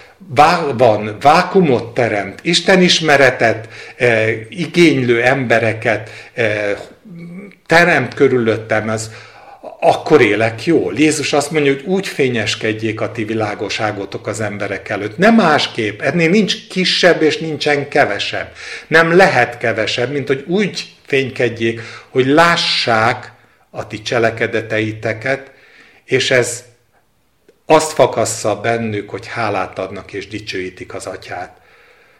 van, 0.77 1.17
vákumot 1.21 1.95
teremt, 1.95 2.39
Isten 2.43 2.83
ismeretet 2.83 3.69
e, 3.97 4.31
igénylő 4.49 5.23
embereket 5.23 6.11
e, 6.35 6.77
teremt 7.67 8.15
körülöttem, 8.15 8.89
ez, 8.89 9.11
akkor 9.81 10.21
élek 10.21 10.65
jól. 10.65 10.99
Jézus 10.99 11.33
azt 11.33 11.51
mondja, 11.51 11.73
hogy 11.73 11.85
úgy 11.85 12.07
fényeskedjék 12.07 13.01
a 13.01 13.13
ti 13.13 13.25
világoságotok 13.25 14.27
az 14.27 14.41
emberek 14.41 14.89
előtt. 14.89 15.19
Nem 15.19 15.35
másképp, 15.35 16.01
ennél 16.01 16.31
nincs 16.31 16.69
kisebb 16.69 17.23
és 17.23 17.39
nincsen 17.39 17.89
kevesebb. 17.89 18.53
Nem 18.87 19.17
lehet 19.17 19.59
kevesebb, 19.59 20.13
mint 20.13 20.27
hogy 20.27 20.45
úgy 20.47 20.93
fénykedjék, 21.07 21.81
hogy 22.09 22.27
lássák 22.27 23.33
a 23.71 23.87
ti 23.87 24.03
cselekedeteiteket, 24.03 25.51
és 26.05 26.31
ez 26.31 26.65
azt 27.67 27.93
fakassza 27.93 28.61
bennük, 28.61 29.11
hogy 29.11 29.27
hálát 29.27 29.79
adnak 29.79 30.13
és 30.13 30.29
dicsőítik 30.29 30.95
az 30.95 31.07
atyát. 31.07 31.57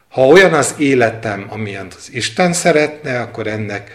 Ha 0.09 0.27
olyan 0.27 0.55
az 0.55 0.75
életem, 0.79 1.47
amilyen 1.49 1.87
az 1.97 2.09
Isten 2.13 2.53
szeretne, 2.53 3.21
akkor 3.21 3.47
ennek 3.47 3.93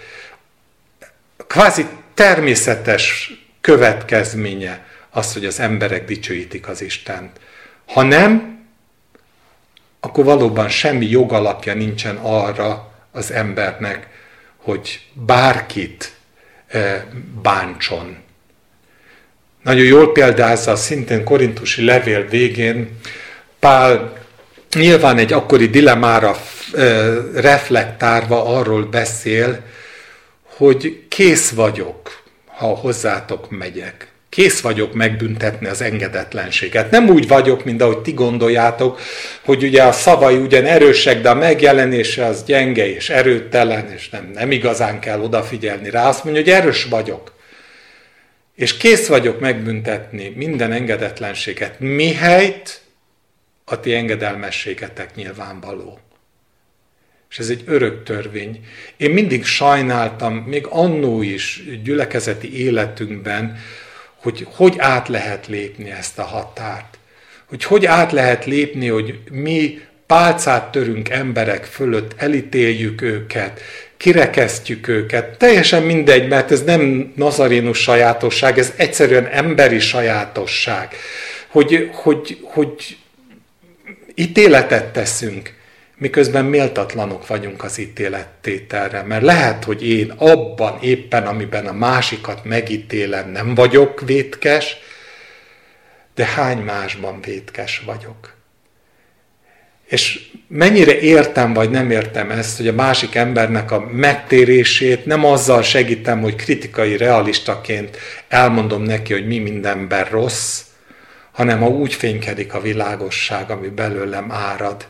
kvázi 1.47 1.85
természetes 2.13 3.31
következménye 3.61 4.85
az, 5.09 5.33
hogy 5.33 5.45
az 5.45 5.59
emberek 5.59 6.05
dicsőítik 6.05 6.67
az 6.67 6.81
Istent. 6.81 7.39
Ha 7.85 8.01
nem, 8.01 8.59
akkor 9.99 10.23
valóban 10.23 10.69
semmi 10.69 11.05
jogalapja 11.05 11.73
nincsen 11.73 12.15
arra 12.15 12.91
az 13.11 13.31
embernek, 13.31 14.07
hogy 14.55 15.05
bárkit 15.13 16.13
eh, 16.67 17.03
bántson. 17.41 18.17
Nagyon 19.63 19.85
jól 19.85 20.11
példázza 20.11 20.75
szintén 20.75 21.23
korintusi 21.23 21.85
levél 21.85 22.27
végén 22.27 22.99
Pál 23.59 24.13
nyilván 24.75 25.17
egy 25.17 25.33
akkori 25.33 25.67
dilemára 25.67 26.37
reflektálva 27.33 28.57
arról 28.57 28.83
beszél, 28.83 29.63
hogy 30.43 31.03
kész 31.07 31.49
vagyok, 31.49 32.18
ha 32.59 32.67
hozzátok 32.67 33.49
megyek. 33.49 34.07
Kész 34.29 34.59
vagyok 34.61 34.93
megbüntetni 34.93 35.67
az 35.67 35.81
engedetlenséget. 35.81 36.91
Nem 36.91 37.09
úgy 37.09 37.27
vagyok, 37.27 37.63
mint 37.65 37.81
ahogy 37.81 37.99
ti 37.99 38.11
gondoljátok, 38.11 38.99
hogy 39.45 39.63
ugye 39.63 39.83
a 39.83 39.91
szavai 39.91 40.35
ugyan 40.35 40.65
erősek, 40.65 41.21
de 41.21 41.29
a 41.29 41.35
megjelenése 41.35 42.25
az 42.25 42.43
gyenge 42.43 42.93
és 42.93 43.09
erőtelen, 43.09 43.91
és 43.91 44.09
nem, 44.09 44.31
nem 44.33 44.51
igazán 44.51 44.99
kell 44.99 45.19
odafigyelni 45.21 45.89
rá. 45.89 46.07
Azt 46.07 46.23
mondja, 46.23 46.43
hogy 46.43 46.51
erős 46.51 46.85
vagyok 46.85 47.37
és 48.59 48.77
kész 48.77 49.07
vagyok 49.07 49.39
megbüntetni 49.39 50.33
minden 50.35 50.71
engedetlenséget, 50.71 51.79
mihelyt 51.79 52.81
a 53.65 53.79
ti 53.79 53.93
engedelmességetek 53.93 55.15
nyilvánvaló. 55.15 55.99
És 57.29 57.39
ez 57.39 57.49
egy 57.49 57.63
örök 57.65 58.03
törvény. 58.03 58.65
Én 58.97 59.11
mindig 59.11 59.45
sajnáltam, 59.45 60.35
még 60.35 60.65
annó 60.69 61.21
is 61.21 61.63
gyülekezeti 61.83 62.59
életünkben, 62.59 63.59
hogy 64.15 64.47
hogy 64.49 64.75
át 64.77 65.07
lehet 65.07 65.47
lépni 65.47 65.91
ezt 65.91 66.19
a 66.19 66.23
határt. 66.23 66.97
Hogy 67.45 67.63
hogy 67.63 67.85
át 67.85 68.11
lehet 68.11 68.45
lépni, 68.45 68.87
hogy 68.87 69.19
mi 69.31 69.81
pálcát 70.05 70.71
törünk 70.71 71.09
emberek 71.09 71.63
fölött, 71.63 72.13
elítéljük 72.17 73.01
őket, 73.01 73.61
kirekesztjük 73.97 74.87
őket. 74.87 75.37
Teljesen 75.37 75.83
mindegy, 75.83 76.27
mert 76.27 76.51
ez 76.51 76.63
nem 76.63 77.13
nazarénus 77.15 77.77
sajátosság, 77.81 78.59
ez 78.59 78.73
egyszerűen 78.75 79.25
emberi 79.25 79.79
sajátosság. 79.79 80.95
Hogy, 81.47 81.89
hogy, 81.93 82.37
hogy 82.43 82.97
ítéletet 84.15 84.85
teszünk, 84.85 85.53
miközben 85.99 86.45
méltatlanok 86.45 87.27
vagyunk 87.27 87.63
az 87.63 87.77
ítélettételre. 87.77 89.03
Mert 89.03 89.23
lehet, 89.23 89.63
hogy 89.63 89.87
én 89.87 90.13
abban 90.17 90.77
éppen, 90.81 91.27
amiben 91.27 91.67
a 91.67 91.73
másikat 91.73 92.43
megítélem, 92.43 93.29
nem 93.29 93.55
vagyok 93.55 94.01
vétkes, 94.05 94.77
de 96.15 96.25
hány 96.25 96.57
másban 96.57 97.21
vétkes 97.21 97.81
vagyok. 97.85 98.37
És 99.85 100.29
mennyire 100.47 100.99
értem 100.99 101.53
vagy 101.53 101.69
nem 101.69 101.91
értem 101.91 102.31
ezt, 102.31 102.57
hogy 102.57 102.67
a 102.67 102.73
másik 102.73 103.15
embernek 103.15 103.71
a 103.71 103.87
megtérését 103.91 105.05
nem 105.05 105.25
azzal 105.25 105.61
segítem, 105.61 106.21
hogy 106.21 106.35
kritikai 106.35 106.97
realistaként 106.97 107.97
elmondom 108.27 108.81
neki, 108.81 109.13
hogy 109.13 109.27
mi 109.27 109.37
mindenben 109.37 110.05
rossz, 110.05 110.61
hanem 111.31 111.59
ha 111.59 111.67
úgy 111.67 111.93
fénykedik 111.93 112.53
a 112.53 112.61
világosság, 112.61 113.49
ami 113.49 113.67
belőlem 113.67 114.31
árad, 114.31 114.87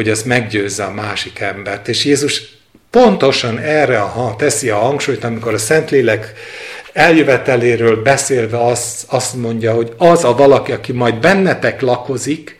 hogy 0.00 0.08
az 0.08 0.22
meggyőzze 0.22 0.84
a 0.84 0.90
másik 0.90 1.38
embert. 1.38 1.88
És 1.88 2.04
Jézus 2.04 2.42
pontosan 2.90 3.58
erre 3.58 4.00
a, 4.00 4.34
teszi 4.38 4.68
a 4.68 4.76
hangsúlyt, 4.76 5.24
amikor 5.24 5.54
a 5.54 5.58
Szentlélek 5.58 6.32
eljöveteléről 6.92 8.02
beszélve 8.02 8.64
azt, 8.64 9.04
azt 9.08 9.34
mondja, 9.34 9.72
hogy 9.74 9.92
az 9.96 10.24
a 10.24 10.34
valaki, 10.34 10.72
aki 10.72 10.92
majd 10.92 11.14
bennetek 11.14 11.80
lakozik, 11.80 12.58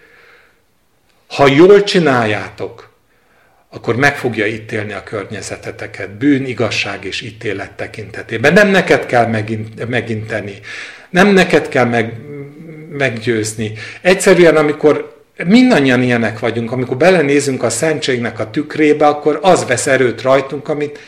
Ha 1.28 1.47
jól 1.47 1.82
csináljátok, 1.82 2.91
akkor 3.70 3.97
meg 3.97 4.16
fogja 4.16 4.47
ítélni 4.47 4.93
a 4.93 5.03
környezeteteket 5.03 6.11
bűn, 6.11 6.45
igazság 6.45 7.05
és 7.05 7.20
ítélet 7.20 7.72
tekintetében. 7.72 8.53
Nem 8.53 8.68
neked 8.68 9.07
kell 9.07 9.26
megint, 9.26 9.88
meginteni, 9.88 10.61
nem 11.11 11.28
neked 11.28 11.68
kell 11.68 11.84
meg, 11.84 12.14
meggyőzni. 12.91 13.72
Egyszerűen, 14.01 14.57
amikor 14.57 15.20
mindannyian 15.47 16.03
ilyenek 16.03 16.38
vagyunk, 16.38 16.72
amikor 16.72 16.97
belenézünk 16.97 17.62
a 17.62 17.70
szentségnek 17.70 18.38
a 18.38 18.51
tükrébe, 18.51 19.07
akkor 19.07 19.38
az 19.43 19.66
vesz 19.66 19.86
erőt 19.86 20.22
rajtunk, 20.22 20.68
amit 20.68 20.99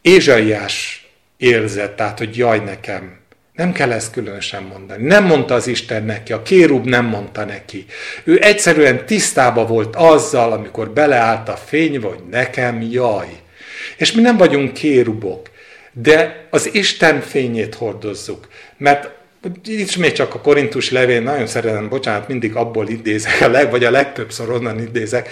Ézsaiás 0.00 1.08
érzett, 1.36 1.96
tehát, 1.96 2.18
hogy 2.18 2.36
jaj 2.36 2.58
nekem. 2.58 3.16
Nem 3.54 3.72
kell 3.72 3.92
ezt 3.92 4.12
különösen 4.12 4.62
mondani. 4.62 5.06
Nem 5.06 5.24
mondta 5.24 5.54
az 5.54 5.66
Isten 5.66 6.04
neki, 6.04 6.32
a 6.32 6.42
kérub 6.42 6.86
nem 6.86 7.04
mondta 7.04 7.44
neki. 7.44 7.86
Ő 8.24 8.38
egyszerűen 8.42 9.06
tisztába 9.06 9.66
volt 9.66 9.96
azzal, 9.96 10.52
amikor 10.52 10.90
beleállt 10.90 11.48
a 11.48 11.56
fény, 11.56 12.00
hogy 12.00 12.18
nekem 12.30 12.82
jaj. 12.90 13.28
És 13.96 14.12
mi 14.12 14.20
nem 14.20 14.36
vagyunk 14.36 14.72
kérubok, 14.72 15.50
de 15.92 16.46
az 16.50 16.74
Isten 16.74 17.20
fényét 17.20 17.74
hordozzuk. 17.74 18.48
Mert 18.76 19.17
még 19.98 20.12
csak 20.12 20.34
a 20.34 20.40
Korintus 20.40 20.90
levél, 20.90 21.20
nagyon 21.20 21.46
szeretem, 21.46 21.88
bocsánat, 21.88 22.28
mindig 22.28 22.54
abból 22.54 22.88
idézek, 22.88 23.40
a 23.40 23.48
leg, 23.48 23.70
vagy 23.70 23.84
a 23.84 23.90
legtöbbször 23.90 24.50
onnan 24.50 24.80
idézek, 24.80 25.28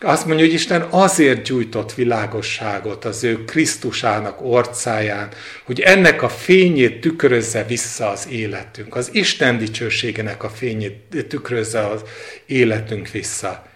azt 0.00 0.26
mondja, 0.26 0.44
hogy 0.44 0.54
Isten 0.54 0.82
azért 0.82 1.42
gyújtott 1.42 1.94
világosságot 1.94 3.04
az 3.04 3.24
ő 3.24 3.44
Krisztusának 3.44 4.42
orcáján, 4.42 5.28
hogy 5.64 5.80
ennek 5.80 6.22
a 6.22 6.28
fényét 6.28 7.00
tükrözze 7.00 7.64
vissza 7.64 8.10
az 8.10 8.26
életünk. 8.30 8.96
Az 8.96 9.08
Isten 9.12 9.58
dicsőségének 9.58 10.42
a 10.42 10.48
fényét 10.48 11.26
tükrözze 11.28 11.86
az 11.86 12.02
életünk 12.46 13.08
vissza. 13.08 13.66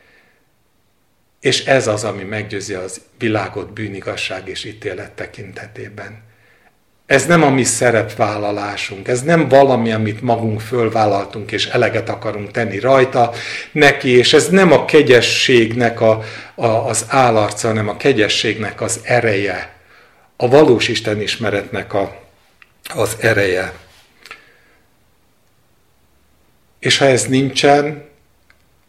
És 1.40 1.64
ez 1.64 1.86
az, 1.86 2.04
ami 2.04 2.22
meggyőzi 2.22 2.74
az 2.74 3.00
világot 3.18 3.72
bűnigasság 3.72 4.48
és 4.48 4.64
ítélet 4.64 5.12
tekintetében. 5.12 6.22
Ez 7.12 7.26
nem 7.26 7.42
a 7.42 7.50
mi 7.50 7.64
szerepvállalásunk, 7.64 9.08
ez 9.08 9.22
nem 9.22 9.48
valami, 9.48 9.92
amit 9.92 10.20
magunk 10.20 10.60
fölvállaltunk, 10.60 11.52
és 11.52 11.66
eleget 11.66 12.08
akarunk 12.08 12.50
tenni 12.50 12.78
rajta 12.78 13.32
neki, 13.72 14.08
és 14.08 14.32
ez 14.32 14.48
nem 14.48 14.72
a 14.72 14.84
kegyességnek 14.84 16.00
a, 16.00 16.22
a, 16.54 16.66
az 16.66 17.04
állarca, 17.08 17.68
hanem 17.68 17.88
a 17.88 17.96
kegyességnek 17.96 18.80
az 18.80 19.00
ereje, 19.02 19.74
a 20.36 20.48
valós 20.48 20.88
Isten 20.88 21.20
ismeretnek 21.20 21.94
a, 21.94 22.22
az 22.94 23.16
ereje. 23.20 23.72
És 26.78 26.98
ha 26.98 27.04
ez 27.04 27.26
nincsen, 27.26 28.08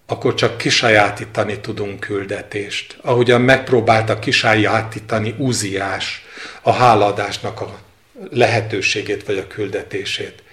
akkor 0.07 0.33
csak 0.33 0.57
kisajátítani 0.57 1.59
tudunk 1.59 1.99
küldetést. 1.99 2.97
Ahogyan 3.01 3.41
megpróbálta 3.41 4.19
kisajátítani 4.19 5.35
Úziás 5.37 6.25
a 6.61 6.71
háladásnak 6.71 7.61
a 7.61 7.91
lehetőségét 8.31 9.25
vagy 9.25 9.37
a 9.37 9.47
küldetését. 9.47 10.43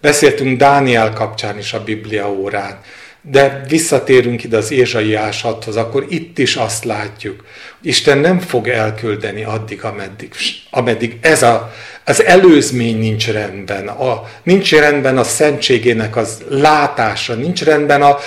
Beszéltünk 0.00 0.58
Dániel 0.58 1.12
kapcsán 1.12 1.58
is 1.58 1.72
a 1.72 1.84
Biblia 1.84 2.30
órán, 2.30 2.80
de 3.22 3.64
visszatérünk 3.68 4.44
ide 4.44 4.56
az 4.56 4.70
Ézsaiásathoz, 4.70 5.76
akkor 5.76 6.06
itt 6.08 6.38
is 6.38 6.56
azt 6.56 6.84
látjuk, 6.84 7.44
hogy 7.78 7.88
Isten 7.88 8.18
nem 8.18 8.38
fog 8.38 8.68
elküldeni 8.68 9.44
addig, 9.44 9.84
ameddig, 9.84 10.32
ameddig 10.70 11.18
ez 11.20 11.42
a, 11.42 11.74
az 12.04 12.24
előzmény 12.24 12.98
nincs 12.98 13.30
rendben, 13.30 13.88
a, 13.88 14.28
nincs 14.42 14.72
rendben 14.72 15.18
a 15.18 15.24
szentségének 15.24 16.16
az 16.16 16.42
látása, 16.48 17.34
nincs 17.34 17.64
rendben 17.64 18.02
a, 18.02 18.18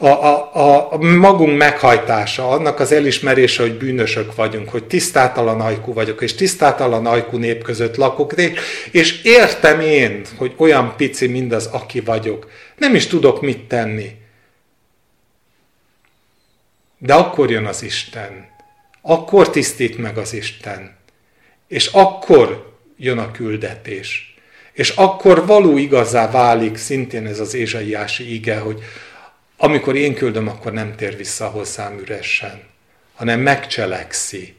a, 0.00 0.06
a, 0.06 0.92
a 0.92 0.96
magunk 0.96 1.58
meghajtása, 1.58 2.48
annak 2.48 2.80
az 2.80 2.92
elismerése, 2.92 3.62
hogy 3.62 3.78
bűnösök 3.78 4.34
vagyunk, 4.34 4.68
hogy 4.68 4.84
tisztátalan 4.84 5.60
ajkú 5.60 5.92
vagyok, 5.92 6.22
és 6.22 6.34
tisztátalan 6.34 7.06
ajkú 7.06 7.36
nép 7.36 7.62
között 7.62 7.96
lakok, 7.96 8.34
és 8.90 9.22
értem 9.22 9.80
én, 9.80 10.22
hogy 10.36 10.54
olyan 10.56 10.94
pici 10.96 11.26
mindaz, 11.26 11.66
aki 11.66 12.00
vagyok. 12.00 12.50
Nem 12.76 12.94
is 12.94 13.06
tudok 13.06 13.40
mit 13.40 13.68
tenni. 13.68 14.10
De 16.98 17.14
akkor 17.14 17.50
jön 17.50 17.64
az 17.64 17.82
Isten. 17.82 18.48
Akkor 19.02 19.50
tisztít 19.50 19.98
meg 19.98 20.18
az 20.18 20.32
Isten. 20.32 20.96
És 21.68 21.86
akkor 21.86 22.76
jön 22.96 23.18
a 23.18 23.30
küldetés. 23.30 24.36
És 24.72 24.90
akkor 24.90 25.46
való 25.46 25.76
igazá 25.76 26.30
válik 26.30 26.76
szintén 26.76 27.26
ez 27.26 27.40
az 27.40 27.54
ézsaiási 27.54 28.34
ige, 28.34 28.58
hogy 28.58 28.82
amikor 29.60 29.96
én 29.96 30.14
küldöm, 30.14 30.48
akkor 30.48 30.72
nem 30.72 30.94
tér 30.96 31.16
vissza 31.16 31.46
hozzám 31.46 31.98
üresen, 31.98 32.62
hanem 33.14 33.40
megcselekszi. 33.40 34.54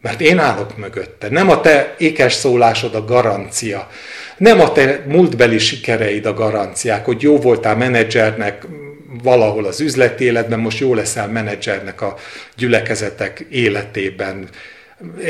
Mert 0.00 0.20
én 0.20 0.38
állok 0.38 0.76
mögötte. 0.76 1.28
Nem 1.28 1.50
a 1.50 1.60
te 1.60 1.94
ékes 1.98 2.32
szólásod 2.32 2.94
a 2.94 3.04
garancia. 3.04 3.90
Nem 4.36 4.60
a 4.60 4.72
te 4.72 5.04
múltbeli 5.06 5.58
sikereid 5.58 6.26
a 6.26 6.34
garanciák, 6.34 7.04
hogy 7.04 7.22
jó 7.22 7.38
voltál 7.38 7.76
menedzsernek 7.76 8.66
valahol 9.22 9.64
az 9.64 9.80
üzleti 9.80 10.24
életben, 10.24 10.58
most 10.58 10.78
jó 10.78 10.94
leszel 10.94 11.28
menedzsernek 11.28 12.00
a 12.00 12.16
gyülekezetek 12.56 13.46
életében. 13.50 14.48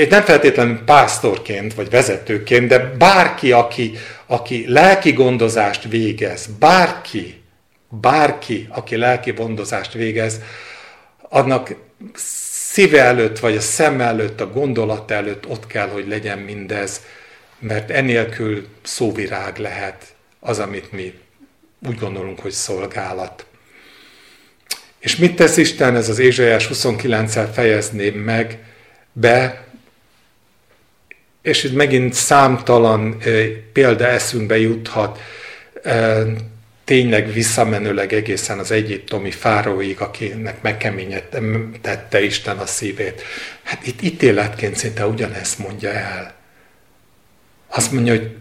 Nem 0.08 0.22
feltétlenül 0.22 0.78
pásztorként 0.84 1.74
vagy 1.74 1.90
vezetőként, 1.90 2.68
de 2.68 2.78
bárki, 2.78 3.52
aki, 3.52 3.92
aki 4.26 4.64
lelki 4.68 5.12
gondozást 5.12 5.88
végez, 5.88 6.48
bárki, 6.58 7.43
bárki, 8.00 8.66
aki 8.70 8.96
lelki 8.96 9.32
bondozást 9.32 9.92
végez, 9.92 10.40
annak 11.28 11.74
szíve 12.74 13.02
előtt, 13.02 13.38
vagy 13.38 13.56
a 13.56 13.60
szem 13.60 14.00
előtt, 14.00 14.40
a 14.40 14.50
gondolat 14.50 15.10
előtt 15.10 15.46
ott 15.46 15.66
kell, 15.66 15.88
hogy 15.88 16.08
legyen 16.08 16.38
mindez, 16.38 17.00
mert 17.58 17.90
enélkül 17.90 18.66
szóvirág 18.82 19.58
lehet 19.58 20.14
az, 20.40 20.58
amit 20.58 20.92
mi 20.92 21.14
úgy 21.86 21.98
gondolunk, 21.98 22.40
hogy 22.40 22.50
szolgálat. 22.50 23.46
És 24.98 25.16
mit 25.16 25.36
tesz 25.36 25.56
Isten? 25.56 25.96
Ez 25.96 26.08
az 26.08 26.18
Ézsaiás 26.18 26.68
29-el 26.72 27.48
fejezném 27.52 28.14
meg 28.14 28.58
be, 29.12 29.64
és 31.42 31.64
itt 31.64 31.74
megint 31.74 32.12
számtalan 32.12 33.22
példa 33.72 34.06
eszünkbe 34.06 34.58
juthat 34.58 35.18
tényleg 36.84 37.32
visszamenőleg 37.32 38.12
egészen 38.12 38.58
az 38.58 38.70
egyiptomi 38.70 39.30
fáróig, 39.30 40.00
akinek 40.00 40.62
megkeményítette 40.62 42.22
Isten 42.22 42.58
a 42.58 42.66
szívét. 42.66 43.22
Hát 43.62 43.86
itt 43.86 44.02
ítéletként 44.02 44.76
szinte 44.76 45.06
ugyanezt 45.06 45.58
mondja 45.58 45.90
el. 45.90 46.34
Azt 47.68 47.92
mondja, 47.92 48.12
hogy 48.12 48.36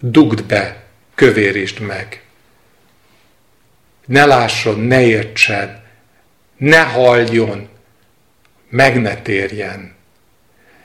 dugd 0.00 0.44
be, 0.44 0.82
kövérítsd 1.14 1.80
meg. 1.80 2.22
Ne 4.06 4.24
lásson, 4.24 4.80
ne 4.80 5.06
értsen, 5.06 5.82
ne 6.56 6.82
halljon, 6.82 7.68
meg 8.68 9.00
ne 9.00 9.16
térjen. 9.16 9.94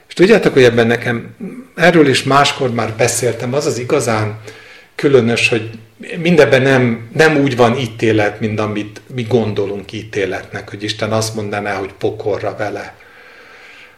És 0.08 0.14
tudjátok, 0.14 0.54
hogy 0.54 0.64
ebben 0.64 0.88
nekem, 0.88 1.36
erről 1.76 2.08
is 2.08 2.24
máskor 2.24 2.74
már 2.74 2.94
beszéltem, 2.94 3.54
az 3.54 3.66
az 3.66 3.78
igazán 3.78 4.42
különös, 4.96 5.50
hogy 5.50 5.80
mindebben 6.18 6.62
nem, 6.62 7.10
nem 7.14 7.38
úgy 7.38 7.56
van 7.56 7.78
ítélet, 7.78 8.40
mint 8.40 8.60
amit 8.60 9.02
mi 9.14 9.22
gondolunk 9.24 9.92
ítéletnek, 9.92 10.70
hogy 10.70 10.84
Isten 10.84 11.12
azt 11.12 11.36
mondaná, 11.36 11.76
hogy 11.76 11.94
pokorra 11.94 12.56
vele. 12.56 12.96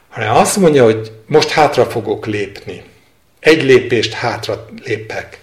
Hanem 0.09 0.35
azt 0.35 0.57
mondja, 0.57 0.83
hogy 0.83 1.11
most 1.25 1.49
hátra 1.49 1.85
fogok 1.85 2.25
lépni. 2.25 2.83
Egy 3.39 3.63
lépést 3.63 4.13
hátra 4.13 4.67
lépek. 4.83 5.39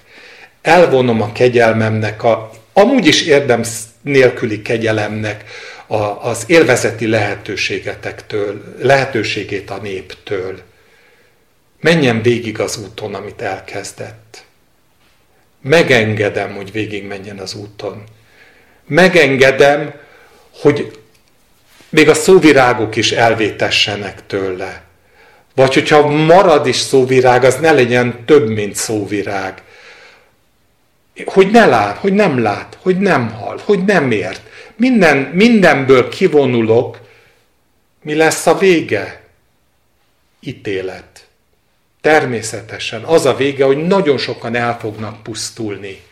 Elvonom 0.62 1.22
a 1.22 1.32
kegyelmemnek, 1.32 2.22
a, 2.22 2.50
amúgy 2.72 3.06
is 3.06 3.22
érdem 3.22 3.62
nélküli 4.02 4.62
kegyelemnek 4.62 5.44
a, 5.86 6.02
az 6.28 6.44
élvezeti 6.46 7.06
lehetőségetektől, 7.06 8.74
lehetőségét 8.82 9.70
a 9.70 9.76
néptől. 9.76 10.60
Menjen 11.80 12.22
végig 12.22 12.60
az 12.60 12.76
úton, 12.76 13.14
amit 13.14 13.42
elkezdett. 13.42 14.44
Megengedem, 15.60 16.54
hogy 16.54 16.72
végigmenjen 16.72 17.38
az 17.38 17.54
úton. 17.54 18.04
Megengedem, 18.86 19.94
hogy 20.60 20.98
még 21.88 22.08
a 22.08 22.14
szóvirágok 22.14 22.96
is 22.96 23.12
elvétessenek 23.12 24.26
tőle. 24.26 24.82
Vagy 25.54 25.74
hogyha 25.74 26.08
marad 26.08 26.66
is 26.66 26.76
szóvirág, 26.76 27.44
az 27.44 27.56
ne 27.56 27.72
legyen 27.72 28.24
több, 28.24 28.48
mint 28.48 28.74
szóvirág. 28.74 29.62
Hogy 31.24 31.50
ne 31.50 31.66
lát, 31.66 31.96
hogy 31.96 32.12
nem 32.12 32.38
lát, 32.42 32.78
hogy 32.80 32.98
nem 32.98 33.30
hall, 33.30 33.58
hogy 33.64 33.84
nem 33.84 34.10
ért. 34.10 34.40
Minden, 34.76 35.16
mindenből 35.16 36.08
kivonulok, 36.08 36.98
mi 38.02 38.14
lesz 38.14 38.46
a 38.46 38.58
vége? 38.58 39.20
Ítélet. 40.40 41.17
Természetesen 42.00 43.02
az 43.02 43.26
a 43.26 43.34
vége, 43.34 43.64
hogy 43.64 43.86
nagyon 43.86 44.18
sokan 44.18 44.54
el 44.54 44.78
fognak 44.78 45.22
pusztulni. 45.22 46.02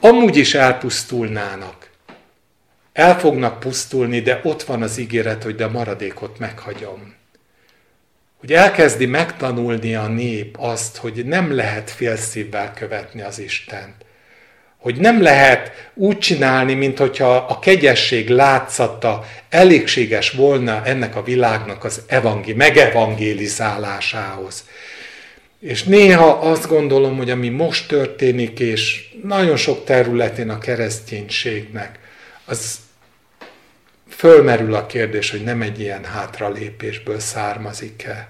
Amúgy 0.00 0.36
is 0.36 0.54
elpusztulnának. 0.54 1.88
el 2.92 3.18
fognak 3.18 3.60
pusztulni, 3.60 4.20
de 4.20 4.40
ott 4.42 4.62
van 4.62 4.82
az 4.82 4.98
ígéret, 4.98 5.42
hogy 5.42 5.54
de 5.54 5.66
maradékot 5.66 6.38
meghagyom. 6.38 7.14
Hogy 8.36 8.52
elkezdi 8.52 9.06
megtanulni 9.06 9.94
a 9.94 10.06
nép 10.06 10.56
azt, 10.58 10.96
hogy 10.96 11.24
nem 11.24 11.54
lehet 11.54 11.90
félszívvel 11.90 12.72
követni 12.72 13.22
az 13.22 13.38
Istent. 13.38 14.04
Hogy 14.80 14.96
nem 14.96 15.22
lehet 15.22 15.90
úgy 15.94 16.18
csinálni, 16.18 16.74
mint 16.74 16.98
hogyha 16.98 17.36
a 17.36 17.58
kegyesség 17.58 18.28
látszata 18.28 19.26
elégséges 19.48 20.30
volna 20.30 20.82
ennek 20.84 21.16
a 21.16 21.22
világnak 21.22 21.84
az 21.84 22.02
evangé, 22.06 22.52
megevangélizálásához. 22.52 24.64
És 25.60 25.82
néha 25.82 26.28
azt 26.28 26.68
gondolom, 26.68 27.16
hogy 27.16 27.30
ami 27.30 27.48
most 27.48 27.88
történik, 27.88 28.60
és 28.60 29.08
nagyon 29.22 29.56
sok 29.56 29.84
területén 29.84 30.50
a 30.50 30.58
kereszténységnek, 30.58 31.98
az 32.44 32.78
fölmerül 34.08 34.74
a 34.74 34.86
kérdés, 34.86 35.30
hogy 35.30 35.42
nem 35.42 35.62
egy 35.62 35.80
ilyen 35.80 36.04
hátralépésből 36.04 37.18
származik-e. 37.18 38.28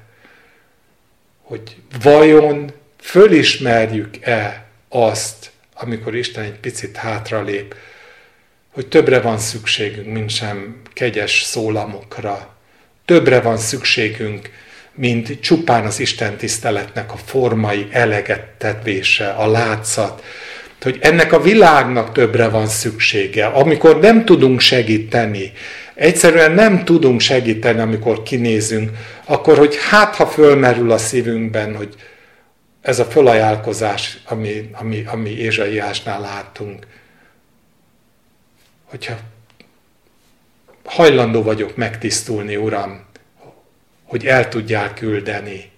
Hogy 1.43 1.77
vajon 2.03 2.73
fölismerjük-e 3.01 4.67
azt, 4.89 5.51
amikor 5.83 6.17
Isten 6.17 6.45
egy 6.45 6.59
picit 6.61 6.97
hátralép, 6.97 7.75
hogy 8.73 8.87
többre 8.87 9.21
van 9.21 9.39
szükségünk, 9.39 10.07
mint 10.07 10.31
sem 10.31 10.83
kegyes 10.93 11.43
szólamokra. 11.43 12.57
Többre 13.05 13.41
van 13.41 13.57
szükségünk, 13.57 14.51
mint 14.95 15.41
csupán 15.41 15.85
az 15.85 16.01
Isten 16.01 16.37
tiszteletnek 16.37 17.13
a 17.13 17.17
formai 17.17 17.89
elegettetése, 17.91 19.29
a 19.29 19.51
látszat, 19.51 20.25
hogy 20.83 20.99
ennek 21.01 21.33
a 21.33 21.41
világnak 21.41 22.13
többre 22.13 22.49
van 22.49 22.67
szüksége. 22.67 23.47
Amikor 23.47 24.01
nem 24.01 24.25
tudunk 24.25 24.61
segíteni, 24.61 25.53
egyszerűen 25.95 26.53
nem 26.53 26.85
tudunk 26.85 27.21
segíteni, 27.21 27.81
amikor 27.81 28.23
kinézünk, 28.23 28.91
akkor, 29.25 29.59
hogy 29.59 29.77
hát, 29.91 30.15
ha 30.15 30.27
fölmerül 30.27 30.91
a 30.91 30.99
szívünkben, 30.99 31.77
hogy 31.77 31.95
ez 32.81 32.99
a 32.99 33.05
fölajánlkozás, 33.05 34.19
ami, 34.25 34.71
ami, 34.73 35.05
ami 35.07 35.31
Ézsaiásnál 35.31 36.21
látunk, 36.21 36.87
hogyha 38.85 39.19
hajlandó 40.85 41.43
vagyok 41.43 41.77
megtisztulni, 41.77 42.57
Uram, 42.57 43.05
hogy 44.05 44.27
el 44.27 44.49
tudjál 44.49 44.95
küldeni, 44.95 45.71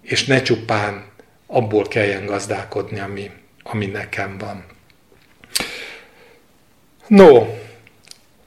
és 0.00 0.24
ne 0.24 0.42
csupán 0.42 1.04
abból 1.46 1.88
kelljen 1.88 2.26
gazdálkodni, 2.26 2.98
ami, 2.98 3.30
ami 3.62 3.86
nekem 3.86 4.38
van. 4.38 4.64
No, 7.06 7.46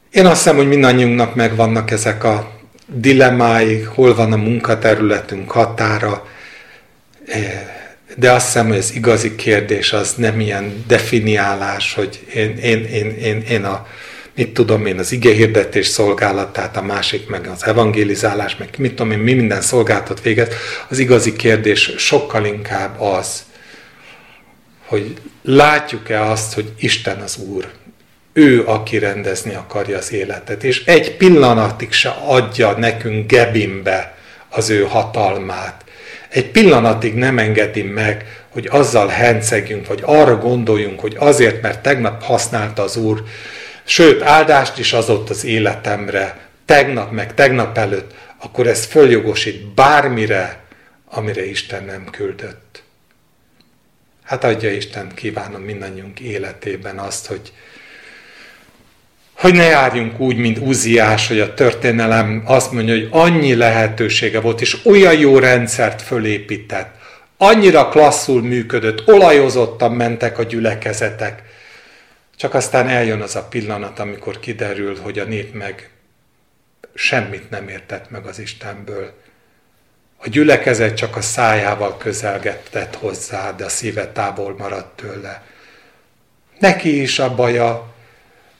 én 0.09 0.25
azt 0.25 0.37
hiszem, 0.37 0.55
hogy 0.55 0.67
mindannyiunknak 0.67 1.35
megvannak 1.35 1.91
ezek 1.91 2.23
a 2.23 2.56
dilemmái, 2.87 3.81
hol 3.81 4.15
van 4.15 4.31
a 4.31 4.37
munkaterületünk 4.37 5.51
határa, 5.51 6.27
eh, 7.25 7.75
de 8.15 8.31
azt 8.31 8.45
hiszem, 8.45 8.67
hogy 8.67 8.77
az 8.77 8.93
igazi 8.93 9.35
kérdés 9.35 9.93
az 9.93 10.13
nem 10.13 10.39
ilyen 10.39 10.83
definiálás, 10.87 11.93
hogy 11.93 12.25
én, 12.33 12.57
én, 12.57 12.85
én, 12.85 13.09
én, 13.09 13.41
én 13.41 13.63
a 13.63 13.87
mit 14.35 14.53
tudom 14.53 14.85
én, 14.85 14.99
az 14.99 15.11
igehirdetés 15.11 15.87
szolgálatát, 15.87 16.77
a 16.77 16.81
másik 16.81 17.27
meg 17.29 17.47
az 17.47 17.65
evangelizálás, 17.65 18.55
meg 18.55 18.69
mit 18.77 18.89
tudom 18.95 19.11
én, 19.11 19.17
mi 19.17 19.33
minden 19.33 19.61
szolgáltat 19.61 20.21
végez, 20.21 20.47
az 20.89 20.99
igazi 20.99 21.35
kérdés 21.35 21.93
sokkal 21.97 22.45
inkább 22.45 23.01
az, 23.01 23.43
hogy 24.85 25.13
látjuk-e 25.43 26.23
azt, 26.23 26.53
hogy 26.53 26.71
Isten 26.79 27.19
az 27.19 27.37
Úr, 27.37 27.69
ő, 28.37 28.63
aki 28.65 28.97
rendezni 28.97 29.53
akarja 29.53 29.97
az 29.97 30.11
életet, 30.11 30.63
és 30.63 30.85
egy 30.85 31.15
pillanatig 31.15 31.91
se 31.91 32.09
adja 32.09 32.71
nekünk 32.71 33.31
gebimbe 33.31 34.17
az 34.49 34.69
ő 34.69 34.83
hatalmát. 34.83 35.83
Egy 36.29 36.51
pillanatig 36.51 37.13
nem 37.13 37.39
engedi 37.39 37.81
meg, 37.83 38.25
hogy 38.49 38.67
azzal 38.71 39.07
hencegjünk, 39.07 39.87
vagy 39.87 40.01
arra 40.05 40.37
gondoljunk, 40.37 40.99
hogy 40.99 41.15
azért, 41.19 41.61
mert 41.61 41.81
tegnap 41.81 42.23
használta 42.23 42.81
az 42.81 42.97
Úr 42.97 43.23
sőt 43.83 44.21
áldást 44.21 44.77
is 44.77 44.93
adott 44.93 45.29
az 45.29 45.43
életemre, 45.43 46.37
tegnap 46.65 47.11
meg 47.11 47.33
tegnap 47.33 47.77
előtt, 47.77 48.13
akkor 48.37 48.67
ez 48.67 48.85
följogosít 48.85 49.73
bármire, 49.73 50.59
amire 51.05 51.45
Isten 51.45 51.83
nem 51.83 52.05
küldött. 52.11 52.83
Hát 54.23 54.43
adja 54.43 54.71
Isten, 54.71 55.11
kívánom 55.15 55.61
mindannyiunk 55.61 56.19
életében 56.19 56.97
azt, 56.97 57.25
hogy, 57.27 57.51
hogy 59.37 59.53
ne 59.53 59.63
járjunk 59.63 60.19
úgy, 60.19 60.37
mint 60.37 60.57
Uziás, 60.57 61.27
hogy 61.27 61.39
a 61.39 61.53
történelem 61.53 62.41
azt 62.45 62.71
mondja, 62.71 62.93
hogy 62.93 63.07
annyi 63.11 63.55
lehetősége 63.55 64.39
volt, 64.39 64.61
és 64.61 64.85
olyan 64.85 65.17
jó 65.17 65.39
rendszert 65.39 66.01
fölépített, 66.01 66.95
annyira 67.37 67.89
klasszul 67.89 68.41
működött, 68.41 69.07
olajozottan 69.07 69.91
mentek 69.91 70.37
a 70.37 70.43
gyülekezetek, 70.43 71.43
csak 72.35 72.53
aztán 72.53 72.87
eljön 72.87 73.21
az 73.21 73.35
a 73.35 73.43
pillanat, 73.43 73.99
amikor 73.99 74.39
kiderül, 74.39 74.97
hogy 75.01 75.19
a 75.19 75.23
nép 75.23 75.53
meg 75.53 75.89
semmit 76.93 77.49
nem 77.49 77.67
értett 77.67 78.09
meg 78.09 78.25
az 78.25 78.39
Istenből. 78.39 79.13
A 80.17 80.29
gyülekezet 80.29 80.95
csak 80.95 81.15
a 81.15 81.21
szájával 81.21 81.97
közelgetett 81.97 82.95
hozzá, 82.95 83.51
de 83.51 83.65
a 83.65 83.69
szíve 83.69 84.07
távol 84.11 84.55
maradt 84.57 84.95
tőle. 84.95 85.43
Neki 86.59 87.01
is 87.01 87.19
a 87.19 87.35
baja, 87.35 87.95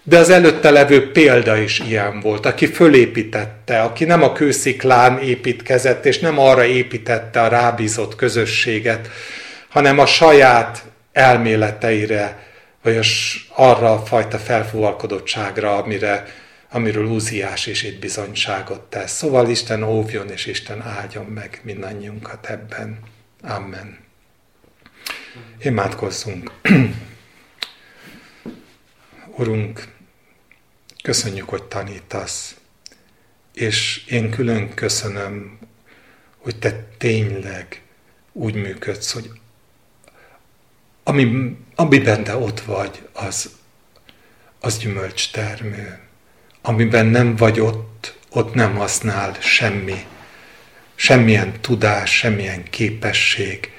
de 0.10 0.18
az 0.18 0.30
előtte 0.30 0.70
levő 0.70 1.12
példa 1.12 1.58
is 1.58 1.80
ilyen 1.80 2.20
volt, 2.20 2.46
aki 2.46 2.66
fölépítette, 2.66 3.82
aki 3.82 4.06
nem 4.06 4.24
a 4.24 4.32
kősziklán 4.32 5.20
építkezett, 5.20 6.06
és 6.06 6.20
nem 6.20 6.40
arra 6.40 6.66
építette 6.66 7.42
a 7.42 7.48
rábízott 7.48 8.16
közösséget, 8.16 9.10
hanem 9.70 10.00
a 10.00 10.06
saját 10.06 10.84
elméleteire, 11.12 12.48
vagy 12.82 13.00
arra 13.56 13.94
a 13.94 14.06
fajta 14.06 14.38
felfúvalkodottságra, 14.38 15.76
amire, 15.76 16.26
amiről 16.72 17.06
Úziás 17.06 17.66
is 17.66 17.84
itt 17.84 18.00
bizonyságot 18.00 18.82
tesz. 18.82 19.12
Szóval 19.12 19.50
Isten 19.50 19.84
óvjon 19.84 20.30
és 20.30 20.46
Isten 20.46 20.82
áldjon 20.82 21.26
meg 21.26 21.60
mindannyiunkat 21.64 22.50
ebben. 22.50 23.00
Amen. 23.44 23.98
Imádkozzunk. 25.62 26.52
Urunk, 29.40 29.96
köszönjük, 31.08 31.50
hogy 31.50 31.64
tanítasz, 31.64 32.56
és 33.54 34.06
én 34.08 34.30
külön 34.30 34.74
köszönöm, 34.74 35.60
hogy 36.38 36.60
te 36.60 36.88
tényleg 36.98 37.82
úgy 38.32 38.56
működsz, 38.56 39.12
hogy 39.12 39.32
ami, 41.04 41.56
amiben 41.76 42.24
te 42.24 42.36
ott 42.36 42.60
vagy, 42.60 43.08
az, 43.14 43.56
az 44.60 44.78
gyümölcstermő. 44.78 46.00
Amiben 46.62 47.06
nem 47.06 47.36
vagy 47.36 47.60
ott, 47.60 48.18
ott 48.30 48.54
nem 48.54 48.76
használ 48.76 49.38
semmi, 49.40 50.06
semmilyen 50.96 51.62
tudás, 51.62 52.18
semmilyen 52.18 52.64
képesség, 52.64 53.72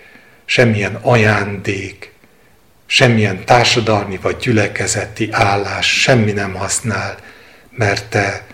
semmilyen 0.45 0.95
ajándék, 0.95 2.13
semmilyen 2.91 3.45
társadalmi 3.45 4.17
vagy 4.17 4.37
gyülekezeti 4.37 5.29
állás, 5.33 6.01
semmi 6.01 6.33
nem 6.33 6.55
használ, 6.55 7.17
mert 7.71 8.07
te 8.07 8.47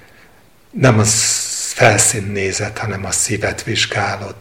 nem 0.70 0.98
a 0.98 1.04
felszín 1.74 2.22
nézed, 2.22 2.78
hanem 2.78 3.04
a 3.04 3.10
szívet 3.10 3.62
vizsgálod. 3.62 4.34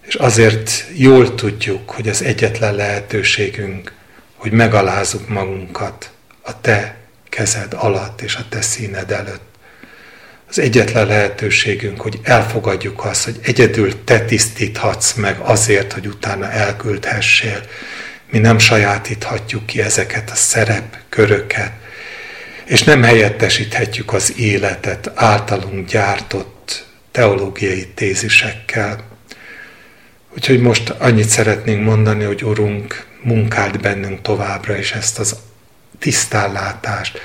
És 0.00 0.14
azért 0.14 0.84
jól 0.94 1.34
tudjuk, 1.34 1.90
hogy 1.90 2.08
az 2.08 2.22
egyetlen 2.22 2.74
lehetőségünk, 2.74 3.92
hogy 4.34 4.52
megalázzuk 4.52 5.28
magunkat 5.28 6.10
a 6.42 6.60
te 6.60 6.96
kezed 7.28 7.74
alatt 7.74 8.20
és 8.20 8.34
a 8.34 8.44
te 8.48 8.60
színed 8.60 9.10
előtt. 9.10 9.46
Az 10.48 10.58
egyetlen 10.58 11.06
lehetőségünk, 11.06 12.00
hogy 12.00 12.20
elfogadjuk 12.22 13.04
azt, 13.04 13.24
hogy 13.24 13.38
egyedül 13.42 14.04
te 14.04 14.20
tisztíthatsz 14.20 15.12
meg 15.12 15.38
azért, 15.38 15.92
hogy 15.92 16.06
utána 16.06 16.50
elküldhessél. 16.50 17.60
Mi 18.30 18.38
nem 18.38 18.58
sajátíthatjuk 18.58 19.66
ki 19.66 19.80
ezeket 19.80 20.30
a 20.30 20.34
szerepköröket, 20.34 21.72
és 22.64 22.82
nem 22.82 23.02
helyettesíthetjük 23.02 24.12
az 24.12 24.38
életet 24.38 25.10
általunk 25.14 25.88
gyártott 25.88 26.86
teológiai 27.10 27.86
tézisekkel. 27.86 29.04
Úgyhogy 30.34 30.60
most 30.60 30.90
annyit 30.90 31.28
szeretnénk 31.28 31.84
mondani, 31.84 32.24
hogy 32.24 32.44
Urunk, 32.44 33.06
munkáld 33.22 33.80
bennünk 33.80 34.22
továbbra 34.22 34.76
is 34.76 34.92
ezt 34.92 35.18
az 35.18 35.36
tisztállátást, 35.98 37.20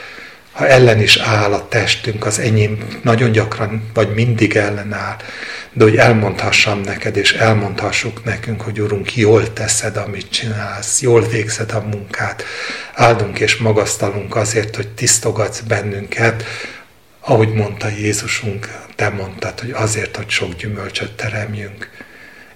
ha 0.53 0.67
ellen 0.67 0.99
is 0.99 1.17
áll 1.17 1.53
a 1.53 1.67
testünk, 1.67 2.25
az 2.25 2.39
enyém 2.39 2.99
nagyon 3.01 3.31
gyakran, 3.31 3.89
vagy 3.93 4.13
mindig 4.13 4.55
ellenáll, 4.55 5.15
de 5.71 5.83
hogy 5.83 5.95
elmondhassam 5.95 6.81
neked, 6.81 7.17
és 7.17 7.33
elmondhassuk 7.33 8.23
nekünk, 8.23 8.61
hogy 8.61 8.81
Urunk, 8.81 9.15
jól 9.15 9.53
teszed, 9.53 9.97
amit 9.97 10.29
csinálsz, 10.29 11.01
jól 11.01 11.27
végzed 11.27 11.71
a 11.71 11.81
munkát, 11.81 12.43
áldunk 12.93 13.39
és 13.39 13.57
magasztalunk 13.57 14.35
azért, 14.35 14.75
hogy 14.75 14.87
tisztogatsz 14.87 15.59
bennünket, 15.59 16.43
ahogy 17.19 17.53
mondta 17.53 17.87
Jézusunk, 17.87 18.69
te 18.95 19.09
mondtad, 19.09 19.59
hogy 19.59 19.71
azért, 19.71 20.15
hogy 20.15 20.29
sok 20.29 20.53
gyümölcsöt 20.55 21.11
teremjünk. 21.11 21.89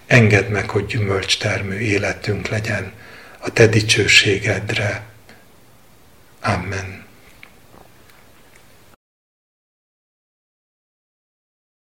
Engedd 0.07 0.49
meg, 0.49 0.69
hogy 0.69 0.85
gyümölcstermő 0.85 1.79
életünk 1.79 2.47
legyen 2.47 2.91
a 3.39 3.49
te 3.49 3.67
dicsőségedre. 3.67 5.03
Amen. 6.41 7.06